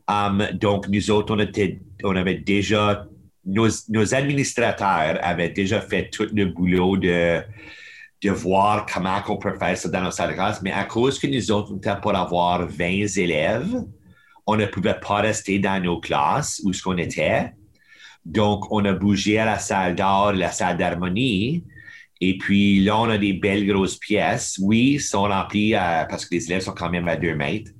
Um, 0.07 0.47
donc, 0.53 0.87
nous 0.89 1.11
autres, 1.11 1.33
on, 1.35 1.39
était, 1.39 1.79
on 2.03 2.15
avait 2.15 2.35
déjà, 2.35 3.05
nos, 3.45 3.67
nos 3.89 4.15
administrateurs 4.15 5.17
avaient 5.21 5.49
déjà 5.49 5.81
fait 5.81 6.09
tout 6.09 6.27
le 6.33 6.45
boulot 6.45 6.97
de, 6.97 7.41
de 8.21 8.29
voir 8.29 8.85
comment 8.91 9.21
on 9.27 9.37
peut 9.37 9.57
faire 9.57 9.77
ça 9.77 9.89
dans 9.89 10.01
nos 10.01 10.11
salles 10.11 10.31
de 10.31 10.35
classe, 10.35 10.61
mais 10.61 10.71
à 10.71 10.85
cause 10.85 11.19
que 11.19 11.27
nous 11.27 11.51
autres, 11.51 11.71
on 11.73 11.77
était 11.77 11.95
pour 12.01 12.15
avoir 12.15 12.67
20 12.67 13.17
élèves, 13.17 13.83
on 14.45 14.55
ne 14.55 14.65
pouvait 14.65 14.99
pas 14.99 15.21
rester 15.21 15.59
dans 15.59 15.81
nos 15.81 15.99
classes 15.99 16.61
où 16.63 16.73
ce 16.73 16.83
qu'on 16.83 16.97
était. 16.97 17.53
Donc, 18.25 18.71
on 18.71 18.83
a 18.85 18.93
bougé 18.93 19.37
à 19.39 19.45
la 19.45 19.59
salle 19.59 19.95
d'art, 19.95 20.33
la 20.33 20.51
salle 20.51 20.77
d'harmonie. 20.77 21.63
Et 22.21 22.37
puis 22.37 22.79
là, 22.79 22.99
on 22.99 23.09
a 23.09 23.17
des 23.17 23.33
belles 23.33 23.67
grosses 23.67 23.97
pièces. 23.97 24.57
Oui, 24.61 24.99
sont 24.99 25.23
remplies 25.23 25.75
euh, 25.75 26.05
parce 26.05 26.25
que 26.25 26.35
les 26.35 26.45
élèves 26.45 26.61
sont 26.61 26.73
quand 26.73 26.89
même 26.89 27.07
à 27.07 27.15
deux 27.15 27.35
mètres. 27.35 27.71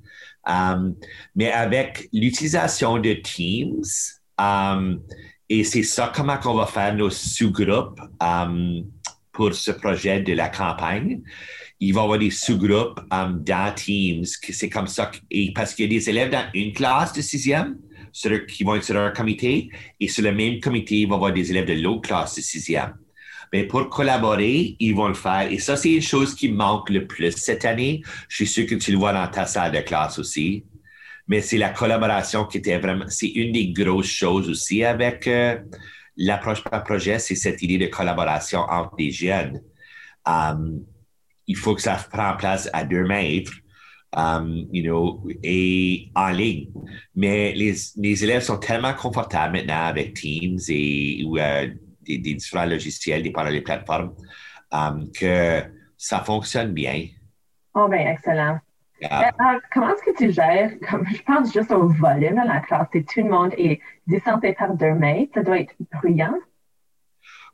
Um, 0.46 0.94
mais 1.34 1.50
avec 1.50 2.08
l'utilisation 2.12 2.98
de 2.98 3.14
Teams, 3.14 3.82
um, 4.38 5.00
et 5.48 5.64
c'est 5.64 5.82
ça 5.82 6.12
comment 6.14 6.38
on 6.44 6.54
va 6.54 6.66
faire 6.66 6.94
nos 6.94 7.10
sous-groupes 7.10 8.00
pour 9.32 9.54
ce 9.54 9.70
projet 9.70 10.20
de 10.20 10.32
la 10.34 10.48
campagne. 10.48 11.22
Il 11.80 11.92
va 11.92 12.00
y 12.00 12.04
avoir 12.04 12.18
des 12.18 12.30
sous-groupes 12.30 13.00
um, 13.10 13.42
dans 13.42 13.74
Teams, 13.74 14.24
c'est 14.24 14.68
comme 14.68 14.86
ça, 14.86 15.10
et 15.30 15.52
parce 15.52 15.74
qu'il 15.74 15.92
y 15.92 15.96
a 15.96 15.98
des 15.98 16.08
élèves 16.08 16.30
dans 16.30 16.46
une 16.54 16.72
classe 16.72 17.12
de 17.12 17.20
sixième 17.20 17.76
qui 18.48 18.62
vont 18.62 18.76
être 18.76 18.84
sur 18.84 18.96
un 18.96 19.10
comité, 19.10 19.70
et 19.98 20.08
sur 20.08 20.22
le 20.22 20.32
même 20.32 20.60
comité, 20.60 21.00
il 21.00 21.08
va 21.08 21.14
y 21.14 21.16
avoir 21.16 21.32
des 21.32 21.50
élèves 21.50 21.66
de 21.66 21.82
l'autre 21.82 22.02
classe 22.02 22.36
de 22.36 22.40
sixième. 22.42 22.94
Mais 23.52 23.64
pour 23.64 23.88
collaborer, 23.88 24.76
ils 24.78 24.94
vont 24.94 25.08
le 25.08 25.14
faire. 25.14 25.50
Et 25.50 25.58
ça, 25.58 25.76
c'est 25.76 25.92
une 25.92 26.02
chose 26.02 26.34
qui 26.34 26.48
manque 26.48 26.90
le 26.90 27.06
plus 27.06 27.32
cette 27.32 27.64
année. 27.64 28.02
Je 28.28 28.36
suis 28.36 28.46
sûr 28.46 28.66
que 28.66 28.74
tu 28.74 28.92
le 28.92 28.98
vois 28.98 29.12
dans 29.12 29.26
ta 29.28 29.46
salle 29.46 29.72
de 29.72 29.80
classe 29.80 30.18
aussi. 30.18 30.64
Mais 31.28 31.40
c'est 31.40 31.58
la 31.58 31.70
collaboration 31.70 32.44
qui 32.44 32.58
était 32.58 32.78
vraiment, 32.78 33.06
c'est 33.08 33.28
une 33.28 33.52
des 33.52 33.68
grosses 33.72 34.10
choses 34.10 34.48
aussi 34.48 34.84
avec 34.84 35.26
euh, 35.26 35.56
l'approche 36.16 36.62
par 36.62 36.84
projet, 36.84 37.18
c'est 37.18 37.34
cette 37.34 37.62
idée 37.62 37.78
de 37.78 37.86
collaboration 37.86 38.60
entre 38.60 38.94
les 38.98 39.10
jeunes. 39.10 39.60
Um, 40.26 40.84
il 41.46 41.56
faut 41.56 41.74
que 41.74 41.82
ça 41.82 41.96
prenne 42.10 42.36
place 42.36 42.68
à 42.72 42.84
deux 42.84 43.06
mètres, 43.06 43.52
um, 44.16 44.66
you 44.72 44.82
know, 44.82 45.26
et 45.42 46.10
en 46.14 46.28
ligne. 46.28 46.68
Mais 47.14 47.52
les, 47.52 47.74
les 47.96 48.24
élèves 48.24 48.42
sont 48.42 48.58
tellement 48.58 48.94
confortables 48.94 49.56
maintenant 49.58 49.86
avec 49.86 50.14
Teams 50.14 50.58
et 50.68 51.24
ou, 51.26 51.38
euh, 51.38 51.68
des, 52.02 52.18
des 52.18 52.34
différents 52.34 52.66
logiciels, 52.66 53.22
des 53.22 53.30
par 53.30 53.50
les 53.50 53.60
plateformes, 53.60 54.14
um, 54.72 55.10
que 55.12 55.62
ça 55.96 56.20
fonctionne 56.20 56.72
bien. 56.72 57.06
Oh, 57.74 57.88
ben, 57.88 58.06
excellent. 58.06 58.58
Yeah. 59.00 59.28
Euh, 59.28 59.58
comment 59.72 59.90
est-ce 59.90 60.10
que 60.10 60.16
tu 60.16 60.32
gères, 60.32 60.70
comme 60.88 61.04
je 61.06 61.20
pense 61.22 61.52
juste 61.52 61.72
au 61.72 61.88
volume 61.88 62.36
dans 62.36 62.44
la 62.44 62.60
classe, 62.60 62.88
et 62.94 63.04
tout 63.04 63.20
le 63.20 63.28
monde 63.28 63.52
est 63.58 63.80
distancé 64.06 64.52
par 64.52 64.74
deux 64.74 64.94
mètres, 64.94 65.32
ça 65.34 65.42
doit 65.42 65.58
être 65.58 65.74
bruyant. 65.92 66.34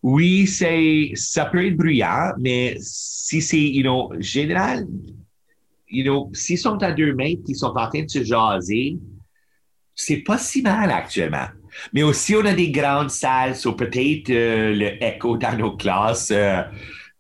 Oui, 0.03 0.47
c'est, 0.47 1.13
ça 1.15 1.45
peut 1.45 1.67
être 1.67 1.77
bruyant, 1.77 2.33
mais 2.39 2.77
si 2.81 3.43
c'est, 3.43 3.61
you 3.61 3.83
know, 3.83 4.13
général, 4.19 4.87
you 5.89 6.05
know, 6.05 6.31
s'ils 6.33 6.59
sont 6.59 6.83
à 6.83 6.93
deux 6.93 7.13
mètres, 7.15 7.43
ils 7.49 7.57
sont 7.57 7.75
en 7.77 7.89
train 7.89 8.05
de 8.05 8.09
se 8.11 8.25
jaser, 8.25 8.97
c'est 9.95 10.19
pas 10.19 10.39
si 10.39 10.63
mal 10.63 10.91
actuellement. 10.91 11.49
Mais 11.93 12.03
aussi, 12.03 12.35
on 12.35 12.45
a 12.47 12.55
des 12.55 12.71
grandes 12.71 13.11
salles, 13.11 13.55
so 13.55 13.73
peut-être 13.73 14.31
euh, 14.31 14.75
le 14.75 15.05
écho 15.05 15.37
dans 15.37 15.57
nos 15.57 15.77
classes, 15.77 16.31
euh, 16.31 16.63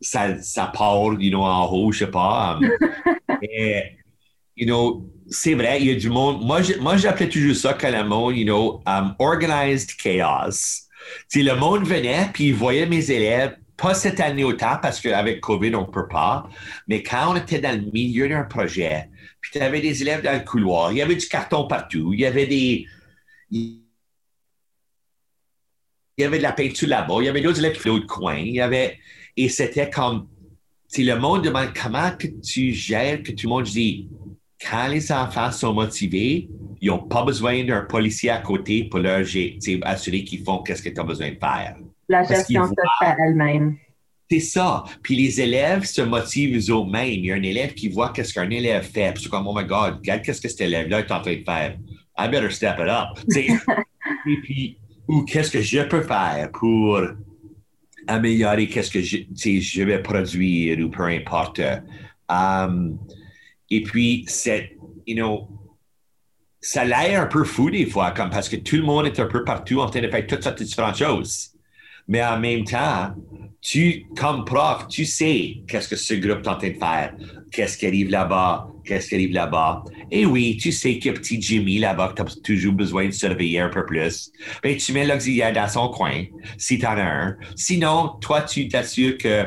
ça, 0.00 0.40
ça 0.42 0.72
part, 0.74 1.20
you 1.20 1.30
know, 1.30 1.42
en 1.42 1.70
haut, 1.70 1.92
je 1.92 2.00
sais 2.00 2.10
pas. 2.10 2.58
you 4.56 4.66
know, 4.66 5.06
c'est 5.28 5.54
vrai, 5.54 5.80
il 5.80 5.86
y 5.86 5.90
a 5.90 5.94
du 5.94 6.08
monde. 6.08 6.42
Moi, 6.42 6.96
j'appelais 6.96 7.28
toujours 7.28 7.54
ça 7.54 7.76
monde, 8.04 8.36
you 8.36 8.44
know, 8.44 8.82
um, 8.86 9.14
organized 9.18 9.96
chaos. 9.96 10.88
Sais, 11.28 11.42
le 11.42 11.54
monde 11.56 11.86
venait, 11.86 12.28
puis 12.32 12.48
il 12.48 12.54
voyait 12.54 12.86
mes 12.86 13.10
élèves, 13.10 13.56
pas 13.76 13.94
cette 13.94 14.20
année 14.20 14.44
autant, 14.44 14.76
parce 14.80 15.00
qu'avec 15.00 15.40
COVID, 15.40 15.74
on 15.74 15.86
ne 15.86 15.92
peut 15.92 16.08
pas, 16.08 16.48
mais 16.86 17.02
quand 17.02 17.32
on 17.32 17.36
était 17.36 17.60
dans 17.60 17.78
le 17.78 17.90
milieu 17.92 18.28
d'un 18.28 18.44
projet, 18.44 19.08
puis 19.40 19.52
tu 19.52 19.58
avais 19.58 19.80
des 19.80 20.02
élèves 20.02 20.22
dans 20.22 20.32
le 20.32 20.44
couloir, 20.44 20.92
il 20.92 20.98
y 20.98 21.02
avait 21.02 21.16
du 21.16 21.26
carton 21.26 21.66
partout, 21.66 22.12
il 22.12 22.20
y 22.20 22.26
avait 22.26 22.46
des. 22.46 22.86
Il 23.50 23.82
y 26.18 26.24
avait 26.24 26.38
de 26.38 26.42
la 26.42 26.52
peinture 26.52 26.88
là-bas, 26.88 27.16
il 27.20 27.24
y 27.24 27.28
avait 27.28 27.40
d'autres 27.40 27.60
élèves 27.60 27.80
qui 27.80 27.88
l'autre 27.88 28.06
coin, 28.06 28.36
il 28.36 28.54
y 28.54 28.60
avait. 28.60 28.98
Et 29.36 29.48
c'était 29.48 29.88
comme. 29.88 30.28
Si 30.86 31.04
le 31.04 31.16
monde 31.16 31.44
demande 31.44 31.72
comment 31.72 32.10
que 32.16 32.26
tu 32.26 32.72
gères, 32.72 33.22
que 33.22 33.30
tout 33.30 33.46
le 33.46 33.48
monde 33.48 33.64
dit, 33.64 34.08
quand 34.68 34.88
les 34.88 35.10
enfants 35.10 35.50
sont 35.50 35.72
motivés, 35.72 36.48
ils 36.80 36.88
n'ont 36.88 36.98
pas 36.98 37.24
besoin 37.24 37.64
d'un 37.64 37.82
policier 37.82 38.30
à 38.30 38.38
côté 38.38 38.84
pour 38.84 39.00
leur 39.00 39.20
assurer 39.82 40.24
qu'ils 40.24 40.44
font 40.44 40.58
qu'est-ce 40.58 40.82
que 40.82 40.88
tu 40.90 41.00
as 41.00 41.04
besoin 41.04 41.30
de 41.30 41.38
faire. 41.38 41.76
La 42.08 42.24
gestion 42.24 42.66
se 42.66 42.74
fait 42.98 43.14
elle-même. 43.18 43.76
C'est 44.30 44.40
ça. 44.40 44.84
Puis 45.02 45.16
les 45.16 45.40
élèves 45.40 45.84
se 45.84 46.02
motivent 46.02 46.56
eux-mêmes. 46.70 47.08
Il 47.08 47.26
y 47.26 47.32
a 47.32 47.34
un 47.34 47.42
élève 47.42 47.74
qui 47.74 47.88
voit 47.88 48.10
qu'est-ce 48.10 48.32
qu'un 48.32 48.48
élève 48.50 48.84
fait. 48.84 49.12
Puis 49.12 49.24
c'est 49.24 49.28
comme, 49.28 49.46
oh 49.46 49.54
my 49.56 49.64
God, 49.64 49.96
regarde 49.98 50.22
qu'est-ce 50.22 50.40
que 50.40 50.48
cet 50.48 50.60
élève-là 50.60 51.00
est 51.00 51.10
en 51.10 51.20
train 51.20 51.34
de 51.34 51.44
faire. 51.44 51.76
I 52.18 52.28
better 52.28 52.50
step 52.50 52.76
it 52.78 52.88
up. 52.88 53.18
Et 54.26 54.36
puis, 54.42 54.78
ou 55.08 55.22
qu'est-ce 55.22 55.50
que 55.50 55.60
je 55.60 55.80
peux 55.82 56.02
faire 56.02 56.50
pour 56.52 57.00
améliorer 58.06 58.68
qu'est-ce 58.68 58.90
que 58.90 59.00
je, 59.00 59.18
je 59.34 59.82
vais 59.82 60.00
produire 60.00 60.78
ou 60.84 60.90
peu 60.90 61.04
importe. 61.04 61.60
Um, 62.28 62.98
et 63.70 63.82
puis, 63.82 64.24
c'est, 64.26 64.76
you 65.06 65.14
know, 65.14 65.48
ça 66.60 66.84
l'air 66.84 67.22
un 67.22 67.26
peu 67.26 67.44
fou 67.44 67.70
des 67.70 67.86
fois, 67.86 68.10
comme 68.10 68.30
parce 68.30 68.48
que 68.48 68.56
tout 68.56 68.76
le 68.76 68.82
monde 68.82 69.06
est 69.06 69.18
un 69.18 69.26
peu 69.26 69.44
partout 69.44 69.80
en 69.80 69.88
train 69.88 70.00
de 70.00 70.08
faire 70.08 70.26
toutes 70.26 70.42
sortes 70.42 70.58
de 70.58 70.64
différentes 70.64 70.98
choses. 70.98 71.52
Mais 72.08 72.22
en 72.24 72.38
même 72.38 72.64
temps, 72.64 73.14
tu, 73.62 74.06
comme 74.16 74.44
prof, 74.44 74.88
tu 74.88 75.04
sais 75.04 75.58
qu'est-ce 75.68 75.88
que 75.88 75.96
ce 75.96 76.14
groupe 76.14 76.44
est 76.44 76.48
en 76.48 76.56
train 76.56 76.70
de 76.70 76.78
faire, 76.78 77.14
qu'est-ce 77.52 77.78
qui 77.78 77.86
arrive 77.86 78.10
là-bas, 78.10 78.68
qu'est-ce 78.84 79.08
qui 79.08 79.14
arrive 79.14 79.32
là-bas? 79.32 79.84
Et 80.10 80.26
oui, 80.26 80.56
tu 80.56 80.72
sais 80.72 80.98
qu'il 80.98 81.12
y 81.12 81.14
a 81.14 81.18
petit 81.18 81.40
Jimmy 81.40 81.78
là-bas 81.78 82.08
que 82.08 82.14
tu 82.14 82.22
as 82.22 82.40
toujours 82.42 82.72
besoin 82.72 83.06
de 83.06 83.12
surveiller 83.12 83.60
un 83.60 83.68
peu 83.68 83.86
plus. 83.86 84.32
Ben, 84.62 84.76
tu 84.76 84.92
mets 84.92 85.06
l'auxiliaire 85.06 85.52
dans 85.52 85.68
son 85.68 85.88
coin, 85.88 86.24
si 86.58 86.78
tu 86.78 86.86
en 86.86 86.96
as 86.96 87.02
un. 87.02 87.36
Sinon, 87.54 88.16
toi, 88.20 88.42
tu 88.42 88.66
t'assures 88.68 89.16
que 89.16 89.44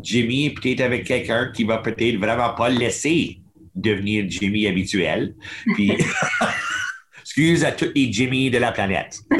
Jimmy 0.00 0.46
est 0.46 0.50
peut-être 0.50 0.80
avec 0.80 1.04
quelqu'un 1.04 1.52
qui 1.52 1.64
va 1.64 1.78
peut-être 1.78 2.16
vraiment 2.16 2.54
pas 2.54 2.70
le 2.70 2.78
laisser 2.78 3.40
devenir 3.76 4.24
Jimmy 4.28 4.66
habituel. 4.66 5.34
Puis, 5.74 5.92
excuse 7.20 7.64
à 7.64 7.72
tous 7.72 7.92
les 7.94 8.12
Jimmy 8.12 8.50
de 8.50 8.58
la 8.58 8.72
planète. 8.72 9.20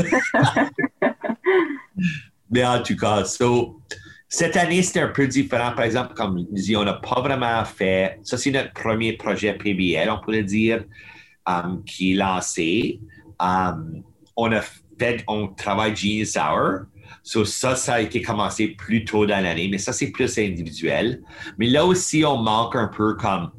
Mais 2.50 2.64
en 2.64 2.82
tout 2.82 2.96
cas, 2.96 3.24
so, 3.24 3.80
cette 4.28 4.56
année, 4.56 4.82
c'était 4.82 5.00
un 5.00 5.08
peu 5.08 5.26
différent. 5.26 5.72
Par 5.74 5.84
exemple, 5.84 6.14
comme 6.14 6.46
je 6.54 6.62
dis, 6.62 6.76
on 6.76 6.84
n'a 6.84 6.94
pas 6.94 7.20
vraiment 7.20 7.64
fait. 7.64 8.20
Ça, 8.22 8.36
c'est 8.36 8.50
notre 8.50 8.72
premier 8.72 9.14
projet 9.14 9.54
PBL, 9.54 10.10
on 10.10 10.20
pourrait 10.20 10.42
dire, 10.42 10.84
um, 11.46 11.82
qui 11.84 12.12
est 12.12 12.16
lancé. 12.16 13.00
Um, 13.40 14.02
on 14.36 14.52
a 14.52 14.60
fait, 14.60 15.24
on 15.26 15.48
travaille 15.48 15.96
Genius 15.96 16.36
Hour. 16.36 16.86
So, 17.22 17.44
ça, 17.44 17.74
ça 17.74 17.94
a 17.94 18.00
été 18.00 18.22
commencé 18.22 18.68
plus 18.68 19.04
tôt 19.04 19.26
dans 19.26 19.42
l'année, 19.42 19.68
mais 19.70 19.78
ça, 19.78 19.92
c'est 19.92 20.10
plus 20.10 20.38
individuel. 20.38 21.22
Mais 21.58 21.66
là 21.66 21.84
aussi, 21.84 22.24
on 22.24 22.36
manque 22.36 22.76
un 22.76 22.88
peu 22.88 23.14
comme 23.14 23.50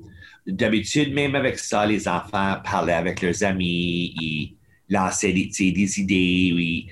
d'habitude, 0.48 1.14
même 1.14 1.36
avec 1.36 1.60
ça, 1.60 1.86
les 1.86 2.08
enfants 2.08 2.58
parlaient 2.64 2.94
avec 2.94 3.22
leurs 3.22 3.44
amis, 3.44 4.14
ils 4.22 4.56
lançaient 4.90 5.34
des, 5.34 5.50
des 5.72 6.00
idées, 6.00 6.52
oui. 6.56 6.88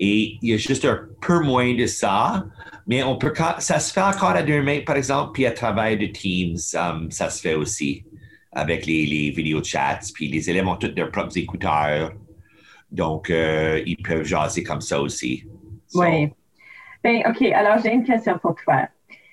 Et 0.00 0.38
il 0.42 0.50
y 0.50 0.54
a 0.54 0.56
juste 0.56 0.84
un 0.84 1.00
peu 1.20 1.40
moins 1.40 1.74
de 1.74 1.86
ça, 1.86 2.46
mais 2.86 3.02
on 3.04 3.16
peut, 3.16 3.30
quand- 3.30 3.56
ça 3.60 3.78
se 3.78 3.92
fait 3.92 4.02
encore 4.02 4.30
à 4.30 4.42
deux 4.42 4.62
mains, 4.62 4.80
par 4.84 4.96
exemple, 4.96 5.32
puis 5.34 5.46
à 5.46 5.52
travers 5.52 5.96
de 5.96 6.06
Teams, 6.06 6.56
um, 6.74 7.10
ça 7.10 7.30
se 7.30 7.40
fait 7.40 7.54
aussi 7.54 8.04
avec 8.52 8.86
les, 8.86 9.06
les 9.06 9.30
vidéos 9.30 9.62
chats, 9.62 10.00
puis 10.14 10.28
les 10.28 10.50
élèves 10.50 10.66
ont 10.66 10.76
tous 10.76 10.92
leurs 10.96 11.10
propres 11.10 11.36
écouteurs, 11.38 12.12
donc 12.90 13.30
euh, 13.30 13.82
ils 13.86 13.96
peuvent 13.96 14.24
jaser 14.24 14.62
comme 14.62 14.80
ça 14.80 15.00
aussi. 15.00 15.44
So, 15.88 16.00
Oui. 16.00 16.32
Ben, 17.02 17.22
OK, 17.28 17.42
alors 17.52 17.78
j'ai 17.82 17.92
une 17.92 18.04
question 18.04 18.38
pour 18.38 18.54
toi. 18.56 18.88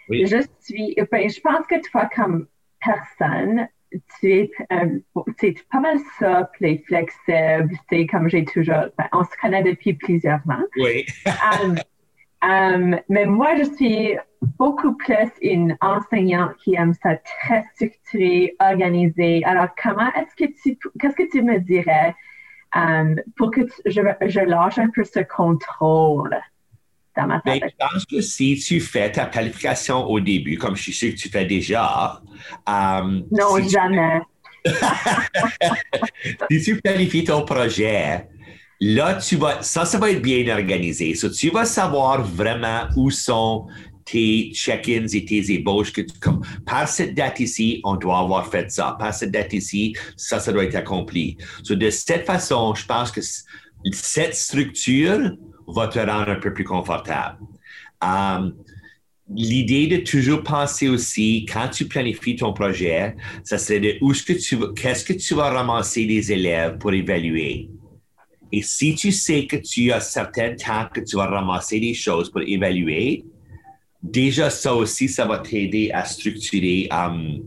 Oui. 0.09 0.25
Je 0.27 0.37
suis, 0.61 0.95
ben, 1.11 1.29
je 1.29 1.39
pense 1.41 1.65
que 1.67 1.81
toi, 1.89 2.09
comme 2.15 2.47
personne, 2.83 3.67
tu 4.19 4.31
es, 4.31 4.51
euh, 4.71 4.99
tu 5.37 5.47
es 5.47 5.55
pas 5.71 5.79
mal 5.79 5.97
souple 6.17 6.65
et 6.65 6.83
flexible. 6.87 7.69
C'est 7.89 8.05
comme 8.07 8.29
j'ai 8.29 8.45
toujours, 8.45 8.85
ben, 8.97 9.07
on 9.11 9.23
se 9.23 9.35
connaît 9.41 9.63
depuis 9.63 9.93
plusieurs 9.93 10.39
ans. 10.49 10.63
Oui. 10.77 11.05
Um, 11.25 11.75
um, 12.41 12.99
mais 13.09 13.25
moi, 13.25 13.55
je 13.57 13.63
suis 13.75 14.17
beaucoup 14.57 14.93
plus 14.95 15.29
une 15.41 15.77
enseignante 15.81 16.55
qui 16.63 16.75
aime 16.75 16.93
ça 17.03 17.17
très 17.17 17.65
structuré, 17.75 18.55
organisé. 18.59 19.43
Alors, 19.45 19.67
comment 19.81 20.11
est-ce 20.13 20.35
que 20.35 20.51
tu, 20.51 20.77
qu'est-ce 20.99 21.15
que 21.15 21.29
tu 21.29 21.41
me 21.43 21.59
dirais 21.59 22.15
um, 22.73 23.19
pour 23.35 23.51
que 23.51 23.61
tu- 23.61 23.81
je, 23.85 24.01
je 24.27 24.39
lâche 24.39 24.79
un 24.79 24.89
peu 24.89 25.03
ce 25.03 25.19
contrôle? 25.19 26.35
Dans 27.17 27.27
ma 27.27 27.41
Ben, 27.45 27.59
tête? 27.59 27.73
je 27.79 27.85
pense 27.87 28.05
que 28.05 28.21
si 28.21 28.55
tu 28.57 28.79
fais 28.79 29.11
ta 29.11 29.25
planification 29.25 30.05
au 30.05 30.19
début, 30.19 30.57
comme 30.57 30.75
je 30.75 30.83
suis 30.83 30.93
sûr 30.93 31.09
que 31.11 31.17
tu 31.17 31.29
fais 31.29 31.45
déjà, 31.45 32.21
euh, 32.69 33.21
Non, 33.31 33.57
si 33.57 33.63
tu- 33.63 33.69
jamais. 33.69 34.21
si 36.51 36.61
tu 36.63 36.81
planifies 36.81 37.23
ton 37.23 37.43
projet, 37.45 38.27
là, 38.79 39.15
tu 39.15 39.35
vas, 39.35 39.61
ça, 39.61 39.85
ça 39.85 39.97
va 39.97 40.11
être 40.11 40.21
bien 40.21 40.47
organisé. 40.55 41.15
So, 41.15 41.29
tu 41.29 41.49
vas 41.49 41.65
savoir 41.65 42.23
vraiment 42.23 42.87
où 42.95 43.09
sont 43.11 43.67
tes 44.05 44.51
check-ins 44.53 45.07
et 45.07 45.25
tes 45.25 45.51
ébauches 45.53 45.93
que 45.93 46.01
tu, 46.01 46.19
comme, 46.19 46.41
par 46.65 46.87
cette 46.87 47.13
date 47.15 47.39
ici, 47.39 47.81
on 47.83 47.95
doit 47.95 48.19
avoir 48.19 48.47
fait 48.49 48.69
ça. 48.71 48.95
Par 48.99 49.13
cette 49.13 49.31
date 49.31 49.53
ici, 49.53 49.95
ça, 50.17 50.39
ça 50.39 50.51
doit 50.51 50.63
être 50.65 50.75
accompli. 50.75 51.37
So, 51.63 51.75
de 51.75 51.89
cette 51.89 52.25
façon, 52.25 52.73
je 52.75 52.85
pense 52.85 53.11
que 53.11 53.21
cette 53.91 54.35
structure 54.35 55.31
va 55.71 55.87
te 55.87 55.99
rendre 55.99 56.29
un 56.29 56.39
peu 56.39 56.53
plus 56.53 56.63
confortable. 56.63 57.37
Um, 58.01 58.53
L'idée 59.33 59.87
de 59.87 59.97
toujours 59.97 60.43
penser 60.43 60.89
aussi, 60.89 61.45
quand 61.45 61.69
tu 61.69 61.87
planifies 61.87 62.35
ton 62.35 62.51
projet, 62.51 63.15
ça 63.45 63.57
serait 63.57 63.79
de 63.79 63.97
où 64.01 64.11
que 64.11 64.33
tu 64.33 64.57
qu'est-ce 64.73 65.05
que 65.05 65.13
tu 65.13 65.35
vas 65.35 65.49
ramasser 65.49 66.05
des 66.05 66.33
élèves 66.33 66.77
pour 66.77 66.91
évaluer? 66.91 67.69
Et 68.51 68.61
si 68.61 68.93
tu 68.95 69.13
sais 69.13 69.45
que 69.45 69.55
tu 69.55 69.91
as 69.93 70.01
certain 70.01 70.53
temps 70.55 70.87
que 70.93 70.99
tu 70.99 71.15
vas 71.15 71.27
ramasser 71.27 71.79
des 71.79 71.93
choses 71.93 72.29
pour 72.29 72.41
évaluer, 72.41 73.23
déjà 74.03 74.49
ça 74.49 74.75
aussi, 74.75 75.07
ça 75.07 75.25
va 75.25 75.39
t'aider 75.39 75.91
à 75.91 76.03
structurer 76.03 76.89
um, 76.91 77.41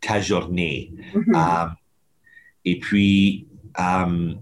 ta 0.00 0.20
journée. 0.20 0.92
Mhm. 1.14 1.34
Um, 1.34 1.74
et 2.66 2.78
puis, 2.78 3.46
um, 3.78 4.36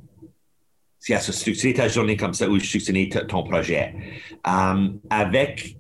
c'est 0.99 1.15
à 1.15 1.21
se 1.21 1.33
structurer 1.33 1.75
ta 1.75 1.89
journée 1.89 2.17
comme 2.17 2.35
ça 2.35 2.49
ou 2.49 2.59
structurer 2.59 3.09
ton 3.29 3.43
projet. 3.43 3.95
Um, 4.45 5.01
avec, 5.11 5.77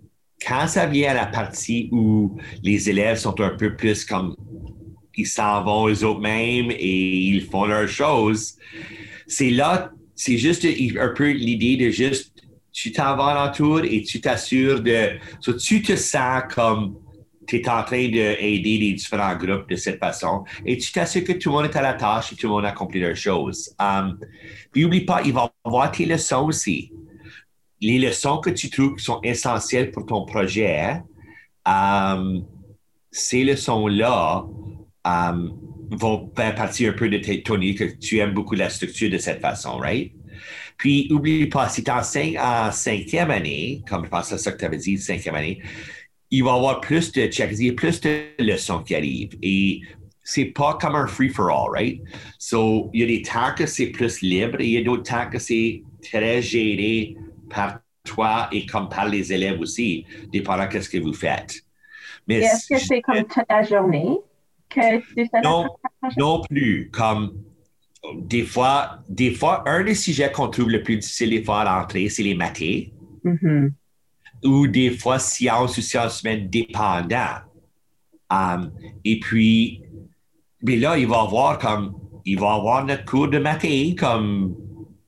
quand 0.46 0.68
ça 0.68 0.86
vient 0.86 1.10
à 1.10 1.14
la 1.14 1.26
partie 1.26 1.88
où 1.92 2.38
les 2.62 2.88
élèves 2.88 3.18
sont 3.18 3.40
un 3.40 3.50
peu 3.50 3.74
plus 3.76 4.04
comme, 4.04 4.36
ils 5.16 5.26
s'en 5.26 5.64
vont 5.64 5.88
eux-mêmes 5.88 6.70
et 6.70 7.16
ils 7.16 7.44
font 7.44 7.64
leurs 7.64 7.88
choses, 7.88 8.56
c'est 9.26 9.50
là, 9.50 9.90
c'est 10.14 10.38
juste 10.38 10.64
un 10.64 11.08
peu 11.08 11.30
l'idée 11.30 11.76
de 11.76 11.90
juste, 11.90 12.32
tu 12.72 12.92
t'en 12.92 13.16
vas 13.16 13.26
alentour 13.26 13.80
et 13.84 14.02
tu 14.02 14.20
t'assures 14.20 14.80
de, 14.80 15.18
tu 15.58 15.82
te 15.82 15.96
sens 15.96 16.42
comme 16.54 16.96
tu 17.48 17.56
es 17.56 17.68
en 17.68 17.82
train 17.82 18.08
d'aider 18.08 18.78
les 18.78 18.92
différents 18.92 19.34
groupes 19.34 19.68
de 19.68 19.76
cette 19.76 19.98
façon 19.98 20.44
et 20.66 20.76
tu 20.76 20.92
t'assures 20.92 21.24
que 21.24 21.32
tout 21.32 21.48
le 21.48 21.56
monde 21.56 21.64
est 21.64 21.76
à 21.76 21.82
la 21.82 21.94
tâche 21.94 22.32
et 22.32 22.36
tout 22.36 22.46
le 22.46 22.52
monde 22.52 22.66
a 22.66 22.68
accompli 22.68 23.00
leurs 23.00 23.16
choses. 23.16 23.74
Um, 23.80 24.18
puis 24.67 24.67
n'oublie 24.83 25.05
pas, 25.05 25.22
il 25.24 25.33
va 25.33 25.53
avoir 25.64 25.91
tes 25.93 26.07
leçons 26.07 26.47
aussi. 26.47 26.93
Les 27.81 27.99
leçons 27.99 28.39
que 28.39 28.51
tu 28.51 28.70
trouves 28.70 28.99
sont 28.99 29.20
essentielles 29.22 29.91
pour 29.91 30.07
ton 30.07 30.24
projet, 30.24 31.01
um, 31.66 32.45
ces 33.11 33.45
leçons-là 33.45 34.45
um, 35.05 35.53
vont 35.91 36.31
faire 36.37 36.55
partie 36.55 36.87
un 36.87 36.93
peu 36.93 37.09
de 37.09 37.18
tes- 37.18 37.43
ton 37.43 37.61
que 37.61 37.97
tu 37.99 38.18
aimes 38.18 38.35
beaucoup 38.35 38.55
la 38.55 38.68
structure 38.68 39.11
de 39.11 39.18
cette 39.18 39.41
façon, 39.41 39.79
right? 39.79 40.12
Puis, 40.76 41.09
oublie 41.11 41.47
pas, 41.47 41.68
si 41.68 41.83
tu 41.83 41.91
enseignes 41.91 42.39
en 42.39 42.70
cinquième 42.70 43.31
année, 43.31 43.83
comme 43.89 44.05
je 44.05 44.11
pense 44.11 44.29
c'est 44.29 44.39
ça 44.39 44.53
que 44.53 44.59
tu 44.59 44.64
avais 44.64 44.76
dit, 44.76 44.99
cinquième 44.99 45.35
année, 45.35 45.61
il 46.31 46.45
va 46.45 46.53
y 46.53 46.55
avoir 46.55 46.81
plus 46.81 47.11
de 47.12 47.22
a 47.22 47.72
plus 47.72 48.01
de 48.01 48.20
leçons 48.39 48.83
qui 48.83 48.95
arrivent. 48.95 49.37
C'est 50.29 50.45
pas 50.45 50.76
comme 50.79 50.95
un 50.95 51.07
free-for-all, 51.07 51.70
right? 51.70 52.03
So, 52.39 52.91
il 52.93 53.01
y 53.01 53.03
a 53.03 53.07
des 53.07 53.22
temps 53.22 53.55
que 53.57 53.64
c'est 53.64 53.87
plus 53.87 54.20
libre 54.20 54.61
et 54.61 54.66
il 54.66 54.72
y 54.72 54.76
a 54.76 54.83
d'autres 54.85 55.11
temps 55.11 55.26
que 55.31 55.39
c'est 55.39 55.83
très 56.03 56.43
géré 56.43 57.16
par 57.49 57.81
toi 58.05 58.47
et 58.53 58.66
comme 58.66 58.91
par 58.91 59.09
les 59.09 59.33
élèves 59.33 59.59
aussi, 59.59 60.05
dépendant 60.31 60.68
de 60.68 60.81
ce 60.81 60.91
que 60.91 60.99
vous 60.99 61.14
faites. 61.14 61.62
Mais 62.26 62.41
Est-ce 62.41 62.66
que 62.68 62.79
c'est 62.79 63.01
comme 63.01 63.24
toute 63.24 63.43
la 63.49 63.62
journée 63.62 64.18
que 64.68 64.99
tu 64.99 65.26
fais 65.31 65.41
Non. 65.43 65.66
non 66.18 66.43
plus, 66.43 66.91
comme 66.93 67.43
des 68.16 68.43
fois, 68.45 68.99
des 69.09 69.31
fois, 69.31 69.66
un 69.66 69.83
des 69.83 69.95
sujets 69.95 70.31
qu'on 70.31 70.49
trouve 70.49 70.68
le 70.68 70.83
plus 70.83 70.99
difficile 70.99 71.31
des 71.31 71.43
fois 71.43 71.62
à 71.62 71.81
l'entrée, 71.81 72.11
c'est 72.11 72.22
les 72.22 72.35
mathés. 72.35 72.93
Mhm. 73.24 73.72
ou 74.45 74.68
des 74.68 74.91
fois 74.91 75.18
sciences 75.18 75.76
ou 75.79 75.81
sciences 75.81 76.22
humaines 76.22 76.49
dépendant. 76.49 77.41
Um, 78.31 78.70
et 79.05 79.18
puis, 79.18 79.83
mais 80.62 80.76
là, 80.76 80.98
il 80.98 81.06
va 81.06 81.20
avoir 81.20 81.59
comme, 81.59 81.94
il 82.24 82.38
va 82.38 82.54
avoir 82.54 82.84
notre 82.84 83.04
cours 83.04 83.28
de 83.28 83.38
mathé, 83.38 83.94
comme 83.94 84.54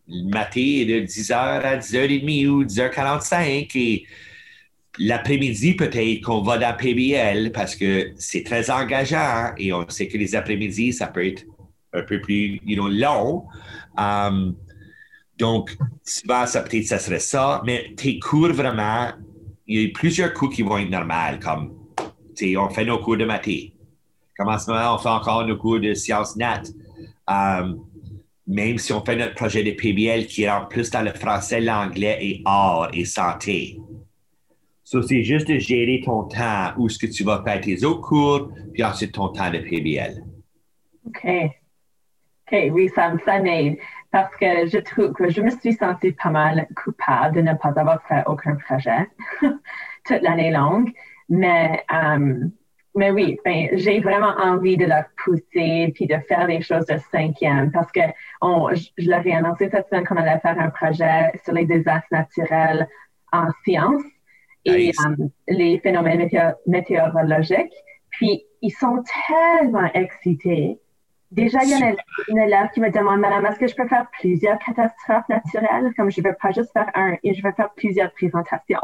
mathé 0.09 0.83
est 0.83 0.85
de 0.87 1.07
10h 1.07 1.35
à 1.35 1.77
10h30 1.77 2.49
ou 2.49 2.65
10h45 2.65 3.71
et 3.75 4.05
l'après-midi 4.99 5.75
peut-être 5.75 6.23
qu'on 6.23 6.43
va 6.43 6.59
dans 6.59 6.77
PBL 6.77 7.53
parce 7.53 7.77
que 7.77 8.13
c'est 8.17 8.45
très 8.45 8.71
engageant 8.71 9.53
et 9.57 9.73
on 9.73 9.89
sait 9.89 10.09
que 10.09 10.19
les 10.19 10.35
après-midi, 10.35 10.93
ça 10.93 11.07
peut 11.07 11.27
être 11.27 11.45
un 11.93 12.03
peu 12.03 12.21
plus, 12.21 12.61
you 12.65 12.77
know, 12.77 12.89
long. 12.89 13.45
Um, 13.97 14.57
donc, 15.39 15.77
souvent, 16.05 16.47
ça 16.47 16.63
peut-être, 16.63 16.87
ça 16.87 16.99
serait 16.99 17.19
ça, 17.19 17.63
mais 17.65 17.95
tes 17.97 18.19
cours 18.19 18.53
vraiment, 18.53 19.09
il 19.67 19.83
y 19.83 19.87
a 19.87 19.89
plusieurs 19.93 20.35
cours 20.35 20.51
qui 20.51 20.63
vont 20.63 20.79
être 20.79 20.91
normaux, 20.91 21.39
comme, 21.43 21.75
tu 22.37 22.51
sais, 22.51 22.57
on 22.57 22.69
fait 22.69 22.85
nos 22.85 22.99
cours 22.99 23.17
de 23.17 23.25
mathé. 23.25 23.75
Comme 24.41 24.49
en 24.49 24.59
ce 24.59 24.71
moment, 24.71 24.95
on 24.95 24.99
fait 24.99 25.11
encore 25.11 25.47
nos 25.47 25.59
cours 25.59 25.81
de 25.81 25.93
sciences 25.93 26.35
nat. 26.35 26.63
Um, 27.29 27.85
même 28.47 28.79
si 28.79 28.91
on 28.91 29.05
fait 29.05 29.15
notre 29.15 29.35
projet 29.35 29.63
de 29.63 29.73
PBL 29.73 30.27
qui 30.29 30.49
rentre 30.49 30.69
plus 30.69 30.91
dans 30.91 31.03
le 31.03 31.13
français, 31.13 31.61
l'anglais 31.61 32.17
et 32.23 32.43
art 32.47 32.89
et 32.95 33.05
santé. 33.05 33.79
So, 34.83 35.03
c'est 35.03 35.23
juste 35.25 35.47
de 35.47 35.59
gérer 35.59 36.01
ton 36.03 36.23
temps, 36.23 36.73
où 36.79 36.87
est-ce 36.87 36.99
que 36.99 37.07
tu 37.07 37.23
vas 37.23 37.43
faire 37.45 37.61
tes 37.61 37.85
autres 37.85 38.01
cours, 38.01 38.51
puis 38.73 38.83
ensuite 38.83 39.13
ton 39.13 39.29
temps 39.29 39.51
de 39.51 39.59
PBL. 39.59 40.25
OK. 41.07 41.27
OK, 41.27 42.59
oui, 42.73 42.89
ça, 42.95 43.13
ça 43.27 43.41
m'aide. 43.41 43.77
Parce 44.11 44.35
que 44.37 44.67
je 44.67 44.79
trouve 44.79 45.13
que 45.13 45.29
je 45.29 45.43
me 45.43 45.51
suis 45.51 45.75
sentie 45.75 46.13
pas 46.13 46.31
mal 46.31 46.67
coupable 46.83 47.37
de 47.37 47.43
ne 47.43 47.53
pas 47.53 47.79
avoir 47.79 48.03
fait 48.09 48.23
aucun 48.25 48.57
projet 48.57 49.07
toute 49.43 50.23
l'année 50.23 50.51
longue. 50.51 50.91
Mais, 51.29 51.85
euh, 51.93 52.49
mais 52.95 53.11
oui, 53.13 53.39
ben, 53.45 53.69
j'ai 53.75 54.01
vraiment 54.01 54.35
envie 54.39 54.77
de 54.77 54.85
leur 54.87 55.05
pousser 55.25 55.93
puis 55.95 56.07
de 56.07 56.17
faire 56.29 56.47
des 56.47 56.61
choses 56.61 56.87
de 56.87 56.97
cinquième 57.13 57.71
parce 57.73 57.91
que 57.93 58.01
on, 58.41 58.75
je, 58.75 58.89
je 58.99 59.09
leur 59.09 59.25
ai 59.27 59.33
annoncé 59.35 59.69
cette 59.71 59.89
semaine 59.89 60.05
qu'on 60.05 60.17
allait 60.17 60.41
faire 60.41 60.59
un 60.59 60.71
projet 60.71 61.31
sur 61.45 61.53
les 61.55 61.67
désastres 61.67 62.09
naturels 62.11 62.89
en 63.33 63.47
sciences 63.65 64.03
et 64.65 64.93
Nice. 64.93 64.99
euh, 65.07 65.27
les 65.49 65.79
phénomènes 65.81 66.19
météo- 66.19 66.55
météorologiques. 66.67 67.75
Puis, 68.11 68.45
ils 68.63 68.73
sont 68.73 69.03
tellement 69.29 69.91
excités. 69.95 70.80
Déjà, 71.31 71.61
il 71.63 71.71
y 71.71 71.75
en 71.77 71.83
a 71.83 71.95
une 72.29 72.39
élève 72.39 72.69
qui 72.75 72.81
me 72.81 72.91
demande, 72.91 73.21
Madame, 73.21 73.47
est-ce 73.47 73.59
que 73.59 73.69
je 73.69 73.75
peux 73.75 73.87
faire 73.87 74.07
plusieurs 74.21 74.59
catastrophes 74.59 75.29
naturelles? 75.29 75.93
Comme 75.97 76.11
je 76.11 76.21
ne 76.21 76.29
veux 76.29 76.37
pas 76.41 76.51
juste 76.51 76.73
faire 76.73 76.91
un, 76.95 77.17
et 77.23 77.35
je 77.35 77.43
veux 77.43 77.53
faire 77.53 77.71
plusieurs 77.77 78.13
présentations. 78.13 78.81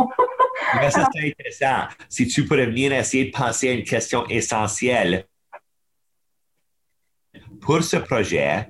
Mais 0.77 0.91
ça, 0.91 1.09
c'est 1.13 1.29
intéressant. 1.29 1.89
Si 2.09 2.29
tu 2.29 2.45
pourrais 2.45 2.67
venir 2.67 2.93
essayer 2.93 3.27
de 3.27 3.37
penser 3.37 3.71
à 3.71 3.73
une 3.73 3.83
question 3.83 4.25
essentielle 4.29 5.25
pour 7.61 7.83
ce 7.83 7.97
projet, 7.97 8.69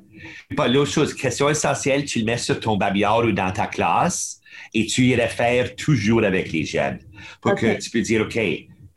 pas 0.57 0.69
l'autre 0.69 0.91
chose, 0.91 1.15
question 1.15 1.51
essentielle, 1.51 2.07
tu 2.07 2.21
le 2.21 2.25
mets 2.25 2.39
sur 2.39 2.59
ton 2.59 2.79
babillard 2.79 3.25
ou 3.25 3.33
dans 3.33 3.53
ta 3.53 3.67
classe 3.67 4.41
et 4.73 4.87
tu 4.87 5.03
y 5.03 5.15
réfères 5.15 5.77
toujours 5.77 6.25
avec 6.25 6.51
les 6.51 6.65
jeunes 6.65 7.01
pour 7.43 7.55
que 7.55 7.79
tu 7.79 7.91
peux 7.91 8.01
dire, 8.01 8.23
OK, 8.23 8.39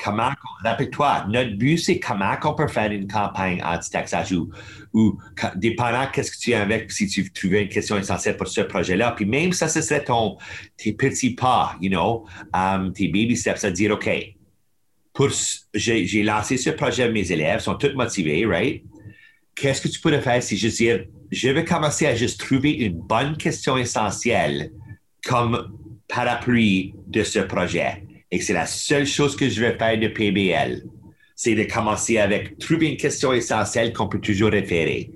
comment, 0.03 0.31
rappelle-toi, 0.63 1.25
notre 1.29 1.55
but, 1.57 1.77
c'est 1.77 1.99
comment 1.99 2.35
qu'on 2.37 2.53
peut 2.53 2.67
faire 2.67 2.91
une 2.91 3.07
campagne 3.07 3.61
anti-taxage 3.63 4.31
ou, 4.31 4.49
ou 4.93 5.17
dépendant 5.55 6.07
qu'est-ce 6.11 6.31
que 6.31 6.37
tu 6.37 6.53
as 6.53 6.61
avec, 6.61 6.91
si 6.91 7.07
tu 7.07 7.29
trouvais 7.31 7.63
une 7.63 7.69
question 7.69 7.97
essentielle 7.97 8.37
pour 8.37 8.47
ce 8.47 8.61
projet-là. 8.61 9.11
Puis 9.11 9.25
même 9.25 9.51
ça, 9.51 9.67
ce 9.67 9.81
serait 9.81 10.03
ton, 10.03 10.37
tes 10.77 10.93
petits 10.93 11.35
pas, 11.35 11.75
you 11.81 11.89
know, 11.89 12.25
um, 12.53 12.93
tes 12.93 13.07
baby 13.07 13.35
steps 13.35 13.63
à 13.63 13.71
dire, 13.71 13.91
OK, 13.91 14.09
j'ai 15.73 16.23
lancé 16.23 16.57
ce 16.57 16.69
projet 16.69 17.03
à 17.03 17.11
mes 17.11 17.31
élèves, 17.31 17.59
sont 17.59 17.75
tous 17.75 17.93
motivés, 17.93 18.45
right? 18.45 18.83
Qu'est-ce 19.53 19.81
que 19.81 19.89
tu 19.89 19.99
pourrais 19.99 20.21
faire 20.21 20.41
si 20.41 20.55
je 20.57 20.69
dire, 20.69 21.05
je 21.29 21.49
vais 21.49 21.65
commencer 21.65 22.05
à 22.05 22.15
juste 22.15 22.39
trouver 22.39 22.71
une 22.71 22.93
bonne 22.93 23.35
question 23.35 23.77
essentielle 23.77 24.71
comme 25.25 25.77
parapluie 26.07 26.95
de 27.07 27.23
ce 27.23 27.39
projet? 27.39 28.05
Et 28.31 28.39
c'est 28.41 28.53
la 28.53 28.65
seule 28.65 29.05
chose 29.05 29.35
que 29.35 29.49
je 29.49 29.59
vais 29.61 29.77
faire 29.77 29.97
de 29.99 30.07
PBL, 30.07 30.83
c'est 31.35 31.55
de 31.55 31.63
commencer 31.63 32.17
avec 32.17 32.57
trouver 32.59 32.89
une 32.91 32.97
question 32.97 33.33
essentielle 33.33 33.93
qu'on 33.93 34.07
peut 34.07 34.19
toujours 34.21 34.51
référer 34.51 35.11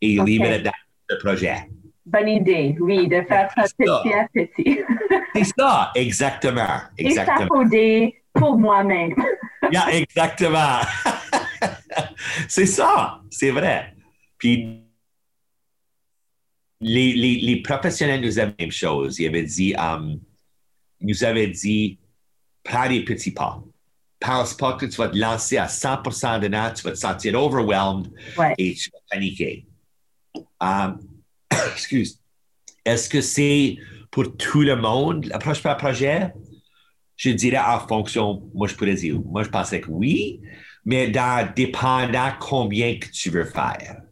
et 0.00 0.20
Ok. 0.20 0.26
livrer 0.28 0.60
dans 0.60 0.72
le 1.10 1.18
projet. 1.18 1.56
Bonne 2.04 2.28
idée, 2.28 2.76
oui, 2.80 3.08
de 3.08 3.22
faire 3.22 3.48
ça 3.56 3.64
C'est 3.66 3.86
ça. 3.86 4.02
petit 4.02 4.12
à 4.12 4.28
petit. 4.34 4.78
C'est 5.34 5.44
ça, 5.58 5.90
exactement. 5.94 6.80
Exactement. 6.98 7.38
Échafauder 7.38 8.14
pour 8.34 8.58
moi-même. 8.58 9.14
Yeah, 9.72 9.86
exactement. 9.92 10.80
c'est 12.48 12.66
ça, 12.66 13.20
c'est 13.30 13.50
vrai. 13.50 13.94
Puis 14.38 14.80
les, 16.80 17.12
les, 17.12 17.36
les 17.36 17.62
professionnels 17.62 18.20
nous 18.20 18.38
avaient 18.38 18.54
la 18.58 18.64
même 18.64 18.72
chose. 18.72 19.18
Ils 19.20 19.28
avaient 19.28 19.44
dit, 19.44 19.74
um, 19.78 20.18
ils 21.00 21.06
nous 21.08 21.24
avaient 21.24 21.46
dit, 21.48 21.98
prends 22.64 22.88
des 22.88 23.04
petits 23.04 23.32
pas. 23.32 23.62
Pense 24.20 24.54
pas 24.54 24.74
que 24.74 24.86
tu 24.86 24.96
vas 24.96 25.08
te 25.08 25.16
lancer 25.16 25.56
à 25.56 25.66
100% 25.66 26.40
dedans, 26.40 26.70
tu 26.74 26.82
vas 26.84 26.92
te 26.92 26.96
sentir 26.96 27.34
overwhelmed 27.40 28.08
Ouais. 28.36 28.54
et 28.56 28.74
tu 28.74 28.90
vas 28.90 28.98
paniquer. 29.10 29.66
Um, 30.60 30.98
excuse. 31.72 32.18
Est-ce 32.84 33.08
que 33.08 33.20
c'est 33.20 33.76
pour 34.10 34.36
tout 34.36 34.62
le 34.62 34.76
monde, 34.76 35.24
l'approche 35.26 35.62
par 35.62 35.76
projet? 35.76 36.32
Je 37.16 37.30
dirais 37.30 37.58
en 37.58 37.80
fonction, 37.86 38.42
moi 38.54 38.68
je 38.68 38.74
pourrais 38.74 38.94
dire, 38.94 39.20
moi 39.24 39.42
je 39.42 39.48
penserais 39.48 39.80
que 39.80 39.90
oui, 39.90 40.40
mais 40.84 41.08
dans 41.08 41.48
dépendant 41.54 42.30
combien 42.40 42.98
que 42.98 43.08
tu 43.08 43.30
veux 43.30 43.44
faire. 43.44 44.02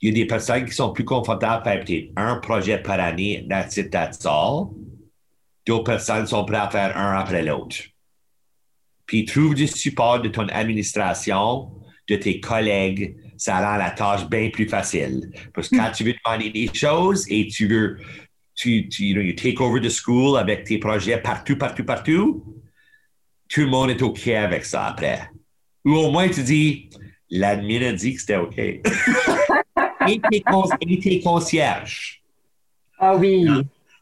Il 0.00 0.08
y 0.08 0.12
a 0.12 0.14
des 0.14 0.26
personnes 0.26 0.64
qui 0.64 0.72
sont 0.72 0.92
plus 0.92 1.04
confortables 1.04 1.62
à 1.68 1.72
faire 1.72 1.84
peut-être 1.84 2.10
un 2.16 2.36
projet 2.36 2.78
par 2.78 2.98
année, 2.98 3.46
that's 3.48 3.76
it, 3.76 3.90
that's 3.90 4.24
all. 4.26 4.68
D'autres 5.66 5.84
personnes 5.84 6.26
sont 6.26 6.44
prêtes 6.44 6.60
à 6.60 6.70
faire 6.70 6.96
un 6.96 7.18
après 7.18 7.42
l'autre. 7.42 7.76
Puis 9.06 9.24
trouve 9.24 9.54
du 9.54 9.66
support 9.66 10.20
de 10.20 10.28
ton 10.28 10.48
administration, 10.48 11.70
de 12.08 12.16
tes 12.16 12.40
collègues, 12.40 13.16
ça 13.36 13.58
rend 13.58 13.76
la 13.76 13.90
tâche 13.90 14.28
bien 14.28 14.50
plus 14.50 14.68
facile. 14.68 15.30
Parce 15.52 15.68
que 15.68 15.76
quand 15.76 15.90
tu 15.92 16.04
veux 16.04 16.14
demander 16.24 16.50
des 16.50 16.70
choses 16.72 17.26
et 17.28 17.46
tu 17.46 17.66
veux, 17.66 17.98
tu, 18.54 18.88
tu 18.88 19.04
you 19.04 19.14
know, 19.14 19.22
you 19.22 19.34
take 19.34 19.60
over 19.60 19.80
the 19.80 19.90
school 19.90 20.38
avec 20.38 20.64
tes 20.64 20.78
projets 20.78 21.18
partout, 21.18 21.56
partout, 21.56 21.84
partout, 21.84 22.62
tout 23.48 23.60
le 23.60 23.66
monde 23.66 23.90
est 23.90 24.02
OK 24.02 24.28
avec 24.28 24.64
ça 24.64 24.86
après. 24.86 25.28
Ou 25.84 25.94
au 25.94 26.10
moins 26.10 26.28
tu 26.28 26.42
dis, 26.42 26.88
l'admin 27.30 27.82
a 27.82 27.92
dit 27.92 28.14
que 28.14 28.20
c'était 28.20 28.36
OK. 28.36 28.58
et, 30.08 30.20
tes 30.30 30.40
con- 30.40 30.68
et 30.80 30.98
tes 30.98 31.20
concierges. 31.20 32.22
Ah 32.98 33.16
oui. 33.16 33.46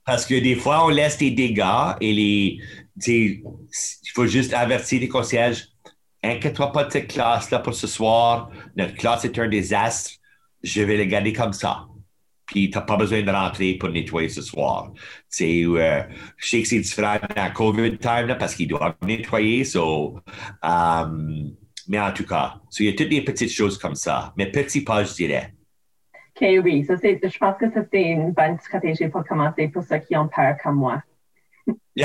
Parce 0.04 0.26
que 0.26 0.34
des 0.34 0.56
fois, 0.56 0.84
on 0.84 0.88
laisse 0.88 1.18
des 1.18 1.30
dégâts 1.30 1.94
et 2.00 2.12
les. 2.12 2.60
Il 3.06 3.42
faut 4.14 4.26
juste 4.26 4.52
avertir 4.52 5.00
les 5.00 5.08
concierges. 5.08 5.68
Inquiète-toi 6.22 6.72
pas 6.72 6.84
de 6.84 6.92
cette 6.92 7.08
classe-là 7.08 7.60
pour 7.60 7.74
ce 7.74 7.86
soir. 7.86 8.50
Notre 8.76 8.94
classe 8.94 9.24
est 9.24 9.38
un 9.38 9.48
désastre. 9.48 10.10
Je 10.62 10.82
vais 10.82 10.96
le 10.96 11.04
garder 11.04 11.32
comme 11.32 11.52
ça. 11.52 11.86
Puis, 12.50 12.68
tu 12.68 12.76
n'as 12.76 12.82
pas 12.82 12.96
besoin 12.96 13.22
de 13.22 13.30
rentrer 13.30 13.74
pour 13.74 13.90
nettoyer 13.90 14.28
ce 14.28 14.42
soir. 14.42 14.92
Euh, 15.40 16.02
je 16.36 16.48
sais 16.48 16.60
que 16.60 16.68
c'est 16.68 16.80
différent 16.80 17.18
dans 17.36 17.52
COVID 17.52 17.96
time 17.98 18.26
là, 18.26 18.34
parce 18.34 18.56
qu'ils 18.56 18.68
doivent 18.68 18.96
nettoyer. 19.06 19.64
Um, 19.76 21.54
mais 21.88 22.00
en 22.00 22.12
tout 22.12 22.24
cas, 22.24 22.56
il 22.78 22.86
y 22.86 22.88
a 22.88 22.92
toutes 22.92 23.08
des 23.08 23.22
petites 23.22 23.52
choses 23.52 23.78
comme 23.78 23.94
ça. 23.94 24.34
Mais 24.36 24.50
petits 24.50 24.82
pas, 24.82 25.04
je 25.04 25.14
dirais. 25.14 25.54
OK, 26.40 26.48
oui. 26.64 26.84
Ça, 26.84 26.96
c'est, 26.96 27.20
je 27.22 27.38
pense 27.38 27.56
que 27.58 27.66
c'est 27.70 28.02
une 28.02 28.32
bonne 28.32 28.58
stratégie 28.60 29.08
pour 29.08 29.24
commencer 29.24 29.68
pour 29.68 29.82
ceux 29.82 29.98
qui 29.98 30.16
ont 30.16 30.28
peur 30.28 30.56
comme 30.62 30.76
moi. 30.76 31.02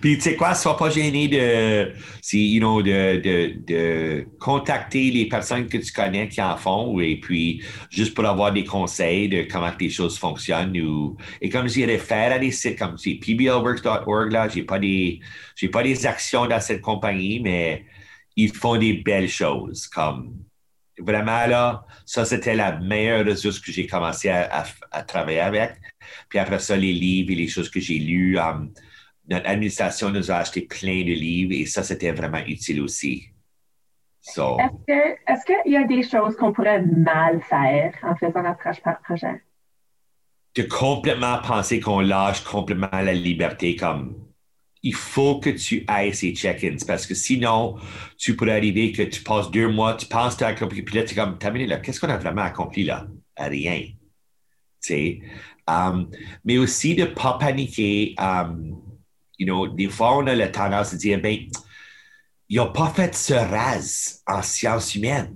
Puis 0.00 0.16
tu 0.16 0.20
sais 0.20 0.34
quoi, 0.36 0.54
sois 0.54 0.76
pas 0.76 0.90
gêné 0.90 1.28
de, 1.28 1.92
you 2.32 2.58
know, 2.58 2.82
de, 2.82 3.20
de, 3.20 3.54
de 3.64 4.26
contacter 4.40 5.10
les 5.10 5.28
personnes 5.28 5.68
que 5.68 5.78
tu 5.78 5.92
connais 5.92 6.28
qui 6.28 6.42
en 6.42 6.56
font 6.56 6.98
et 7.00 7.20
puis 7.20 7.62
juste 7.90 8.14
pour 8.14 8.26
avoir 8.26 8.52
des 8.52 8.64
conseils 8.64 9.28
de 9.28 9.42
comment 9.50 9.70
les 9.78 9.90
choses 9.90 10.18
fonctionnent 10.18 10.76
ou 10.80 11.16
et 11.40 11.48
comme 11.48 11.68
je 11.68 11.96
faire 11.98 12.32
à 12.32 12.38
des 12.38 12.50
sites 12.50 12.78
comme 12.78 12.98
c'est 12.98 13.14
pblworks.org 13.14 14.32
là, 14.32 14.48
j'ai 14.48 14.64
pas 14.64 14.78
des 14.78 15.20
j'ai 15.54 15.68
pas 15.68 15.82
des 15.82 16.04
actions 16.06 16.46
dans 16.46 16.60
cette 16.60 16.80
compagnie 16.80 17.40
mais 17.40 17.84
ils 18.34 18.52
font 18.52 18.76
des 18.76 18.94
belles 18.94 19.28
choses 19.28 19.86
comme 19.86 20.45
vraiment 20.98 21.46
là, 21.46 21.84
ça 22.04 22.24
c'était 22.24 22.54
la 22.54 22.78
meilleure 22.78 23.24
ressource 23.26 23.58
que 23.60 23.72
j'ai 23.72 23.86
commencé 23.86 24.28
à, 24.28 24.60
à- 24.62 24.66
à 24.90 25.02
travailler 25.02 25.40
avec. 25.40 25.72
Puis 26.28 26.38
après 26.38 26.58
ça, 26.58 26.76
les 26.76 26.92
livres 26.92 27.30
et 27.32 27.34
les 27.36 27.48
choses 27.48 27.70
que 27.70 27.80
j'ai 27.80 27.98
lues, 27.98 28.38
um, 28.38 28.72
notre 29.28 29.48
administration 29.48 30.10
nous 30.10 30.30
a 30.30 30.36
acheté 30.36 30.62
plein 30.62 31.00
de 31.02 31.12
livres 31.12 31.52
et 31.52 31.66
ça, 31.66 31.82
c'était 31.82 32.12
vraiment 32.12 32.42
utile 32.46 32.80
aussi. 32.80 33.28
So, 34.20 34.56
Est-ce 34.88 35.44
qu'il 35.44 35.72
y 35.72 35.76
a 35.76 35.84
des 35.84 36.02
choses 36.02 36.34
qu'on 36.36 36.52
pourrait 36.52 36.82
mal 36.82 37.40
faire 37.42 37.94
en 38.02 38.16
faisant 38.16 38.42
l'approche 38.42 38.80
par 38.82 39.00
projet? 39.02 39.42
de 40.56 40.62
complètement 40.62 41.38
penser 41.46 41.80
qu'on 41.80 42.00
lâche 42.00 42.42
complètement 42.42 42.88
la 42.90 43.12
liberté 43.12 43.76
comme 43.76 44.25
il 44.86 44.94
faut 44.94 45.40
que 45.40 45.50
tu 45.50 45.84
ailles 45.88 46.14
ces 46.14 46.32
check-ins 46.32 46.76
parce 46.86 47.08
que 47.08 47.14
sinon, 47.14 47.76
tu 48.16 48.36
pourrais 48.36 48.52
arriver 48.52 48.92
que 48.92 49.02
tu 49.02 49.20
passes 49.20 49.50
deux 49.50 49.66
mois, 49.68 49.94
tu 49.94 50.06
penses 50.06 50.34
que 50.34 50.38
tu 50.38 50.44
as 50.44 50.48
accompli, 50.48 50.82
puis 50.82 50.94
là, 50.94 51.02
tu 51.02 51.12
es 51.12 51.16
comme, 51.16 51.36
minute, 51.52 51.68
là, 51.68 51.78
qu'est-ce 51.78 51.98
qu'on 51.98 52.08
a 52.08 52.16
vraiment 52.16 52.42
accompli 52.42 52.84
là? 52.84 53.04
Rien. 53.36 53.80
Tu 53.80 53.96
sais? 54.80 55.20
Um, 55.66 56.08
mais 56.44 56.58
aussi 56.58 56.94
de 56.94 57.02
ne 57.02 57.06
pas 57.06 57.36
paniquer. 57.36 58.14
Um, 58.16 58.80
you 59.40 59.44
know, 59.44 59.66
des 59.66 59.88
fois, 59.88 60.18
on 60.18 60.26
a 60.28 60.36
la 60.36 60.46
tendance 60.46 60.92
de 60.92 60.98
dire, 60.98 61.20
ben, 61.20 61.36
ils 62.48 62.56
n'ont 62.56 62.70
pas 62.70 62.90
fait 62.90 63.12
ce 63.16 63.34
RAS 63.34 64.22
en 64.28 64.40
sciences 64.40 64.94
humaines. 64.94 65.34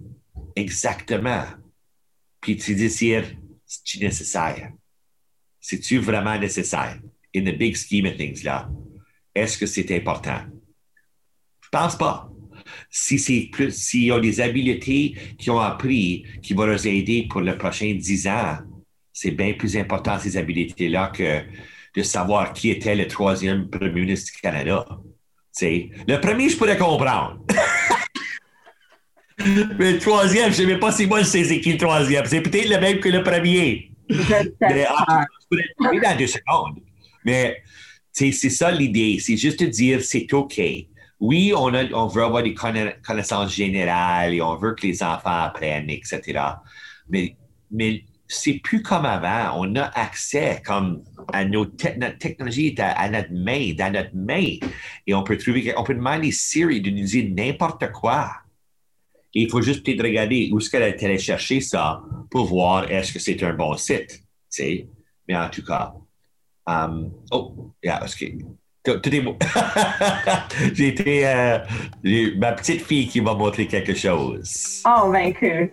Exactement. 0.55 1.43
Puis 2.41 2.57
tu 2.57 2.77
dis, 2.77 2.89
c'est 2.89 3.25
nécessaire? 4.01 4.71
C'est-tu 5.59 5.99
vraiment 5.99 6.39
nécessaire? 6.39 7.01
In 7.35 7.43
the 7.43 7.59
big 7.59 7.75
scheme 7.75 8.07
of 8.07 8.17
things, 8.17 8.45
là, 8.45 8.71
est-ce 9.35 9.59
que 9.59 9.67
c'est 9.67 9.95
important? 9.95 10.41
Je 11.63 11.69
pense 11.71 11.97
pas. 11.97 12.31
Si 12.91 13.19
c'est 13.19 13.49
plus, 13.53 13.73
s'ils 13.73 14.13
ont 14.13 14.21
des 14.21 14.41
habiletés 14.41 15.17
qu'ils 15.39 15.53
ont 15.53 15.61
appris 15.61 16.25
qui 16.43 16.55
vont 16.55 16.67
leur 16.67 16.85
aider 16.87 17.27
pour 17.29 17.41
les 17.41 17.55
prochains 17.55 17.95
dix 17.95 18.27
ans, 18.27 18.59
c'est 19.13 19.31
bien 19.33 19.53
plus 19.55 19.77
important 19.77 20.19
ces 20.19 20.37
habiletés-là 20.37 21.13
que 21.15 21.43
de 21.97 22.03
savoir 22.03 22.53
qui 22.53 22.71
était 22.71 22.95
le 22.95 23.07
troisième 23.07 23.69
premier 23.69 23.91
ministre 24.03 24.33
du 24.33 24.41
Canada. 24.41 24.87
Le 25.63 26.17
premier, 26.21 26.49
je 26.49 26.57
pourrais 26.57 26.79
comprendre. 26.79 27.39
Mais 29.79 29.93
le 29.93 29.99
troisième, 29.99 30.45
je 30.47 30.49
ne 30.49 30.55
sais 30.55 30.67
même 30.67 30.79
pas 30.79 30.93
si 30.93 31.07
moi 31.07 31.21
je 31.21 31.25
sais 31.25 31.45
c'est 31.45 31.61
qui 31.61 31.73
le 31.73 31.79
troisième. 31.79 32.27
C'est 32.27 32.43
peut-être 32.43 32.69
le 32.69 32.79
même 32.79 33.01
que 33.01 33.09
le 33.09 33.23
premier. 33.23 33.91
Mais, 34.09 34.87
ah, 34.89 35.25
je 35.41 35.47
pourrais 35.49 35.63
le 35.63 35.85
trouver 35.85 36.01
dans 36.01 36.17
deux 36.17 36.27
secondes. 36.27 36.81
Mais 37.25 37.63
c'est 38.13 38.33
ça 38.33 38.71
l'idée. 38.71 39.19
C'est 39.21 39.37
juste 39.37 39.61
de 39.61 39.67
dire 39.67 40.03
c'est 40.03 40.33
OK. 40.33 40.61
Oui, 41.21 41.53
on, 41.55 41.75
a, 41.75 41.85
on 41.93 42.07
veut 42.07 42.23
avoir 42.23 42.43
des 42.43 42.55
conna- 42.55 42.95
connaissances 43.03 43.55
générales 43.55 44.35
et 44.35 44.41
on 44.41 44.57
veut 44.57 44.75
que 44.75 44.87
les 44.87 45.03
enfants 45.03 45.43
apprennent, 45.43 45.91
etc. 45.91 46.41
Mais, 47.09 47.37
mais 47.71 48.05
c'est 48.27 48.55
plus 48.55 48.83
comme 48.83 49.05
avant. 49.05 49.61
On 49.61 49.77
a 49.77 49.83
accès 49.83 50.63
comme 50.65 51.03
à 51.33 51.45
nos 51.45 51.67
te- 51.67 51.99
notre 51.99 52.17
technologie 52.17 52.69
est 52.69 52.81
à, 52.81 53.09
notre 53.11 53.33
main, 53.33 53.75
dans 53.75 53.93
notre 53.93 54.15
main. 54.15 54.55
Et 55.07 55.13
on 55.15 55.23
peut 55.23 55.37
trouver, 55.37 55.75
on 55.77 55.85
peut 55.85 55.95
demander 55.95 56.31
Siri 56.33 56.81
de 56.81 56.91
nous 56.91 57.05
dire 57.05 57.31
n'importe 57.37 57.93
quoi. 57.93 58.31
Et 59.35 59.43
il 59.43 59.51
faut 59.51 59.63
juste 59.63 59.85
peut-être 59.85 60.03
regarder 60.03 60.49
où 60.53 60.59
est-ce 60.59 60.71
qu'elle 60.71 60.83
est 60.83 61.03
allée 61.05 61.19
chercher 61.19 61.61
ça 61.61 62.03
pour 62.31 62.47
voir 62.47 62.91
est-ce 62.91 63.13
que 63.13 63.19
c'est 63.19 63.43
un 63.43 63.53
bon 63.53 63.77
site. 63.77 64.23
Mais 65.29 65.37
en 65.37 65.49
tout 65.49 65.65
cas, 65.65 65.93
um, 66.67 67.13
oh, 67.31 67.73
yeah, 67.83 68.01
beau. 69.23 69.37
J'ai 70.75 70.89
été 70.89 71.27
euh, 71.27 71.59
ma 72.39 72.53
petite 72.53 72.83
fille 72.83 73.09
qui 73.09 73.21
m'a 73.21 73.35
montré 73.35 73.67
quelque 73.67 73.95
chose. 73.95 74.83
Oh, 74.87 75.11
ben 75.11 75.35
cool. 75.35 75.71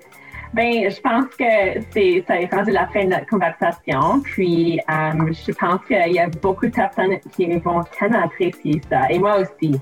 Ben, 0.53 0.89
je 0.89 0.99
pense 1.01 1.25
que 1.37 1.81
c'est, 1.91 2.23
ça 2.25 2.39
est 2.39 2.51
rendu 2.51 2.71
la 2.71 2.87
fin 2.87 3.03
de 3.03 3.09
notre 3.09 3.27
conversation. 3.27 4.21
Puis, 4.21 4.79
euh, 4.89 5.33
je 5.47 5.51
pense 5.51 5.81
qu'il 5.85 6.13
y 6.13 6.19
a 6.19 6.27
beaucoup 6.41 6.67
de 6.67 6.71
personnes 6.71 7.19
qui 7.35 7.47
vont 7.57 7.83
tellement 7.99 8.23
apprécier 8.23 8.81
ça. 8.89 9.11
Et 9.11 9.19
moi 9.19 9.39
aussi. 9.39 9.79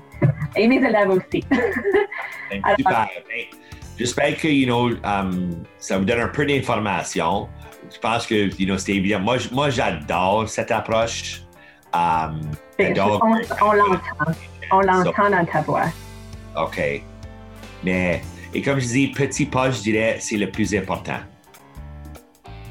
Et 0.56 0.66
mes 0.66 0.76
élèves 0.76 1.10
aussi. 1.10 1.44
Ben, 2.50 2.62
Super. 2.78 3.08
Ben, 3.28 3.58
J'espère 3.98 4.36
que 4.36 4.48
you 4.48 4.66
know, 4.66 4.90
um, 5.04 5.64
ça 5.78 5.98
vous 5.98 6.04
donne 6.04 6.20
un 6.20 6.28
peu 6.28 6.44
d'informations. 6.44 7.48
Je 7.92 7.98
pense 7.98 8.26
que 8.26 8.50
you 8.58 8.66
know, 8.66 8.78
c'est 8.78 8.94
évident. 8.94 9.20
Moi, 9.20 9.36
moi, 9.52 9.70
j'adore 9.70 10.48
cette 10.48 10.70
approche. 10.70 11.42
Um, 11.94 12.40
on, 12.78 13.40
on 13.62 13.72
l'entend. 13.72 14.32
On 14.72 14.80
l'entend 14.80 15.30
dans 15.30 15.44
ta 15.44 15.60
voix. 15.62 15.86
OK. 16.56 17.02
Mais, 17.84 18.22
et 18.52 18.62
comme 18.62 18.80
je 18.80 18.86
dis, 18.86 19.08
petit 19.08 19.46
pas, 19.46 19.70
je 19.70 19.80
dirais, 19.80 20.16
c'est 20.20 20.36
le 20.36 20.50
plus 20.50 20.74
important. 20.74 21.18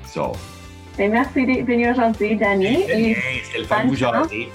So, 0.07 0.33
Ben, 0.97 1.11
merci 1.11 1.45
d'être 1.45 1.65
venu 1.65 1.91
aujourd'hui, 1.91 2.35
Danny. 2.35 2.85
C'est 3.51 3.59
le 3.59 3.63
fun 3.65 3.83
de 3.83 3.89
vous 3.89 3.95
jaser. 3.95 4.49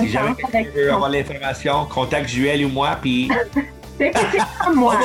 Si 0.00 0.08
jamais 0.08 0.34
quelqu'un 0.34 0.70
veut 0.74 0.92
avoir 0.92 1.10
l'information, 1.10 1.84
contacte 1.86 2.28
Juel 2.28 2.64
ou 2.64 2.68
moi, 2.70 2.96
puis... 3.00 3.28
c'est 3.98 4.10
pas 4.10 4.72
moi. 4.74 4.98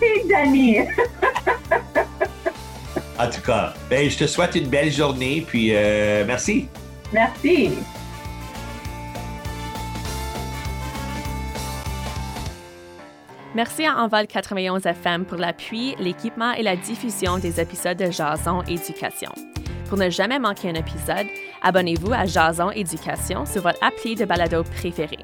c'est 0.00 0.28
Danny. 0.28 0.78
en 3.18 3.30
tout 3.30 3.40
cas, 3.40 3.74
ben, 3.88 4.08
je 4.08 4.18
te 4.18 4.26
souhaite 4.26 4.54
une 4.54 4.68
belle 4.68 4.92
journée, 4.92 5.44
puis 5.46 5.70
euh, 5.72 6.24
merci. 6.26 6.68
Merci. 7.12 7.70
Merci 13.54 13.86
à 13.86 13.96
Envol 13.96 14.26
91 14.26 14.84
FM 14.84 15.24
pour 15.24 15.38
l'appui, 15.38 15.94
l'équipement 15.98 16.52
et 16.52 16.62
la 16.62 16.76
diffusion 16.76 17.38
des 17.38 17.58
épisodes 17.58 17.96
de 17.96 18.10
Jason 18.10 18.62
Éducation. 18.64 19.32
Pour 19.88 19.96
ne 19.96 20.10
jamais 20.10 20.38
manquer 20.38 20.68
un 20.68 20.74
épisode, 20.74 21.26
abonnez-vous 21.62 22.12
à 22.12 22.26
Jason 22.26 22.70
Éducation 22.70 23.46
sur 23.46 23.62
votre 23.62 23.82
appli 23.82 24.14
de 24.14 24.26
balado 24.26 24.62
préféré. 24.62 25.18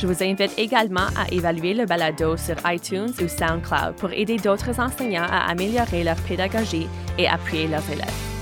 Je 0.00 0.06
vous 0.06 0.22
invite 0.22 0.56
également 0.56 1.08
à 1.16 1.26
évaluer 1.32 1.74
le 1.74 1.84
balado 1.84 2.36
sur 2.36 2.54
iTunes 2.66 3.12
ou 3.20 3.26
SoundCloud 3.26 3.96
pour 3.96 4.12
aider 4.12 4.36
d'autres 4.36 4.78
enseignants 4.78 5.26
à 5.28 5.50
améliorer 5.50 6.04
leur 6.04 6.16
pédagogie 6.22 6.86
et 7.18 7.26
appuyer 7.26 7.66
leurs 7.66 7.90
élèves. 7.90 8.37